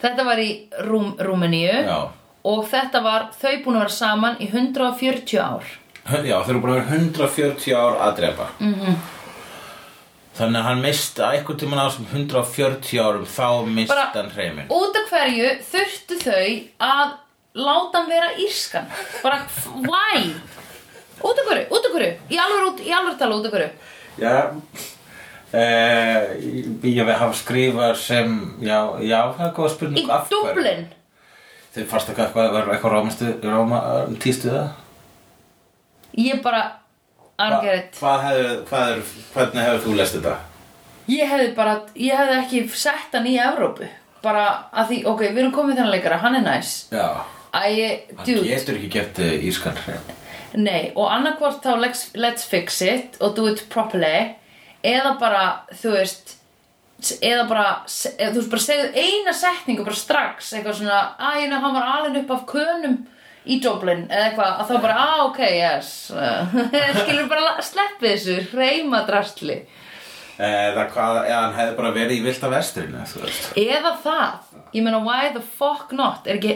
þetta 0.04 0.28
var 0.28 0.42
í 0.44 0.50
Rúm, 0.88 1.14
Rúmeníu 1.20 1.72
já, 1.88 2.00
og 2.44 2.66
þetta 2.72 3.02
var 3.04 3.30
þau 3.40 3.54
búin 3.64 3.78
að 3.78 3.86
vera 3.86 3.96
saman 3.98 4.40
í 4.44 4.50
140 4.52 5.40
ár 5.40 5.64
já 6.04 6.38
þeir 6.44 6.54
eru 6.56 6.64
búin 6.64 6.74
að 6.74 6.80
vera 6.82 6.98
140 7.00 7.78
ár 7.80 8.00
að 8.08 8.16
drepa 8.20 8.50
mm 8.60 8.74
-hmm. 8.74 8.96
Þannig 10.38 10.60
að 10.62 10.68
hann 10.70 10.82
misti 10.84 11.22
að 11.22 11.36
einhvern 11.38 11.60
tímann 11.62 11.82
á 11.82 11.86
þessum 11.88 12.08
140 12.14 13.04
árum 13.04 13.28
þá 13.30 13.48
misti 13.70 13.94
Bara- 13.94 14.08
hann 14.16 14.32
heiminn 14.38 14.72
út 14.74 14.98
af 15.02 15.12
hverju 15.14 15.52
þurftu 15.74 16.20
þau 16.24 16.48
að 16.90 17.14
láta 17.54 18.00
hann 18.02 18.10
vera 18.10 18.32
írskan 18.42 18.90
bara, 19.24 19.44
why? 19.86 20.34
út 21.22 21.38
af 21.38 21.46
hverju, 21.52 21.68
út 21.70 21.86
af 21.86 21.94
hverju 21.98 22.12
í 22.34 22.42
alveg, 22.42 22.82
í 22.88 22.98
tala 23.20 23.38
út 23.38 23.46
af 23.46 23.56
hverju 23.58 23.72
Já 24.22 24.36
Uh, 25.54 26.32
ég 26.82 27.06
við 27.06 27.14
hafa 27.14 27.36
skrifað 27.38 27.92
sem 28.02 28.32
já, 28.66 28.78
já, 29.06 29.20
það 29.38 29.44
er 29.46 29.52
góð 29.54 29.68
í 29.68 29.74
spurning 29.76 30.08
hverju. 30.10 30.32
Dublin 30.34 30.88
Þið 31.76 31.86
fannst 31.92 32.10
ekki 32.10 32.24
eitthvað, 32.24 32.48
var 32.56 32.72
eitthvað 32.74 32.94
rómastu, 32.96 33.28
rómatístu 33.44 34.50
það? 34.50 34.72
ég 36.18 36.42
bara, 36.42 36.64
I 37.40 37.50
don't 37.50 37.64
get 37.66 37.78
it. 37.80 37.96
Hvað 37.98 38.26
hefur, 38.28 38.58
hvað 38.70 38.92
er, 38.92 39.06
hvernig 39.34 39.64
hefur 39.68 39.86
þú 39.88 39.96
lest 40.00 40.18
þetta? 40.20 40.40
ég 41.12 41.28
hefði 41.28 41.52
bara, 41.58 41.78
ég 42.00 42.16
hefði 42.18 42.36
ekki 42.40 42.64
sett 42.80 43.16
hann 43.16 43.28
í 43.28 43.38
Evrópu. 43.42 43.88
Bara 44.24 44.44
að 44.72 44.92
því, 44.92 45.00
ok, 45.12 45.24
við 45.26 45.42
erum 45.42 45.56
komið 45.56 45.80
þennan 45.80 45.96
leikara, 45.96 46.20
hann 46.24 46.38
er 46.40 46.46
næs. 46.46 46.76
Já, 46.94 47.08
Æ, 47.54 47.64
hann 48.16 48.26
dude, 48.26 48.46
getur 48.48 48.78
ekki 48.80 48.92
gert 48.94 49.20
uh, 49.22 49.34
ískan 49.50 49.78
nei, 50.54 50.92
og 50.94 51.10
annarkvort 51.10 51.64
þá 51.66 51.76
let's, 51.82 52.08
let's 52.14 52.46
fix 52.46 52.80
it 52.86 53.18
og 53.20 53.36
do 53.38 53.48
it 53.50 53.66
properly. 53.74 54.36
Eða 54.86 55.16
bara, 55.20 55.44
þú 55.74 55.96
veist 55.98 56.36
eða 57.20 57.48
bara, 57.50 57.68
eða, 57.90 58.30
þú 58.32 58.40
veist, 58.40 58.52
bara 58.54 58.64
segðu 58.64 59.04
eina 59.04 59.34
setningu 59.36 59.86
bara 59.86 59.98
strax, 59.98 60.54
eitthvað 60.54 60.80
svona 60.80 61.00
að 61.20 61.42
ég 61.44 61.56
hann 61.58 61.76
var 61.76 61.90
alveg 61.98 62.22
upp 62.22 62.34
af 62.38 62.46
könum 62.54 63.00
í 63.46 63.58
Dublin, 63.64 64.06
eða 64.10 64.28
eitthvað, 64.30 64.52
að 64.62 64.70
þá 64.70 64.82
bara 64.86 64.98
ah, 65.04 65.22
ok, 65.28 65.40
yes 65.52 65.90
skilur 67.04 67.28
bara 67.32 67.56
sleppið 67.64 68.14
þessu, 68.14 68.38
reyma 68.58 69.04
drastli 69.08 69.62
Eða 70.44 70.88
hvað, 70.90 71.18
eða 71.28 71.40
hann 71.44 71.58
hefði 71.60 71.74
bara 71.78 71.92
verið 71.94 72.16
í 72.18 72.24
vilda 72.26 72.50
vestrinu, 72.50 73.04
veist. 73.22 73.52
eða 73.60 73.92
það, 74.02 74.48
ég 74.74 74.86
meina 74.88 75.02
why 75.06 75.30
the 75.36 75.44
fuck 75.60 75.92
not, 75.94 76.26
er 76.26 76.40
ekki 76.40 76.56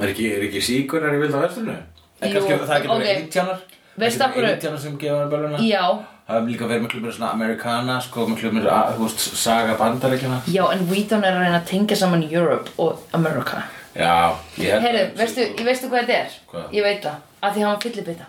Er 0.00 0.12
ekki, 0.12 0.28
er 0.36 0.44
ekki 0.46 0.62
síkunar 0.64 1.16
í 1.16 1.18
vilda 1.20 1.40
vestrinu? 1.42 1.74
En 2.20 2.30
kannski 2.32 2.54
það 2.54 2.70
er 2.70 2.76
ekki 2.78 2.92
bara 2.92 3.10
indjánar? 3.16 3.64
Veistu 4.00 4.24
af 4.24 4.36
hverju? 4.36 4.52
Indjánar 4.54 4.80
sem 4.84 4.94
gefa 5.00 5.18
hann 5.18 5.32
böluna? 5.32 5.58
já, 5.66 5.82
Það 6.30 6.36
hefur 6.38 6.52
líka 6.52 6.66
verið 6.70 6.84
miklu 6.84 7.00
mér 7.02 7.14
svona 7.16 7.32
amerikana, 7.34 7.96
sko, 8.04 8.28
miklu 8.30 8.52
mér, 8.54 8.68
þú 8.94 9.02
veist, 9.08 9.24
saga 9.40 9.74
bandaríkjana. 9.80 10.38
já, 10.46 10.62
en 10.70 10.86
Wheaton 10.92 11.24
er 11.26 11.34
að 11.34 11.42
reyna 11.48 11.58
að 11.58 11.68
tengja 11.72 11.98
saman 11.98 12.22
Europe 12.30 12.70
og 12.78 13.02
America 13.18 13.64
Já, 13.94 14.36
ég 14.58 14.70
held 14.70 14.84
Heyrðu, 14.84 15.00
að- 15.04 15.16
veistu, 15.18 15.40
ég 15.58 15.64
veistu 15.66 15.88
hvað 15.90 16.06
þetta 16.06 16.18
er? 16.20 16.34
Hvað? 16.52 16.70
Ég 16.76 16.82
veit 16.86 17.02
það, 17.02 17.16
af 17.42 17.54
því 17.56 17.60
hann 17.64 17.74
var 17.74 17.82
fyllibita 17.82 18.26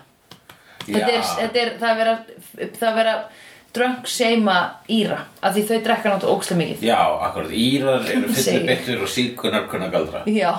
þetta 0.82 1.12
er, 1.12 1.22
þetta 1.22 1.60
er, 1.62 1.72
það 1.78 1.90
er 1.90 1.96
vera 2.00 2.14
það 2.80 2.88
er 2.88 2.94
vera 2.96 3.14
drunk 3.72 4.08
seima 4.10 4.56
íra 4.92 5.18
af 5.40 5.54
því 5.54 5.62
þau 5.68 5.76
drekka 5.86 6.10
náttúrulega 6.12 6.36
ókslega 6.36 6.58
mikið 6.62 6.82
Já, 6.88 6.98
akkurat, 7.28 7.52
Írar 7.56 8.08
eru 8.14 8.32
fyllir 8.34 8.66
betur 8.66 9.04
og 9.06 9.12
síkunar 9.12 9.68
kunna 9.70 9.88
galdra 9.92 10.24
Já, 10.26 10.50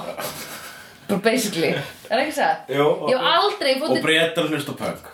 bara 1.09 1.19
basically 1.27 1.73
Er 2.09 2.21
ekki 2.23 2.37
það? 2.39 2.55
Jú, 2.77 2.87
Ég 3.11 3.19
hef 3.19 3.27
aldrei 3.33 3.73
Og 3.75 3.83
fótið 3.83 4.01
breytar 4.07 4.47
hlust 4.49 4.71
og 4.71 4.79
punk 4.79 5.11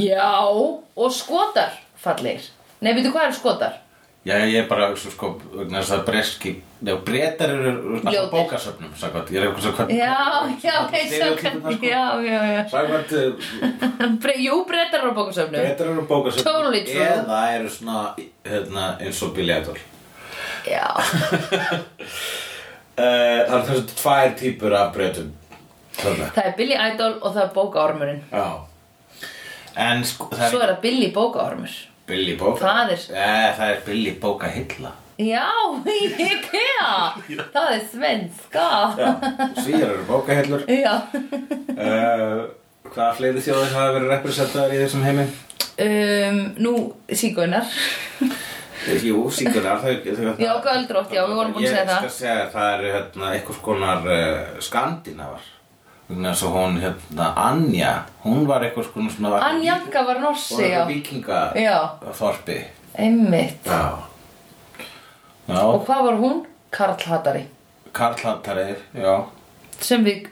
Já, 0.00 0.26
og 0.50 1.14
skotar 1.14 1.78
fallir 2.02 2.42
Nei, 2.80 2.92
veitu 2.96 3.12
hvað 3.14 3.28
eru 3.30 3.38
skotar? 3.38 3.78
Já, 4.20 4.34
ég 4.44 4.58
er 4.60 4.66
bara, 4.68 4.90
svo, 5.00 5.08
sko, 5.14 5.28
þess 5.56 5.92
að 5.96 6.02
breski 6.04 6.50
Já, 6.84 6.92
breytar 7.04 7.54
eru 7.54 8.00
bókasöfnum, 8.28 8.90
sagðvært 9.00 9.30
Ég 9.32 9.40
er 9.40 9.46
eitthvað 9.46 9.64
svo 9.64 9.72
hvað 9.78 9.92
Já, 9.96 10.16
já, 10.60 10.74
Stereotypurnar, 10.92 11.76
sko. 11.78 11.88
Já, 11.88 12.02
já, 12.26 12.40
já. 12.50 12.60
Sagðvært, 12.74 13.14
Bre, 14.22 14.34
Jú, 14.44 14.58
breytar 14.68 15.08
á 15.08 15.10
bókasöfnu 15.16 15.56
breytar 15.56 15.92
eru 15.94 16.04
bókasöfnum. 16.10 16.52
Totally 16.52 16.84
true. 16.84 17.08
Eða 17.08 17.40
eru 17.56 17.72
svona, 17.72 18.04
hérna, 18.44 18.86
eins 19.00 19.22
og 19.24 19.32
Billy 19.36 19.56
Idol. 19.56 19.80
Já, 20.68 20.84
Uh, 23.00 23.40
það 23.48 23.54
er 23.56 23.62
þessu 23.70 23.84
tvær 23.96 24.32
típur 24.36 24.74
af 24.76 24.90
breytum 24.92 25.30
það 26.00 26.42
er 26.44 26.52
Billy 26.58 26.76
Idol 26.76 27.14
og 27.20 27.32
það 27.32 27.42
er 27.46 27.54
bókaormurinn. 27.54 28.20
Já. 28.32 28.48
En 29.80 30.04
sko, 30.04 30.28
það 30.34 30.44
er 30.44 30.52
Svo 30.52 30.60
er 30.60 30.72
það 30.74 30.82
Billy 30.84 31.08
bókaormur 31.14 31.76
Billy 32.10 32.34
bóka 32.40 32.60
Það 32.66 32.92
er- 32.96 33.06
Eh, 33.16 33.46
Það 33.58 33.70
er 33.74 33.80
Billy 33.86 34.16
bóka 34.22 34.50
hilla 34.54 34.92
Já, 35.20 35.46
IKEA 35.84 36.92
Það. 37.54 37.72
Er 37.74 37.82
svenska. 37.92 38.68
Svíjar 39.60 39.90
eru 39.90 40.04
bókahillur 40.08 40.62
Já. 40.84 40.94
Uh, 41.76 42.48
Hvaða 42.90 43.10
fleiri 43.18 43.42
þjóðir 43.44 43.74
hafa 43.76 43.92
verið 43.98 44.08
representaðar 44.14 44.72
í 44.74 44.78
þessum 44.80 45.04
heimi? 45.06 45.26
um, 45.84 46.38
Nú, 46.64 46.72
sígunar 47.12 47.68
Jú, 49.04 49.26
síkunar 49.30 49.82
þau, 49.82 49.92
þau, 50.08 50.32
Já, 50.40 50.52
göldrótt, 50.64 51.12
já, 51.12 51.20
við 51.28 51.36
vorum 51.36 51.52
búin 51.52 51.66
að 51.66 51.74
segja 51.74 51.82
Ég 51.84 51.90
það. 51.90 51.98
skal 52.00 52.14
segja 52.16 52.36
að 52.46 52.52
það 52.54 52.70
eru 52.78 52.92
hérna, 52.96 53.32
einhvers 53.36 53.60
konar 53.66 54.08
uh, 54.08 54.60
skandinavar 54.64 55.44
Þess 56.10 56.42
að 56.42 56.54
hún, 56.56 56.76
hérna, 56.82 57.26
Anja 57.38 57.90
Hún 58.24 58.46
var 58.48 58.64
einhvers 58.66 58.88
konar 58.90 59.12
svona 59.14 59.38
Anjanka 59.46 60.02
var 60.06 60.18
norsi, 60.20 60.54
Hún 60.56 60.64
já. 60.70 60.78
var 60.80 60.88
vikinga 60.88 61.40
Já. 61.54 61.76
þorpi. 62.18 62.56
Einmitt. 62.98 63.64
Já. 63.66 63.94
Já, 65.48 65.60
Og 65.62 65.84
hvað 65.86 66.04
var 66.08 66.16
hún? 66.18 66.44
Karl 66.70 66.96
Hattari 67.06 67.44
Karlhattarir, 67.92 68.76
já. 68.94 69.24
Sem 69.80 70.04
við 70.04 70.28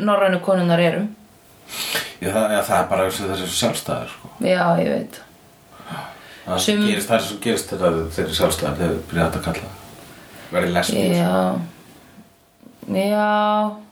norrænu 0.00 0.40
konunnar 0.42 0.78
erum 0.82 1.08
Já, 2.20 2.30
það, 2.32 2.50
já, 2.54 2.60
það 2.62 2.78
er 2.80 2.86
bara 2.90 3.06
þessi, 3.10 3.46
sjálfstæður 3.50 4.08
sko. 4.14 4.28
Já, 4.40 4.62
ég 4.80 4.88
veit. 4.94 5.20
Það 6.46 6.60
sem 6.62 6.80
gerist, 6.86 7.08
það 7.10 7.20
sem 7.26 7.40
gerist 7.42 7.72
þetta 7.72 7.90
þegar 8.14 8.36
sjálfstæður 8.38 8.76
þegar 8.78 9.00
byrja 9.10 9.24
þetta 9.26 9.38
að 9.40 9.46
kalla 9.50 9.70
Verði 10.52 10.72
lesbíð 10.76 11.16
Já. 11.18 11.34
Já 12.94 13.85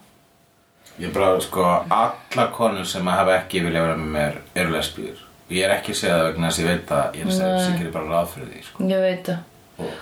Ég 1.02 1.10
bara, 1.14 1.40
sko, 1.42 1.62
allar 1.90 2.50
konur 2.54 2.86
sem 2.86 3.06
hafa 3.10 3.32
ekki 3.40 3.58
vilja 3.64 3.80
vera 3.82 3.96
með 3.98 4.10
mér 4.14 4.34
eru 4.62 4.70
lesbíur. 4.76 5.18
Ég 5.50 5.64
er 5.66 5.72
ekki 5.74 5.90
að 5.90 5.98
segja 6.00 6.14
það 6.20 6.26
vegna 6.28 6.46
þess 6.50 6.58
að 6.58 6.62
ég 6.64 6.68
veit 6.70 6.88
að 6.94 7.04
ég 7.18 7.22
er 7.24 7.26
að 7.26 7.34
segja 7.34 7.48
að 7.74 7.82
ég 7.84 7.92
bara 7.96 8.10
ráð 8.12 8.28
fyrir 8.34 8.48
því, 8.52 8.60
sko. 8.68 8.76
Ég 8.92 9.00
veit 9.04 9.24
það. 9.28 9.40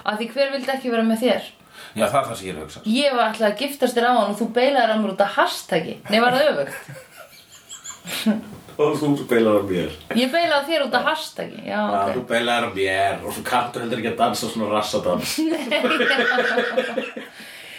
Af 0.04 0.14
því 0.20 0.26
hver 0.34 0.48
vildi 0.52 0.70
ekki 0.74 0.92
vera 0.92 1.04
með 1.08 1.18
þér? 1.24 1.42
Já, 1.96 2.04
það 2.04 2.20
er 2.20 2.26
það 2.28 2.36
sem 2.36 2.46
ég 2.46 2.52
er 2.52 2.58
að 2.58 2.64
hugsa. 2.66 2.80
Ég 2.92 3.10
var 3.16 3.24
alltaf 3.30 3.48
að 3.48 3.58
giftast 3.62 3.94
þér 3.96 4.04
á 4.04 4.12
hann 4.12 4.32
og 4.34 4.38
þú 4.38 4.46
beilaðir 4.58 4.92
á 4.92 4.96
mér 5.00 5.12
út 5.14 5.24
af 5.24 5.32
hashtaggi. 5.38 5.94
Nei, 6.12 6.20
var 6.22 6.32
það 6.36 6.48
öfugt? 6.52 6.76
Og 8.82 8.90
þú 9.00 9.06
beilar 9.30 9.54
á 9.58 9.60
mér. 9.72 9.90
Ég 10.20 10.28
beilaði 10.32 10.64
þér 10.68 10.82
út 10.86 10.94
af 11.00 11.04
hashtaggi. 11.08 11.60
Já, 11.64 11.68
Já, 11.72 11.76
ok. 12.02 12.08
þú 12.18 12.22
beilar 12.34 12.62
á 12.68 12.70
mér 12.76 13.14
og 13.24 13.30
þú 13.36 13.42
kantur 13.48 13.80
heldur 13.86 13.98
ekki 14.02 14.12
að 14.12 14.20
dansa 14.22 14.44
svona 14.52 14.68
rassadans. 14.76 15.30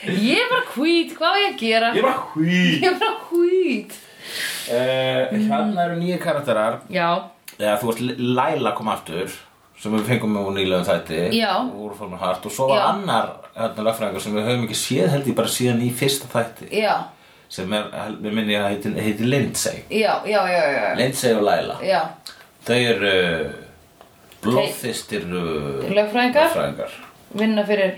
Ég 0.04 0.41
er 0.41 0.49
bara 0.51 0.66
hvít, 0.74 1.16
hvað 1.18 1.36
á 1.36 1.38
ég 1.39 1.47
að 1.54 1.62
gera? 1.64 1.93
Ég 1.93 2.01
er 2.01 2.08
bara 2.10 2.26
hví. 2.34 2.60
Ég 2.82 2.89
er 2.89 2.99
bara 2.99 3.16
hvít. 3.30 3.95
Uh, 4.64 5.34
hérna 5.47 5.88
eru 5.88 5.97
nýju 5.99 6.20
karakterar. 6.24 6.82
Já, 6.91 7.10
Já, 7.60 7.76
þú 7.78 7.89
veist, 7.91 8.06
Laila 8.18 8.72
kom 8.74 8.89
aftur 8.89 9.34
sem 9.84 9.93
við 9.93 10.06
fengum 10.08 10.32
með 10.34 10.47
úr 10.47 10.56
nýlegum 10.58 10.86
þætti 10.88 11.18
Já. 11.36 11.51
úr 11.68 11.95
Fórmur 11.97 12.22
Hart 12.22 12.45
og 12.47 12.54
svo 12.56 12.70
var 12.70 12.80
Já. 12.80 12.86
annar 12.93 13.28
hérna, 13.58 13.86
lögfræðingur 13.89 14.24
sem 14.24 14.38
við 14.38 14.47
höfum 14.47 14.64
ekki 14.68 14.78
séð 14.80 15.10
held 15.14 15.28
ég 15.28 15.36
bara 15.38 15.51
síðan 15.51 15.84
í 15.84 15.89
fyrsta 15.93 16.30
þætti 16.32 16.70
já, 16.80 16.93
sem 17.51 17.76
er, 17.76 17.89
við 18.24 18.38
minni 18.38 18.56
að 18.58 18.70
heiti, 18.72 18.93
heiti 18.95 19.28
Lindsay 19.28 19.84
já, 19.91 20.14
já, 20.30 20.39
já, 20.49 20.62
já. 20.78 20.86
Lindsay 21.01 21.36
og 21.36 21.43
Laila 21.49 21.78
Já, 21.84 21.99
þau 22.70 22.78
eru 22.80 23.12
uh, 23.12 23.60
blóðþistir 24.45 25.28
uh, 25.28 25.84
lögfræðingar 25.99 26.95
vinna 27.34 27.68
fyrir, 27.68 27.97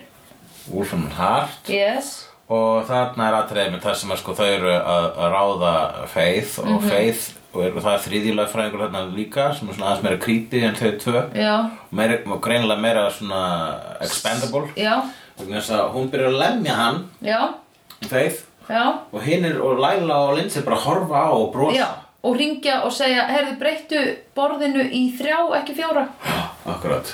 Fórmur 0.66 1.14
Hart 1.18 1.70
yes. 1.70 2.28
og 2.50 2.86
þarna 2.90 3.28
er 3.30 3.38
aðtreið 3.40 3.72
með 3.76 3.82
það 3.88 3.96
sem 4.02 4.12
er 4.16 4.22
sko 4.22 4.34
þau 4.38 4.46
eru 4.46 4.72
að, 4.76 5.08
að 5.18 5.34
ráða 5.36 5.74
Faith 6.14 6.60
og 6.62 6.68
Mhm. 6.70 6.90
Faith 6.90 7.24
og, 7.56 7.60
er, 7.64 7.72
og 7.76 7.84
það 7.86 7.94
er 7.94 8.04
þriðji 8.06 8.34
lögfræðingur 8.36 8.84
þarna 8.86 9.04
líka 9.16 9.46
sem 9.56 9.70
er 9.70 9.78
svona 9.78 9.90
aðeins 9.92 10.04
meira 10.04 10.18
creepy 10.26 10.64
en 10.68 10.76
þau 10.76 10.92
tvö. 11.00 11.22
Já, 11.40 11.54
meira, 11.92 12.18
og 12.28 12.42
greinilega 12.44 12.82
meira 12.84 13.06
svona 13.16 13.44
expendable. 14.04 14.68
Já, 14.76 14.98
vegna 15.40 15.62
þess 15.62 15.72
að 15.78 15.94
hún 15.96 16.10
byrjar 16.12 16.34
að 16.34 16.40
lemja 16.42 16.74
hann. 16.82 17.00
Já, 17.24 17.40
Faith. 18.10 18.44
Já, 18.70 18.84
og 19.14 19.22
hinn 19.24 19.46
er 19.46 19.60
og 19.62 19.80
Laila 19.80 20.18
og 20.28 20.36
Lindsay 20.40 20.64
bara 20.66 20.76
horfa 20.84 21.22
á 21.30 21.32
og 21.32 21.52
brosa. 21.54 21.78
Já. 21.78 21.88
Og 22.26 22.36
ringja 22.40 22.80
og 22.84 22.92
segja, 22.92 23.28
herði, 23.30 23.52
breyttu 23.60 24.00
borðinu 24.36 24.82
í 24.90 25.04
þrjá, 25.18 25.38
ekki 25.62 25.76
fjóra. 25.78 26.08
akkurat 26.74 27.14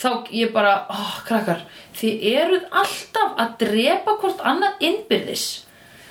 Þá 0.00 0.10
ég 0.32 0.52
bara, 0.54 0.86
ó, 0.88 1.00
krakkar, 1.26 1.66
þið 1.98 2.22
eruð 2.34 2.62
alltaf 2.82 3.34
að 3.42 3.50
drepa 3.64 4.14
hvort 4.22 4.40
annað 4.48 4.86
innbyrðis. 4.88 5.48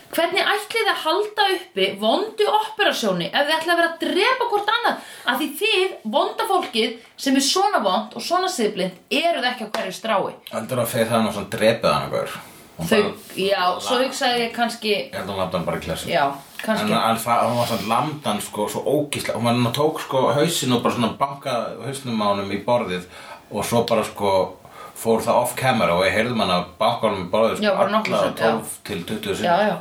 Hvernig 0.09 0.41
ætlið 0.41 0.83
þið 0.83 0.91
að 0.91 1.01
halda 1.03 1.47
uppi 1.55 1.87
vondu 2.01 2.45
operasjóni 2.49 3.27
ef 3.29 3.43
þið 3.45 3.55
ætlið 3.55 3.73
að 3.73 3.81
vera 3.81 3.89
að 3.89 4.05
drepa 4.05 4.47
hvort 4.53 4.71
annað? 4.75 5.09
Af 5.29 5.41
því 5.41 5.49
þið, 5.59 5.97
vonda 6.15 6.47
fólkið, 6.49 6.95
sem 7.25 7.37
er 7.37 7.45
svona 7.45 7.81
vond 7.85 8.15
og 8.17 8.25
svona 8.25 8.49
siðblind, 8.49 9.01
eruð 9.13 9.49
ekki 9.51 9.69
á 9.69 9.73
hverju 9.73 9.97
strái. 9.99 10.31
heldur 10.53 10.81
að 10.81 10.93
Faith 10.93 11.13
hafa 11.13 11.25
nú 11.25 11.33
svona 11.33 11.53
drepið 11.53 11.93
hann 11.93 12.09
okkur 12.09 12.39
Þau, 12.79 13.09
já, 13.35 13.63
svo 13.83 13.97
hugsaði 13.99 14.45
ég 14.45 14.51
kannski, 14.55 14.91
ég 15.11 15.15
held 15.17 15.25
að 15.25 15.33
hún 15.33 15.39
lafði 15.41 15.57
hann 15.57 15.65
bara 15.67 15.79
í 15.79 15.81
klessu 15.83 16.07
já, 16.07 16.21
kannski, 16.61 16.93
en 16.95 17.17
það, 17.19 17.41
hún 17.49 17.57
var 17.59 17.67
svona 17.67 17.89
lamdan 17.91 18.39
sko, 18.45 18.67
svo 18.71 18.83
ógíslega, 18.87 19.35
hún 19.35 19.49
var 19.49 19.57
hann 19.57 19.75
tók 19.75 19.99
sko 20.05 20.21
hausinn 20.37 20.77
og 20.77 20.85
bara 20.85 20.95
svona 20.95 21.09
banka 21.19 21.55
hausnum 21.83 22.23
á 22.23 22.27
honum 22.31 22.53
í 22.55 22.61
borðið 22.63 23.09
og 23.51 23.65
svo 23.65 23.83
bara 23.89 24.03
sko 24.07 24.33
fór 24.99 25.23
það 25.23 25.39
off 25.43 25.55
camera 25.59 25.95
og 25.95 26.03
ég 26.07 26.15
heyrðum 26.17 26.43
hann 26.43 26.55
að 26.57 26.67
borðið 27.31 27.63
Já, 27.63 27.71
sko 27.71 27.85
alla 27.85 28.01
sinnum, 28.03 28.35
12 28.41 28.75
til 28.89 29.05
20 29.13 29.45
já, 29.45 29.55
já. 29.69 29.77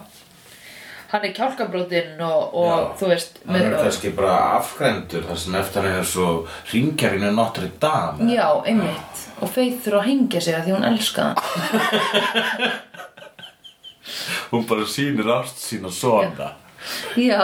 Hann 1.08 1.24
er 1.24 1.32
kjálkabrótinn 1.32 2.18
og, 2.20 2.50
og 2.52 2.66
Já. 2.68 2.80
þú 3.00 3.06
veist, 3.08 3.38
hann 3.48 3.62
er 3.62 3.76
kannski 3.78 4.10
bara 4.12 4.34
afgrendur 4.58 5.24
þar 5.24 5.38
sem 5.40 5.54
eftir 5.56 5.86
hann 5.86 6.02
er 6.02 6.08
svo 6.10 6.26
ringjarinn 6.68 7.24
Notre 7.38 7.70
Dame 7.80 8.28
Já, 8.28 8.44
einmitt. 8.68 9.22
Og 9.40 9.48
Faith 9.54 9.86
þurfa 9.86 10.02
að 10.02 10.10
hengja 10.10 10.42
sig 10.44 10.58
að 10.58 10.68
því 10.68 10.76
hún 10.76 10.86
elskaði 10.90 11.32
hann. 11.32 12.76
hún 14.52 14.68
bara 14.68 14.84
sýnir 14.92 15.32
ást 15.38 15.64
sína 15.64 15.92
svona 15.94 16.52
Já. 17.16 17.40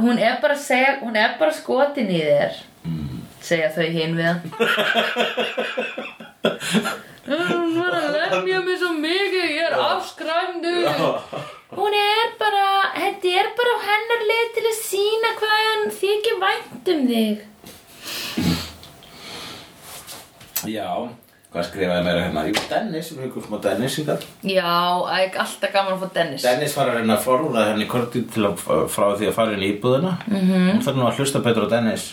Hún 0.00 0.16
er 0.16 0.40
bara 0.40 0.56
er 1.20 1.36
bara 1.38 1.52
skotin 1.52 2.08
í 2.08 2.24
þér. 2.24 2.56
Segja 3.50 3.70
þau 3.74 3.88
hinn 3.90 4.14
við 4.14 4.26
hann. 4.30 4.42
Hún 7.30 7.72
var 7.74 7.94
að 7.98 8.08
lemja 8.14 8.60
mig 8.62 8.76
svo 8.78 8.90
mikið, 8.94 9.46
ég 9.56 9.64
er 9.66 9.74
afskræmdur. 9.74 10.86
Hún 11.74 11.96
er 11.98 12.28
bara, 12.38 12.66
þetta 12.94 13.32
er 13.40 13.48
bara 13.58 13.74
hennar 13.88 14.22
leið 14.28 14.48
til 14.56 14.66
að 14.70 14.78
sína 14.78 15.32
hvað 15.40 15.56
hann 15.66 15.84
þykir 15.98 16.36
vænt 16.44 16.92
um 16.94 17.02
þig. 17.10 17.46
já, 20.68 20.88
hvað 21.52 21.66
skrifaði 21.70 22.04
meira 22.04 22.24
hérna 22.26 22.42
Jú, 22.48 22.56
Dennis, 22.70 23.12
við 23.14 23.28
höfum 23.28 23.46
smá 23.46 23.60
Dennis 23.64 23.96
hingað 24.00 24.26
Já, 24.44 24.72
ekki 25.16 25.40
alltaf 25.44 25.72
gaman 25.74 25.94
að 25.94 26.02
fá 26.02 26.16
Dennis. 26.18 26.44
Dennis 26.44 26.74
var 26.76 26.90
að 26.90 26.98
reyna 27.00 27.16
að 27.16 27.24
forða 27.26 27.66
henni 27.70 27.86
kortið 27.90 28.26
til 28.34 28.48
að 28.50 28.64
frá 28.92 29.06
því 29.14 29.30
að 29.30 29.38
fara 29.38 29.54
inn 29.56 29.64
í 29.64 29.70
íbúðina 29.74 30.16
mm 30.26 30.36
-hmm. 30.36 30.66
hún 30.74 30.84
þarf 30.84 30.98
nú 30.98 31.06
að 31.08 31.22
hlusta 31.22 31.42
betur 31.44 31.68
á 31.70 31.72
Dennis 31.76 32.10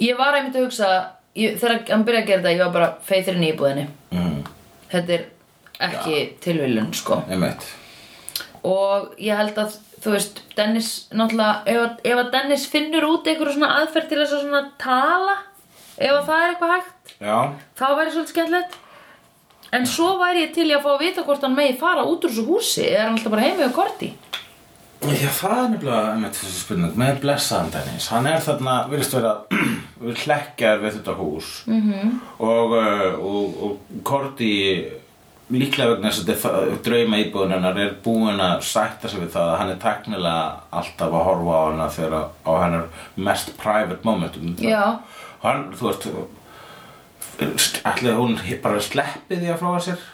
Ég 0.00 0.16
var 0.18 0.34
einmitt 0.38 0.56
að 0.56 0.64
hugsa, 0.68 0.88
ég, 1.36 1.58
þegar 1.60 1.82
hann 1.90 2.04
byrjaði 2.06 2.22
að 2.22 2.30
gera 2.30 2.40
þetta, 2.42 2.54
ég 2.54 2.62
var 2.64 2.72
bara 2.76 2.88
feithirinn 3.04 3.44
í 3.44 3.52
íbúðinni. 3.52 3.86
mm. 4.12 4.40
Þetta 4.90 5.12
er 5.18 5.26
ekki 5.86 6.16
tilviljun, 6.44 6.90
sko. 6.96 7.20
einmitt 7.30 7.68
Og 8.64 9.14
ég 9.20 9.36
held 9.38 9.56
að, 9.56 9.76
þú 10.04 10.10
veist, 10.16 10.40
Dennis, 10.56 10.88
náttúrulega, 11.16 11.62
ef, 11.66 11.78
að- 11.84 12.00
ef 12.10 12.18
að 12.24 12.30
Dennis 12.34 12.66
finnur 12.68 13.06
út 13.08 13.24
einhverju 13.30 13.54
svona 13.56 13.70
aðferð 13.80 14.08
til 14.10 14.18
þess 14.20 14.34
að 14.36 14.42
svona 14.44 14.62
tala, 14.78 15.36
ef 15.98 16.10
að 16.10 16.26
það 16.26 16.42
er 16.44 16.50
eitthvað 16.54 16.74
hægt, 16.74 17.14
já, 17.20 17.38
þá 17.78 17.86
væri 17.96 18.10
svolítið 18.14 18.32
skemmtilegt. 18.34 18.74
En 19.72 19.86
svo 19.86 20.18
væri 20.18 20.42
ég 20.48 20.52
til 20.54 20.66
í 20.68 20.74
að 20.74 20.82
fá 20.82 20.90
að 20.96 21.00
vita 21.04 21.22
hvort 21.22 21.40
hann 21.46 21.54
megi 21.54 21.78
fara 21.78 22.02
út 22.04 22.24
úr 22.24 22.30
þessu 22.32 22.46
húsi, 22.48 22.84
eða 22.90 22.98
er 23.00 23.04
hann 23.06 23.16
alltaf 23.16 23.30
bara 23.36 23.42
heimi 23.46 23.64
og 23.64 23.72
korti? 23.76 24.12
Já, 25.00 25.28
það 25.32 25.52
er 25.56 25.68
nefnilega 25.72 26.00
einmitt 26.12 26.36
þessi 26.36 26.58
spurning. 26.60 26.96
Með 27.00 27.20
blessaðan 27.22 27.70
Dennis. 27.72 28.08
Hann 28.12 28.26
er 28.28 28.42
þarna, 28.44 28.74
virðist 28.90 29.14
vera 29.16 29.36
við 30.04 30.24
hlekkjar 30.26 30.82
við 30.82 30.98
þetta 30.98 31.14
hús. 31.20 31.52
-hmm. 31.66 32.18
og, 32.38 32.74
uh, 32.76 33.30
og, 33.30 33.62
og 33.64 34.02
Korti 34.04 34.50
líklega 35.50 35.94
vegna 35.94 36.10
þess 36.14 36.44
að 36.46 36.74
drauma 36.84 37.18
íbúðin 37.20 37.56
hennar 37.56 37.78
er 37.80 37.94
búin 38.04 38.40
að 38.42 38.60
sætta 38.66 39.08
sig 39.10 39.22
við 39.22 39.32
það 39.34 39.48
að 39.48 39.58
hann 39.58 39.72
er 39.72 39.80
teknilega 39.82 40.44
alltaf 40.80 41.16
að 41.16 41.26
horfa 41.26 41.56
á 41.56 41.62
hana 41.64 41.88
þegar 41.96 42.28
á 42.46 42.52
hennar 42.60 42.86
mest 43.16 43.50
private 43.58 44.06
momentum 44.06 44.54
hann, 45.42 45.64
þú 45.74 45.88
veist 45.88 47.80
ætlaði 47.88 48.16
hún 48.18 48.38
bara 48.62 48.84
sleppi 48.84 49.40
því 49.40 49.52
að 49.54 49.60
fróa 49.64 49.82
sér 49.82 50.06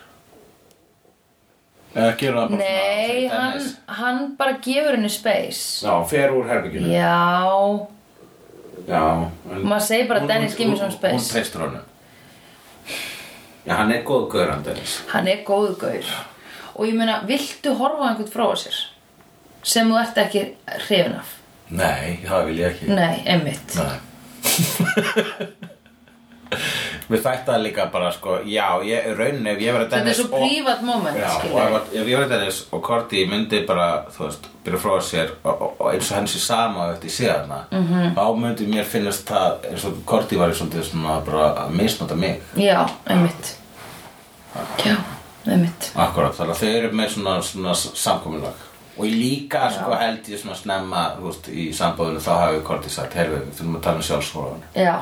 eða 1.96 2.12
gera 2.20 2.42
það 2.44 2.48
bara 2.52 2.56
svona 2.56 2.62
Nei, 2.62 3.08
fyrir 3.08 3.34
hann, 3.34 3.66
hann 3.98 4.22
bara 4.38 4.56
gefur 4.66 4.96
henni 4.96 5.10
space. 5.10 5.62
Já, 5.86 5.92
fer 6.10 6.34
úr 6.36 6.48
herbygginu 6.50 6.90
Já, 6.92 7.86
Já 8.86 9.02
en 9.50 9.62
Maður 9.66 9.84
segir 9.88 10.08
bara 10.10 10.26
Dennis, 10.28 10.56
give 10.58 10.70
me 10.70 10.76
some 10.78 10.92
space. 10.94 11.16
Hún 11.16 11.28
treystur 11.32 11.64
honum 11.66 11.84
Já, 13.66 13.72
hann 13.80 13.92
er 13.96 14.02
góð 14.06 14.26
gaur 14.36 14.52
hann 14.52 14.64
Dennis 14.66 14.98
hann 15.12 15.30
er 15.32 15.40
góðu 15.48 15.74
gaur. 15.80 16.10
Og 16.76 16.84
ég 16.86 16.94
meina, 16.98 17.22
viltu 17.26 17.72
horfa 17.78 18.04
á 18.04 18.08
einhvern 18.12 18.30
frá 18.30 18.50
sér? 18.60 18.76
Sem 19.66 19.88
þú 19.90 19.96
ert 19.98 20.18
ekki 20.20 20.42
hrifin 20.86 21.16
af? 21.18 21.32
Nei, 21.72 22.20
það 22.28 22.44
vil 22.50 22.60
ég 22.60 22.76
ekki 22.76 22.92
Nei, 22.92 23.16
einmitt. 23.26 23.74
Nei 23.80 23.98
Mér 27.08 27.20
þætti 27.22 27.46
það 27.46 27.62
líka 27.62 27.84
bara 27.92 28.08
sko 28.12 28.38
Já, 28.50 28.64
ég, 28.82 29.04
rauninni 29.18 29.50
ef 29.52 29.60
ég 29.62 29.72
verið 29.76 29.84
Þetta 29.86 29.96
er 29.96 30.04
Dennis 30.04 30.16
svo 30.16 30.28
prívat 30.40 30.80
moment, 30.82 31.16
Já, 31.20 31.28
og 31.52 31.58
ef, 31.62 31.92
ef 31.94 32.06
ég 32.10 32.18
verið 32.18 32.32
Dennis 32.34 32.58
og 32.72 32.82
Korti 32.82 33.26
myndi 33.30 33.60
bara, 33.68 33.88
þú 34.16 34.24
veist, 34.24 34.48
byrja 34.66 34.80
frá 34.82 34.96
sér 35.06 35.30
og, 35.44 35.52
og, 35.62 35.76
og 35.80 35.92
eins 35.92 36.10
og 36.10 36.16
henni 36.16 36.32
sé 36.34 36.40
sama 36.42 36.88
eftir 36.92 37.10
síðana 37.10 37.60
Mhm. 37.70 37.86
-hmm. 37.94 38.14
þá 38.16 38.36
myndi 38.40 38.66
mér 38.66 38.84
finnast 38.84 39.28
það 39.30 39.70
eins 39.70 39.84
og 39.84 39.92
Korti 40.04 40.36
var 40.38 40.50
í 40.50 40.54
svona 40.54 41.20
bara 41.26 41.54
að 41.66 41.70
misnota 41.70 42.14
mig 42.16 42.42
Já, 42.56 42.86
einmitt. 43.06 43.56
Já, 44.84 44.96
einmitt. 45.46 45.92
Akkurat, 45.96 46.34
þannig 46.34 46.50
að 46.54 46.60
þau 46.62 46.76
eru 46.78 46.90
með 46.92 47.08
svona, 47.10 47.42
svona 47.42 47.74
samkominlag 47.74 48.52
og 48.98 49.04
ég 49.04 49.12
líka 49.12 49.70
sko 49.70 49.94
held 49.94 50.28
ég 50.28 50.38
svona 50.40 50.56
snemma 50.56 51.10
veist, 51.20 51.48
í 51.48 51.72
sambóðinu 51.72 52.18
þá 52.20 52.30
hafi 52.40 52.60
Korti 52.64 52.88
sagt 52.90 53.14
heyrðu, 53.14 53.36
við 53.44 53.58
þurfum 53.58 53.76
að 53.76 53.82
tala 53.82 53.96
um 53.96 54.02
sjálfsfróðan 54.02 54.62
Já. 54.74 54.94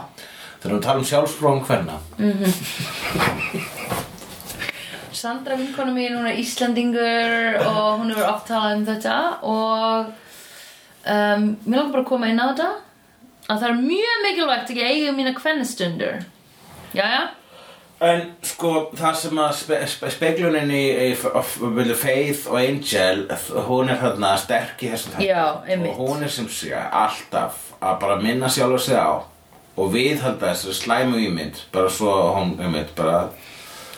Þurfum 0.64 0.78
að 0.80 0.86
tala 0.88 0.98
um 1.04 1.08
sjálfsfróðan 1.12 1.64
hverna 1.68 2.00
Sandra 5.14 5.54
vinkonu 5.56 5.92
mín, 5.94 6.16
hún 6.18 6.26
er 6.26 6.40
Íslandingur 6.42 7.60
og 7.62 8.00
hún 8.00 8.10
hefur 8.12 8.26
oft 8.32 8.48
talað 8.50 8.74
um 8.80 8.86
þetta 8.88 9.14
og 9.46 10.10
um, 11.06 11.46
mér 11.64 11.78
langar 11.78 11.92
bara 11.94 12.02
að 12.02 12.08
koma 12.10 12.28
inn 12.32 12.42
á 12.42 12.50
þetta 12.50 12.66
að 13.54 13.60
það 13.62 13.68
er 13.70 13.78
mjög 13.84 14.20
mikilvægt 14.26 14.72
að 14.74 14.80
ég 14.82 14.90
eigi 14.90 15.14
mína 15.16 15.32
kvennastundur. 15.38 16.20
Jæja, 16.96 17.22
En 18.04 18.24
sko, 18.44 18.70
það 18.98 19.14
sem 19.16 19.38
að 19.40 19.52
spe, 19.56 19.76
spe, 19.88 20.08
speglunin 20.12 20.70
í, 20.74 20.80
í 21.06 21.10
f- 21.14 21.60
milli 21.62 21.94
Faith 21.96 22.48
og 22.50 22.58
Angel, 22.58 23.22
hún 23.68 23.88
er 23.94 24.00
þarna 24.02 24.32
sterk 24.42 24.82
í 24.84 24.90
þessum 24.92 25.14
einmitt. 25.22 25.92
Og 25.94 26.00
hún 26.10 26.24
er 26.26 26.32
sem 26.34 26.48
sé 26.52 26.72
alltaf 26.74 27.70
að 27.78 27.94
bara 28.02 28.18
minna 28.20 28.50
sjálf 28.52 28.82
sig 28.82 28.98
á 28.98 29.22
og 29.76 29.92
viðhalda 29.94 30.52
þessu 30.52 30.72
slæmu 30.76 31.18
ímynd, 31.28 31.60
bara 31.72 31.90
svo 31.90 32.12
hún, 32.36 32.56
einmitt, 32.60 32.94
bara 32.96 33.28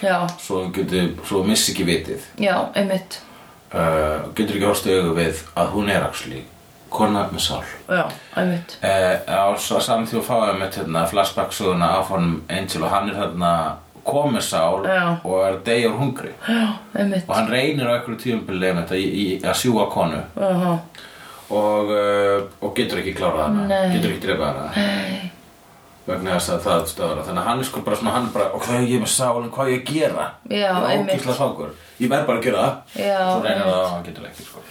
Já, 0.03 0.27
svo 0.41 0.63
hún 0.65 0.73
getur, 0.77 1.15
svo 1.25 1.43
hún 1.43 1.49
missi 1.53 1.73
ekki 1.73 1.85
vitið. 1.89 2.21
já, 2.39 2.57
einmitt 2.75 3.21
Uh, 3.75 4.29
getur 4.39 4.55
ekki 4.57 4.65
horfst 4.69 4.87
augu 4.87 5.11
við 5.17 5.41
að 5.59 5.73
hún 5.75 5.89
er 5.91 6.05
actually 6.07 6.45
kona 6.89 7.25
með 7.33 7.41
sál. 7.43 7.65
Já, 7.91 8.05
einmitt 8.39 8.77
Uh, 8.79 9.17
á 9.27 9.51
svo 9.59 9.81
saman 9.83 10.07
því 10.07 10.21
að 10.21 10.29
fáum 10.29 10.61
með 10.61 10.77
hérna, 10.79 11.03
flashback 11.11 11.53
söguna 11.53 11.89
af 11.99 12.09
honum 12.15 12.43
Angel 12.49 12.85
og 12.87 12.91
hann 12.95 13.11
er 13.11 13.19
þarna 13.19 13.51
komið 14.07 14.45
sál 14.47 14.87
Já. 14.87 15.19
og 15.25 15.43
er 15.49 15.59
degi 15.67 15.89
úr 15.91 15.99
hungri 15.99 16.31
Já, 16.47 16.79
einmitt 16.95 17.27
og 17.29 17.35
hann 17.35 17.51
reynir 17.51 17.91
á 17.91 17.99
einhverju 17.99 18.95
í, 18.95 19.03
í, 19.03 19.25
að 19.43 19.59
sjúga 19.59 19.89
konu 19.91 20.23
Aha. 20.39 20.73
og, 21.51 21.91
uh, 21.91 22.47
og 22.63 22.75
getur 22.79 23.03
ekki 23.03 23.17
klárað 23.19 23.49
hana 23.49 23.67
Nei. 23.67 23.97
getur 23.97 24.15
ekki 24.15 24.27
drepa 24.29 24.53
hana 24.53 24.71
Nei. 24.77 25.33
Vegna 26.07 26.37
þess 26.37 26.51
að 26.55 26.61
það 26.67 26.85
stöður 26.93 27.23
þannig 27.27 27.43
að 27.43 27.49
hann 27.51 27.61
er 27.63 27.69
sko 27.71 27.81
bara 27.87 27.97
svona 27.97 28.13
hann 28.17 28.27
er 28.29 28.35
bara 28.37 28.51
og 28.55 28.63
hvað 28.63 28.77
er 28.83 28.87
ég 28.93 29.01
með 29.03 29.13
sálinn, 29.17 29.51
hvað 29.55 29.67
er 29.67 29.73
ég 29.77 29.81
að 29.83 29.95
gera? 29.95 30.27
Já, 30.51 30.69
Það 30.75 30.85
er 30.85 30.93
einmitt. 30.97 31.15
ógeðslega 31.17 31.37
svangur 31.41 31.73
ég 32.01 32.11
verð 32.13 32.27
bara 32.27 32.39
að 32.39 32.45
gera 32.47 32.63
það. 32.67 33.03
Já, 33.07 33.19
svo 33.33 33.43
reynir 33.47 33.67
það 33.67 33.81
og 33.83 33.91
hann 33.91 34.07
getur 34.07 34.29
ekki 34.31 34.47
sko. 34.47 34.63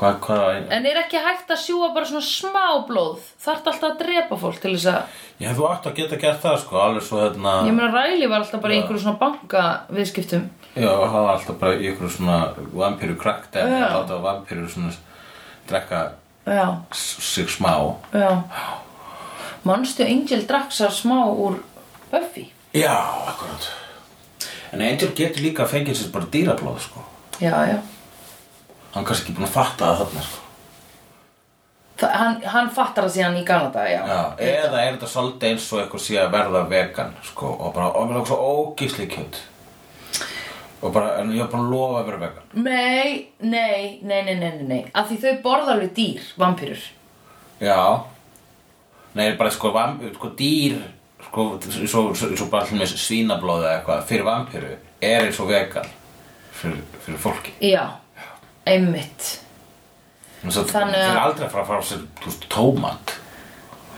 Hvað, 0.00 0.14
hvað 0.22 0.68
En 0.72 0.86
er 0.86 0.96
ekki 1.02 1.18
hægt 1.20 1.50
að 1.50 1.58
sjúga 1.64 1.88
bara 1.94 2.06
svona 2.06 2.22
smá 2.24 2.66
blóð? 2.88 3.24
Þarf 3.42 3.66
alltaf 3.72 3.88
að 3.90 3.96
drepa 4.04 4.36
fólk 4.38 4.60
til 4.62 4.72
þess 4.76 4.86
að 4.86 5.18
ég 5.42 5.56
þú 5.58 5.66
átt 5.66 5.88
að 5.90 5.96
geta 5.98 6.16
gert 6.22 6.40
það 6.44 6.56
sko 6.62 6.78
alveg 6.80 7.02
svo 7.04 7.18
hérna 7.20 7.54
Ég 7.66 7.74
meina 7.74 7.90
Ræli 7.92 8.28
var 8.30 8.44
alltaf 8.44 8.62
bara 8.62 8.72
í 8.76 8.78
einhverju 8.80 9.02
svona 9.02 9.18
banka 9.20 9.64
viðskiptum 9.90 10.46
Já, 10.78 10.88
og 10.94 11.10
var 11.12 11.32
alltaf 11.34 11.58
bara 11.60 11.74
í 11.74 11.90
ykkur 11.90 12.12
svona 12.14 12.38
vampíru 12.72 13.18
krakkt 13.20 13.56
en 13.60 13.74
Já. 13.74 13.88
láta 13.98 14.20
vampíru 14.22 14.68
svona 14.70 14.94
drekka 15.68 16.04
Já, 16.46 16.68
s- 16.94 17.18
sig 17.34 17.50
smá. 17.50 17.74
Já 18.14 18.30
Manstu 19.62 20.04
Angel 20.04 20.46
drakk 20.48 20.72
sér 20.72 20.92
smá 20.94 21.28
úr 21.28 21.60
Buffy? 22.10 22.48
Já, 22.72 22.96
akkurat. 23.28 23.70
En 24.72 24.80
Angel 24.80 25.12
getur 25.16 25.42
líka 25.44 25.66
að 25.66 25.74
fengið 25.74 25.98
sér 25.98 26.12
bara 26.14 26.28
dýrablóð 26.32 26.78
sko. 26.86 27.02
Já, 27.42 27.56
já. 27.68 27.80
Hann 28.94 29.04
kannski 29.04 29.28
ekki 29.28 29.36
búin 29.36 29.48
að 29.48 29.56
fatta 29.58 29.90
það 29.90 30.00
þarna 30.04 30.24
sko. 30.28 30.46
Þa, 32.00 32.08
hann, 32.16 32.36
hann 32.54 32.70
fattar 32.72 33.04
það 33.04 33.14
síðan 33.18 33.36
í 33.36 33.44
Galata, 33.44 33.84
já. 33.90 34.00
Já, 34.08 34.20
eða 34.40 34.80
er 34.80 34.94
þetta 34.94 35.10
svolítið 35.12 35.50
eins 35.50 35.66
og 35.68 35.82
eitthvað 35.82 36.20
að 36.22 36.30
verða 36.32 36.62
vegan 36.70 37.16
sko 37.28 37.50
og 37.52 37.74
bara, 37.76 37.90
langar 38.00 38.30
svo 38.30 38.38
ógísli 38.40 39.08
kjöt. 39.10 39.42
Og 40.80 40.94
bara, 40.94 41.18
en 41.20 41.34
ég 41.36 41.44
er 41.44 41.50
bara 41.52 41.66
að 41.66 41.74
lofa 41.74 41.98
að 42.00 42.08
vera 42.08 42.22
vegan. 42.22 42.48
Nei, 42.64 43.28
nei, 43.44 44.00
nei, 44.00 44.22
nei, 44.24 44.38
nei, 44.40 44.54
nei, 44.56 44.64
nei 44.64 44.80
Af 44.96 45.10
því 45.10 45.18
þau 45.20 45.34
borða 45.44 45.74
alveg 45.74 45.92
dýr, 45.98 46.30
vampýrur 46.40 46.86
Já 47.60 47.76
Nei, 49.14 49.32
bara 49.36 49.50
sko, 49.50 49.72
sko 50.14 50.28
dýr 50.38 50.76
sko, 51.26 51.46
svo, 51.86 52.14
svo, 52.14 52.30
svo 52.36 52.46
bara 52.50 52.64
allir 52.64 52.80
með 52.80 52.92
svínablóð 52.96 53.64
eða 53.64 53.72
eitthvað 53.80 54.04
fyrir 54.08 54.24
vampíru 54.28 54.70
er 55.02 55.24
eins 55.26 55.40
og 55.40 55.48
vegan 55.50 55.88
fyrir, 56.52 56.82
fyrir 57.04 57.18
fólki. 57.18 57.52
Já, 57.60 57.86
einmitt. 58.66 59.40
Að 60.44 60.52
Þannig 60.70 60.94
að- 60.94 61.02
þeir 61.04 61.10
eru 61.10 61.20
aldrei 61.20 61.46
að 61.46 61.50
fara 61.52 61.62
að 61.64 61.66
fara 61.66 61.80
á 61.80 61.84
sér 61.90 62.04
þú 62.20 62.26
veist, 62.30 62.48
tómat. 62.48 63.16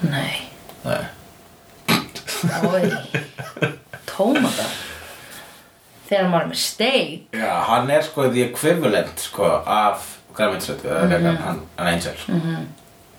Nei, 0.02 0.48
Nei. 0.84 1.04
Tómata 4.06 4.64
Þegar 6.08 6.26
maður 6.28 6.42
er 6.42 6.48
með 6.50 6.58
steik? 6.60 7.28
Já, 7.38 7.52
hann 7.68 7.90
er 7.94 8.02
sko 8.04 8.26
því 8.28 8.42
ekvivalent 8.50 9.22
sko 9.22 9.46
af 9.64 10.08
græminsrættu 10.36 10.88
eða 10.90 11.04
Mhm. 11.04 11.10
vegan, 11.14 11.36
hann, 11.36 11.60
hann 11.78 11.86
Angel. 11.94 12.16
Mm 12.28 12.66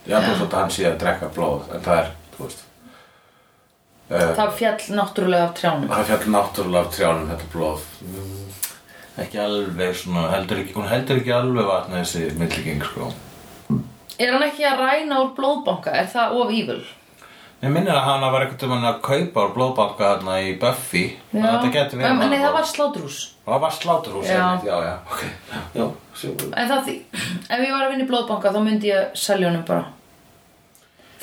Já, 0.04 0.18
þú 0.20 0.30
veist 0.34 0.46
að 0.50 0.60
hann 0.60 0.72
sé 0.76 0.86
að 0.90 1.00
drekka 1.04 1.32
blóð 1.36 1.74
en 1.76 1.84
það 1.86 2.00
er, 2.04 2.14
þú 2.36 2.46
veist 2.48 2.64
Það 4.14 4.50
fjall 4.58 4.96
náttúrulega 4.98 5.46
af 5.48 5.54
trjánum. 5.58 5.86
Það 5.90 6.10
fjall 6.10 6.34
náttúrulega 6.34 6.82
af 6.84 6.90
trjánum 6.94 7.30
þetta 7.32 7.46
blóð. 7.54 7.86
Mm, 8.04 8.42
ekki 9.24 9.40
alveg 9.42 9.96
svona 9.98 10.26
heldur 10.34 10.60
ekki, 10.62 10.76
hún 10.76 10.90
heldur 10.92 11.22
ekki 11.22 11.34
alveg 11.34 11.70
vatna 11.70 12.02
þessi 12.02 12.26
milligeng 12.38 12.84
sko. 12.90 13.08
Er 14.22 14.36
hann 14.36 14.46
ekki 14.46 14.68
að 14.70 14.84
ræna 14.84 15.22
úr 15.24 15.32
blóðbanka? 15.38 15.96
Er 15.98 16.12
það 16.12 16.36
of 16.42 16.54
evil? 16.54 16.84
Mér 17.64 17.72
minnir 17.72 17.96
að 17.96 18.06
hann 18.10 18.26
var 18.28 18.44
einhvern 18.44 18.74
veginn 18.74 18.90
að 18.92 19.02
kaupa 19.08 19.48
úr 19.48 19.56
blóðbanka 19.56 20.10
þarna 20.12 20.38
í 20.44 20.54
Buffy. 20.60 21.04
Að 21.32 21.48
þetta 21.48 21.74
getur 21.78 22.02
verið 22.02 22.10
En 22.12 22.20
nei, 22.20 22.26
annað 22.28 22.44
það 22.44 22.56
var 22.60 22.70
slátrús 22.74 23.20
Það 23.44 23.60
var 23.64 23.74
sláturhús 23.76 24.28
Já. 24.30 24.40
einmitt, 24.44 24.68
já, 24.68 24.76
já, 24.84 24.94
ok. 25.12 25.24
Já, 25.74 25.86
En 26.54 26.70
það 26.70 26.86
því, 26.86 26.96
ef 27.50 27.64
ég 27.64 27.74
var 27.74 27.82
að 27.88 27.90
vinna 27.94 28.06
í 28.06 28.10
blóðbanka 28.12 28.52
þá 28.54 28.60
myndi 28.68 28.92
ég 28.92 29.18
selja 29.20 29.50
honum 29.50 29.66
bara 29.68 29.93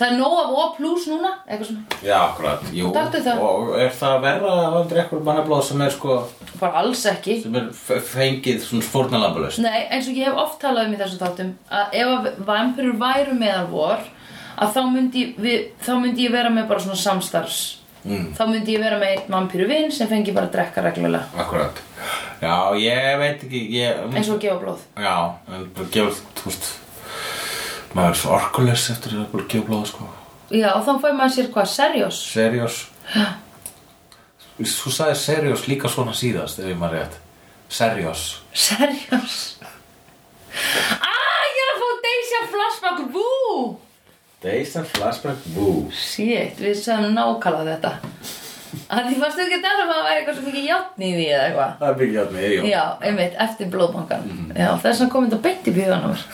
Það 0.00 0.06
er 0.06 0.14
nóg 0.16 0.36
af 0.40 0.52
O 0.56 0.62
plus 0.78 1.06
núna, 1.10 1.30
eitthvað 1.44 1.66
svona. 1.68 1.98
Já, 2.06 2.14
akkurat, 2.24 2.62
jú. 2.72 2.90
Taktu 2.94 3.20
það. 3.26 3.42
Og 3.44 3.74
er 3.84 3.90
það 4.00 4.14
verra 4.24 4.52
að 4.56 4.76
hann 4.78 4.86
drekkur 4.94 5.24
mannablóð 5.26 5.64
sem 5.66 5.82
er 5.84 5.92
sko 5.92 6.14
Bara 6.60 6.80
alls 6.80 7.02
ekki. 7.10 7.34
sem 7.42 7.58
er 7.60 7.66
fengið 8.08 8.62
svona 8.64 8.86
fórnalambulust 8.88 9.60
Nei, 9.60 9.82
eins 9.92 10.08
og 10.08 10.16
ég 10.16 10.30
hef 10.30 10.40
oft 10.40 10.56
talað 10.62 10.88
um 10.88 10.96
í 10.96 11.00
þessum 11.02 11.20
þáttum 11.20 11.52
að 11.80 11.98
ef 12.00 12.14
að 12.14 12.30
vampirur 12.48 12.96
væru 13.04 13.36
meðal 13.36 13.68
vor 13.74 14.08
að 14.60 14.72
þá 14.76 14.80
myndi, 14.92 15.26
við, 15.40 15.68
þá 15.84 15.92
myndi 16.00 16.26
ég 16.26 16.32
vera 16.34 16.50
með 16.52 16.66
bara 16.72 16.80
svona 16.84 16.98
samstarfs. 17.00 17.60
Mm. 18.00 18.30
þá 18.32 18.42
myndi 18.48 18.72
ég 18.72 18.80
vera 18.80 18.96
með 18.96 19.10
einn 19.12 19.32
vampiru 19.34 19.66
vinn 19.68 19.90
sem 19.92 20.08
fengi 20.08 20.32
bara 20.32 20.48
að 20.48 20.54
drekka 20.54 20.80
reglulega. 20.86 21.26
Akkurat. 21.36 21.80
Já, 22.40 22.54
ég 22.80 23.18
veit 23.20 23.42
ekki 23.44 23.60
ég, 23.76 23.98
eins 24.16 24.30
og 24.32 24.38
gefa 24.40 24.56
blóð 24.62 24.86
Já, 24.96 25.36
gefur, 25.92 26.16
þú 26.40 26.46
veist 26.48 26.70
maður 27.96 28.16
er 28.16 28.34
orkulegs 28.36 28.88
eftir 28.94 29.16
að 29.20 29.46
gefa 29.50 29.66
blóð 29.68 29.86
sko. 29.90 30.08
Já, 30.50 30.68
og 30.74 30.84
þá 30.86 30.92
fær 31.04 31.16
maður 31.18 31.34
sér 31.36 31.50
hvað, 31.54 31.68
seriós 31.76 32.20
Seriós 32.32 32.78
Þú 34.60 34.90
sagði 34.92 35.16
seriós 35.16 35.62
líka 35.70 35.88
svona 35.88 36.12
síðast 36.12 36.58
ef 36.60 36.66
ég 36.68 36.76
maður 36.80 36.98
rétt. 36.98 37.20
Seriós 37.70 38.24
Seriós 38.52 39.36
Ah, 40.50 41.44
ég 41.46 41.62
er 41.62 41.70
að 41.70 41.80
fá 41.80 41.88
Deysja 42.04 42.40
flashback, 42.50 43.06
Days 44.40 44.74
and 44.76 44.86
Flashback 44.88 45.36
Woo. 45.54 45.90
Shit, 45.92 46.56
við 46.56 46.78
sagðum 46.80 47.12
nákvæmlega 47.12 47.74
þetta. 47.74 47.90
Að 48.90 49.08
því 49.10 49.16
varstu 49.20 49.42
ekki 49.44 49.56
að 49.58 49.64
tala 49.66 49.82
um 49.84 49.90
að 49.90 49.98
það 49.98 50.06
væri 50.06 50.20
eitthvað 50.20 50.36
svo 50.38 50.44
mikið 50.46 50.68
játn 50.68 51.04
í 51.04 51.10
því 51.16 51.24
eða 51.26 51.42
eitthvað? 51.48 51.72
Það 51.80 51.90
er 51.90 51.98
byggja 52.00 52.22
hérna, 52.22 52.44
jú 52.54 52.70
Já, 52.70 52.82
einmitt, 53.08 53.36
eftir 53.44 53.70
blóðbankan 53.74 54.28
Já, 54.54 54.68
þess 54.84 55.02
að 55.04 55.10
komið 55.14 55.32
þetta 55.34 55.44
beint 55.46 55.68
í 55.70 55.74
bjöðan 55.76 56.06
á 56.06 56.08
mér 56.12 56.24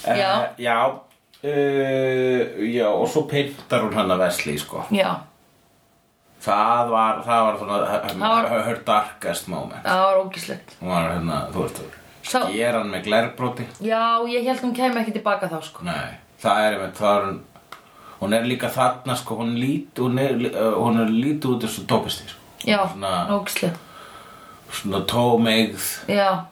Eh, 0.07 0.19
Já. 0.19 0.49
Já 0.57 0.87
uh, 0.87 2.75
Já, 2.75 2.87
og 2.89 3.09
svo 3.11 3.25
pyntar 3.27 3.83
hún 3.83 3.95
hann 3.97 4.11
að 4.15 4.21
Vesli 4.23 4.55
sko. 4.59 4.85
Já, 4.95 5.17
Það 6.47 6.91
var, 6.93 7.23
það 7.27 7.41
var 7.47 7.57
svona 7.59 7.79
var- 8.21 8.65
her, 8.69 8.79
darkest 8.87 9.49
moment. 9.51 9.83
Það 9.83 10.03
var 10.05 10.21
ógislegt 10.21 10.77
Hún 10.81 10.93
var 10.93 11.09
hérna, 11.11 11.41
þú 11.51 11.65
veist 11.65 11.81
Sá- 12.27 12.45
Sker 12.47 12.73
hann 12.79 12.91
með 12.93 13.05
glerbróti 13.09 13.67
Já, 13.83 14.23
ég 14.31 14.47
held 14.47 14.61
hún 14.63 14.75
kæmi 14.77 15.01
ekki 15.03 15.13
tilbaka 15.19 15.49
þá 15.51 15.59
sko. 15.65 15.83
Nei, 15.87 16.15
það 16.43 16.63
er 16.67 16.73
einmitt, 16.79 16.95
það 17.01 17.17
er 17.19 17.27
hún 17.27 17.41
Hún 18.21 18.33
er 18.39 18.47
líka 18.49 18.71
þarna 18.73 19.17
sko, 19.19 19.37
hún 19.43 19.57
lít 19.59 19.99
Hún 19.99 20.19
er, 20.23 20.37
uh, 20.55 20.79
hún 20.79 21.01
er 21.03 21.11
lítið 21.11 21.51
út 21.57 21.67
þessu 21.67 21.83
tópisti 21.91 22.29
sko. 22.31 22.41
Já, 22.67 22.79
Svona, 22.93 23.27
ógislega 23.31 23.75
svona 24.71 24.99
tómeigð. 25.07 25.83
Já, 26.11 26.45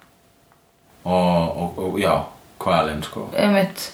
og, 1.05 1.59
og, 1.63 1.79
og 1.89 1.99
já, 2.01 2.15
kvalinn 2.63 3.03
sko. 3.05 3.29
Einmitt. 3.37 3.91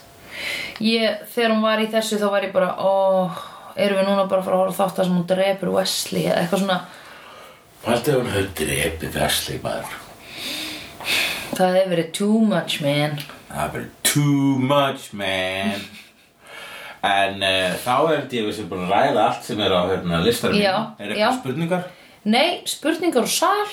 Ég, 0.80 1.24
Þegar 1.34 1.52
hún 1.54 1.64
var 1.64 1.82
í 1.82 1.88
þessu 1.92 2.16
þá 2.20 2.28
var 2.32 2.46
ég 2.46 2.52
bara 2.54 2.70
Ó, 2.80 3.28
erum 3.76 4.00
við 4.00 4.06
núna 4.08 4.24
bara 4.30 4.40
að 4.40 4.46
fara 4.46 4.56
að 4.56 4.62
horfa 4.64 4.84
þátt 4.84 5.00
að 5.02 5.08
sem 5.08 5.18
hún 5.18 5.26
drepur 5.28 5.72
Wesley? 5.74 6.24
Eða 6.30 6.44
eitthvað 6.44 6.62
svona. 6.64 6.78
Haldið 7.84 8.16
hún 8.18 8.30
hefur 8.34 8.48
drepið 8.61 9.18
Vesli 9.18 9.58
maður. 9.64 9.98
Það 11.56 11.76
hefur 11.76 11.92
verið 11.94 12.11
too 12.16 12.40
much, 12.44 12.78
man. 12.84 13.18
Það 13.50 13.62
er 13.64 13.72
bara 13.74 13.88
too 14.06 14.58
much 14.70 15.11
man. 15.16 15.84
En 17.11 17.40
uh, 17.40 17.76
þá 17.80 17.94
er 17.96 18.16
þetta 18.18 18.36
ég 18.36 18.48
við 18.48 18.56
sem 18.58 18.66
búin 18.68 18.84
að 18.84 18.90
ræða 18.92 19.22
allt 19.26 19.46
sem 19.48 19.61
er 19.64 19.72
á 19.72 19.80
hérna, 19.88 20.18
listarum 20.20 20.58
Já, 20.61 20.74
Er 21.00 21.14
eitthvað 21.14 21.38
spurningar? 21.38 21.86
Nei, 22.28 22.48
spurningar 22.68 23.24
úr 23.24 23.32
sal 23.32 23.70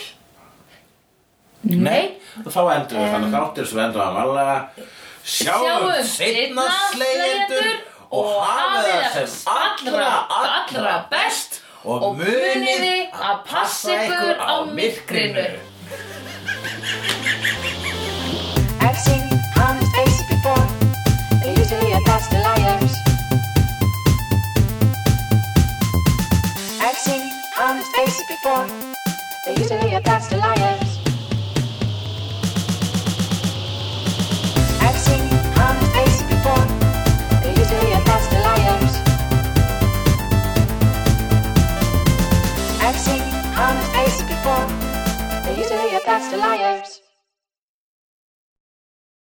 Nei, 1.63 2.17
Og 2.45 2.51
þá 2.53 2.61
endur 2.75 2.99
við 3.01 3.13
þannig 3.13 3.33
þáttir 3.33 3.67
sem 3.69 3.79
endur 3.81 4.03
að 4.03 4.17
varlega 4.19 4.57
Sjáum 5.27 5.87
seinna, 6.07 6.65
slegjendur 6.93 7.71
og 8.15 8.27
hafið 8.45 8.91
það 8.93 9.15
sem 9.15 9.49
allra, 9.51 10.11
allra 10.37 10.93
best 11.11 11.59
og 11.87 12.05
muniði 12.19 13.09
að 13.11 13.41
passa 13.49 13.97
ykkur 14.05 14.39
á 14.39 14.55
myrkrinu 14.71 15.49
I've 18.79 18.95
seen 18.95 19.27
honest 19.57 19.91
faces 19.97 20.23
before. 20.29 20.67
They're 21.41 21.59
usually 21.59 21.91
a 21.91 22.01
pass 22.05 22.29
to 22.29 22.39
liars. 22.39 22.97
before. 28.27 28.67
They 29.45 29.55
used 29.55 29.69
to 29.69 29.79
be 29.81 29.93
a 29.93 30.01
patsy 30.01 30.35
lion. 30.35 30.86
for. 44.47 45.43
They 45.43 45.57
used 45.57 45.71
to 45.71 45.77
be 45.77 45.95
a 45.95 46.01
best 46.05 46.33
of 46.33 46.39
liars. 46.39 47.06